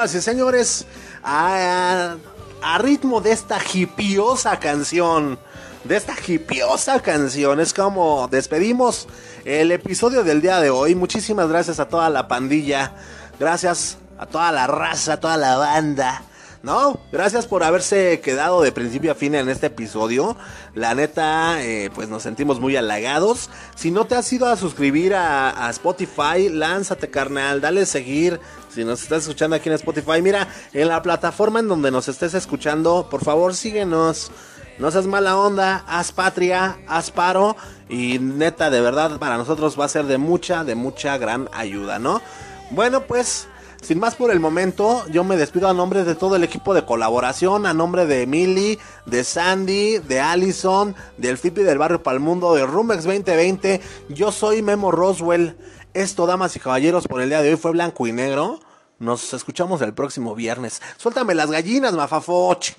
señoras 0.00 0.14
y 0.14 0.20
señores, 0.22 0.86
a, 1.22 2.16
a 2.62 2.78
ritmo 2.78 3.20
de 3.20 3.32
esta 3.32 3.58
hipiosa 3.74 4.58
canción 4.58 5.38
de 5.84 5.96
esta 5.96 6.14
hipiosa 6.26 7.00
canción. 7.00 7.60
Es 7.60 7.74
como 7.74 8.26
despedimos 8.28 9.08
el 9.44 9.72
episodio 9.72 10.24
del 10.24 10.40
día 10.40 10.58
de 10.60 10.70
hoy. 10.70 10.94
Muchísimas 10.94 11.48
gracias 11.48 11.80
a 11.80 11.88
toda 11.88 12.08
la 12.08 12.28
pandilla. 12.28 12.92
Gracias 13.38 13.98
a 14.18 14.24
toda 14.24 14.52
la 14.52 14.66
raza, 14.66 15.14
a 15.14 15.20
toda 15.20 15.36
la 15.36 15.56
banda. 15.56 16.22
¿no? 16.62 17.00
Gracias 17.10 17.46
por 17.46 17.64
haberse 17.64 18.20
quedado 18.20 18.60
de 18.62 18.72
principio 18.72 19.12
a 19.12 19.14
fin 19.14 19.34
en 19.34 19.48
este 19.48 19.66
episodio. 19.66 20.36
La 20.74 20.94
neta, 20.94 21.62
eh, 21.62 21.90
pues 21.94 22.08
nos 22.08 22.22
sentimos 22.22 22.60
muy 22.60 22.76
halagados. 22.76 23.50
Si 23.74 23.90
no 23.90 24.06
te 24.06 24.14
has 24.14 24.30
ido 24.32 24.46
a 24.46 24.56
suscribir 24.56 25.14
a, 25.14 25.66
a, 25.66 25.70
Spotify, 25.70 26.48
lánzate 26.50 27.08
carnal, 27.10 27.60
dale 27.60 27.86
seguir. 27.86 28.40
Si 28.74 28.84
nos 28.84 29.02
estás 29.02 29.22
escuchando 29.22 29.56
aquí 29.56 29.68
en 29.68 29.74
Spotify, 29.74 30.22
mira, 30.22 30.48
en 30.72 30.88
la 30.88 31.02
plataforma 31.02 31.58
en 31.58 31.68
donde 31.68 31.90
nos 31.90 32.08
estés 32.08 32.34
escuchando, 32.34 33.08
por 33.10 33.24
favor 33.24 33.54
síguenos. 33.54 34.30
No 34.78 34.90
seas 34.90 35.06
mala 35.06 35.36
onda, 35.36 35.84
haz 35.88 36.12
patria, 36.12 36.78
haz 36.86 37.10
paro. 37.10 37.56
Y 37.88 38.18
neta, 38.18 38.70
de 38.70 38.80
verdad, 38.80 39.18
para 39.18 39.36
nosotros 39.36 39.78
va 39.78 39.86
a 39.86 39.88
ser 39.88 40.06
de 40.06 40.18
mucha, 40.18 40.64
de 40.64 40.74
mucha 40.74 41.18
gran 41.18 41.48
ayuda, 41.52 41.98
¿no? 41.98 42.22
Bueno, 42.70 43.02
pues 43.02 43.48
sin 43.82 43.98
más 43.98 44.14
por 44.14 44.30
el 44.30 44.40
momento, 44.40 45.04
yo 45.08 45.24
me 45.24 45.38
despido 45.38 45.66
a 45.66 45.74
nombre 45.74 46.04
de 46.04 46.14
todo 46.14 46.36
el 46.36 46.44
equipo 46.44 46.74
de 46.74 46.84
colaboración, 46.84 47.64
a 47.64 47.72
nombre 47.72 48.04
de 48.04 48.22
Emily, 48.22 48.78
de 49.06 49.24
Sandy, 49.24 49.98
de 49.98 50.20
Allison, 50.20 50.94
del 51.16 51.38
Fipi 51.38 51.62
del 51.62 51.78
Barrio 51.78 52.02
Palmundo, 52.02 52.54
de 52.54 52.66
Rumex 52.66 53.04
2020. 53.04 53.80
Yo 54.10 54.32
soy 54.32 54.60
Memo 54.62 54.90
Roswell. 54.90 55.56
Esto, 55.92 56.26
damas 56.26 56.54
y 56.54 56.60
caballeros, 56.60 57.08
por 57.08 57.20
el 57.20 57.30
día 57.30 57.42
de 57.42 57.50
hoy 57.50 57.56
fue 57.56 57.72
blanco 57.72 58.06
y 58.06 58.12
negro. 58.12 58.60
Nos 59.00 59.32
escuchamos 59.32 59.82
el 59.82 59.92
próximo 59.92 60.36
viernes. 60.36 60.80
Suéltame 60.96 61.34
las 61.34 61.50
gallinas, 61.50 61.94
mafafoch. 61.94 62.72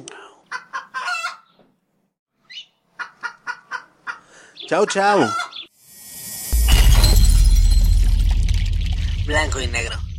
Chao, 4.67 4.85
chao. 4.85 5.27
Blanco 9.25 9.59
y 9.59 9.67
negro. 9.67 10.10